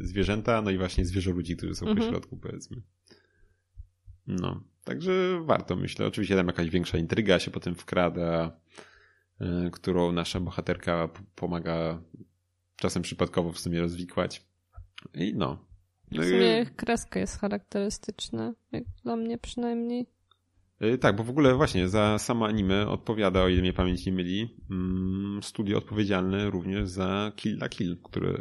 zwierzęta, 0.00 0.62
no 0.62 0.70
i 0.70 0.78
właśnie 0.78 1.04
zwierzoludzi, 1.04 1.56
którzy 1.56 1.74
są 1.74 1.86
Mhm. 1.86 2.06
po 2.06 2.12
środku, 2.12 2.36
powiedzmy. 2.36 2.76
No, 4.26 4.64
także 4.84 5.40
warto, 5.44 5.76
myślę. 5.76 6.06
Oczywiście 6.06 6.36
tam 6.36 6.46
jakaś 6.46 6.70
większa 6.70 6.98
intryga 6.98 7.38
się 7.38 7.50
potem 7.50 7.74
wkrada, 7.74 8.60
y, 9.40 9.70
którą 9.70 10.12
nasza 10.12 10.40
bohaterka 10.40 11.08
pomaga 11.34 12.02
czasem 12.76 13.02
przypadkowo 13.02 13.52
w 13.52 13.58
sumie 13.58 13.80
rozwikłać. 13.80 14.46
I 15.14 15.34
no. 15.36 15.66
No 16.12 16.22
W 16.22 16.26
i- 16.26 16.28
sumie 16.30 16.66
kreska 16.76 17.20
jest 17.20 17.38
charakterystyczna, 17.40 18.54
jak 18.72 18.84
dla 19.04 19.16
mnie 19.16 19.38
przynajmniej. 19.38 20.06
Y, 20.82 20.98
Tak, 20.98 21.16
bo 21.16 21.24
w 21.24 21.30
ogóle 21.30 21.54
właśnie 21.54 21.88
za 21.88 22.18
samo 22.18 22.46
anime 22.46 22.88
odpowiada, 22.88 23.42
o 23.42 23.48
ile 23.48 23.60
mnie 23.60 23.72
pamięć 23.72 24.06
nie 24.06 24.12
myli, 24.12 24.56
mm, 24.70 25.42
studio 25.42 25.78
odpowiedzialne 25.78 26.50
również 26.50 26.88
za 26.88 27.32
Kill 27.36 27.56
la 27.58 27.68
Kill, 27.68 27.96
które 28.04 28.38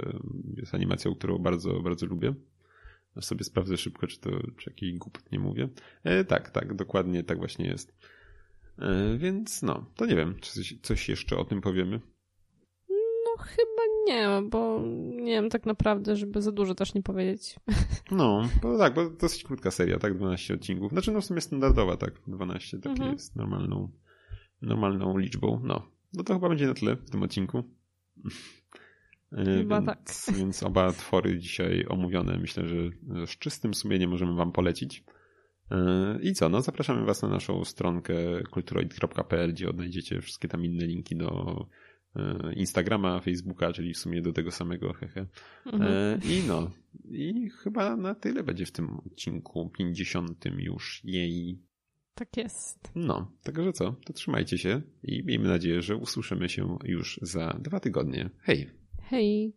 jest 0.57 0.75
animacją, 0.75 1.15
którą 1.15 1.37
bardzo, 1.37 1.79
bardzo 1.81 2.05
lubię. 2.05 2.33
Sobie 3.21 3.43
sprawdzę 3.43 3.77
szybko, 3.77 4.07
czy 4.07 4.19
to, 4.19 4.29
czy 4.57 4.69
jakiś 4.69 4.93
głupot 4.97 5.31
nie 5.31 5.39
mówię. 5.39 5.69
E, 6.03 6.23
tak, 6.25 6.49
tak, 6.49 6.73
dokładnie 6.73 7.23
tak 7.23 7.37
właśnie 7.37 7.65
jest. 7.65 7.93
E, 8.79 9.17
więc 9.17 9.61
no, 9.61 9.85
to 9.95 10.05
nie 10.05 10.15
wiem, 10.15 10.35
czy 10.41 10.53
coś, 10.53 10.75
coś 10.81 11.09
jeszcze 11.09 11.37
o 11.37 11.45
tym 11.45 11.61
powiemy. 11.61 11.99
No 13.25 13.43
chyba 13.43 13.83
nie, 14.07 14.49
bo 14.49 14.81
nie 15.15 15.31
wiem 15.31 15.49
tak 15.49 15.65
naprawdę, 15.65 16.15
żeby 16.15 16.41
za 16.41 16.51
dużo 16.51 16.75
też 16.75 16.93
nie 16.93 17.03
powiedzieć. 17.03 17.55
No, 18.11 18.49
bo 18.61 18.77
tak, 18.77 18.93
bo 18.93 19.09
dosyć 19.09 19.43
krótka 19.43 19.71
seria, 19.71 19.99
tak, 19.99 20.17
12 20.17 20.53
odcinków. 20.53 20.91
Znaczy, 20.91 21.11
no 21.11 21.21
w 21.21 21.25
sumie 21.25 21.41
standardowa, 21.41 21.97
tak, 21.97 22.13
12, 22.27 22.77
takie 22.77 22.89
Mhm. 22.89 23.11
jest 23.13 23.35
normalną, 23.35 23.91
normalną 24.61 25.17
liczbą. 25.17 25.61
No, 25.63 25.87
no 26.13 26.23
to 26.23 26.33
chyba 26.33 26.49
będzie 26.49 26.67
na 26.67 26.73
tyle 26.73 26.95
w 26.95 27.09
tym 27.09 27.23
odcinku. 27.23 27.63
E, 29.37 29.45
Chyba 29.57 29.81
więc, 29.81 29.85
tak. 29.85 30.35
Więc 30.39 30.63
oba 30.63 30.91
twory 30.91 31.39
dzisiaj 31.39 31.85
omówione, 31.89 32.37
myślę, 32.37 32.67
że 32.67 32.75
z 33.25 33.37
czystym 33.37 33.73
sumieniem 33.73 34.09
możemy 34.09 34.35
wam 34.35 34.51
polecić. 34.51 35.03
E, 35.71 36.19
I 36.21 36.33
co, 36.33 36.49
no 36.49 36.61
zapraszamy 36.61 37.05
was 37.05 37.21
na 37.21 37.27
naszą 37.27 37.65
stronkę 37.65 38.13
kulturoid.pl, 38.51 39.53
gdzie 39.53 39.69
odnajdziecie 39.69 40.21
wszystkie 40.21 40.47
tam 40.47 40.65
inne 40.65 40.85
linki 40.85 41.15
do 41.15 41.55
e, 42.15 42.53
Instagrama, 42.53 43.19
Facebooka, 43.19 43.73
czyli 43.73 43.93
w 43.93 43.97
sumie 43.97 44.21
do 44.21 44.33
tego 44.33 44.51
samego, 44.51 44.93
hehe. 44.93 45.25
Mhm. 45.65 46.19
I 46.23 46.47
no, 46.47 46.71
i 47.09 47.49
chyba 47.49 47.95
na 47.95 48.15
tyle 48.15 48.43
będzie 48.43 48.65
w 48.65 48.71
tym 48.71 48.97
odcinku 49.05 49.69
50 49.69 50.45
już 50.57 51.01
jej. 51.03 51.61
Tak 52.15 52.37
jest. 52.37 52.91
No, 52.95 53.31
także 53.43 53.73
co, 53.73 53.95
to 54.05 54.13
trzymajcie 54.13 54.57
się 54.57 54.81
i 55.03 55.23
miejmy 55.25 55.47
nadzieję, 55.47 55.81
że 55.81 55.95
usłyszymy 55.95 56.49
się 56.49 56.77
już 56.83 57.19
za 57.21 57.59
dwa 57.61 57.79
tygodnie. 57.79 58.29
Hej! 58.39 58.82
Hej. 59.13 59.53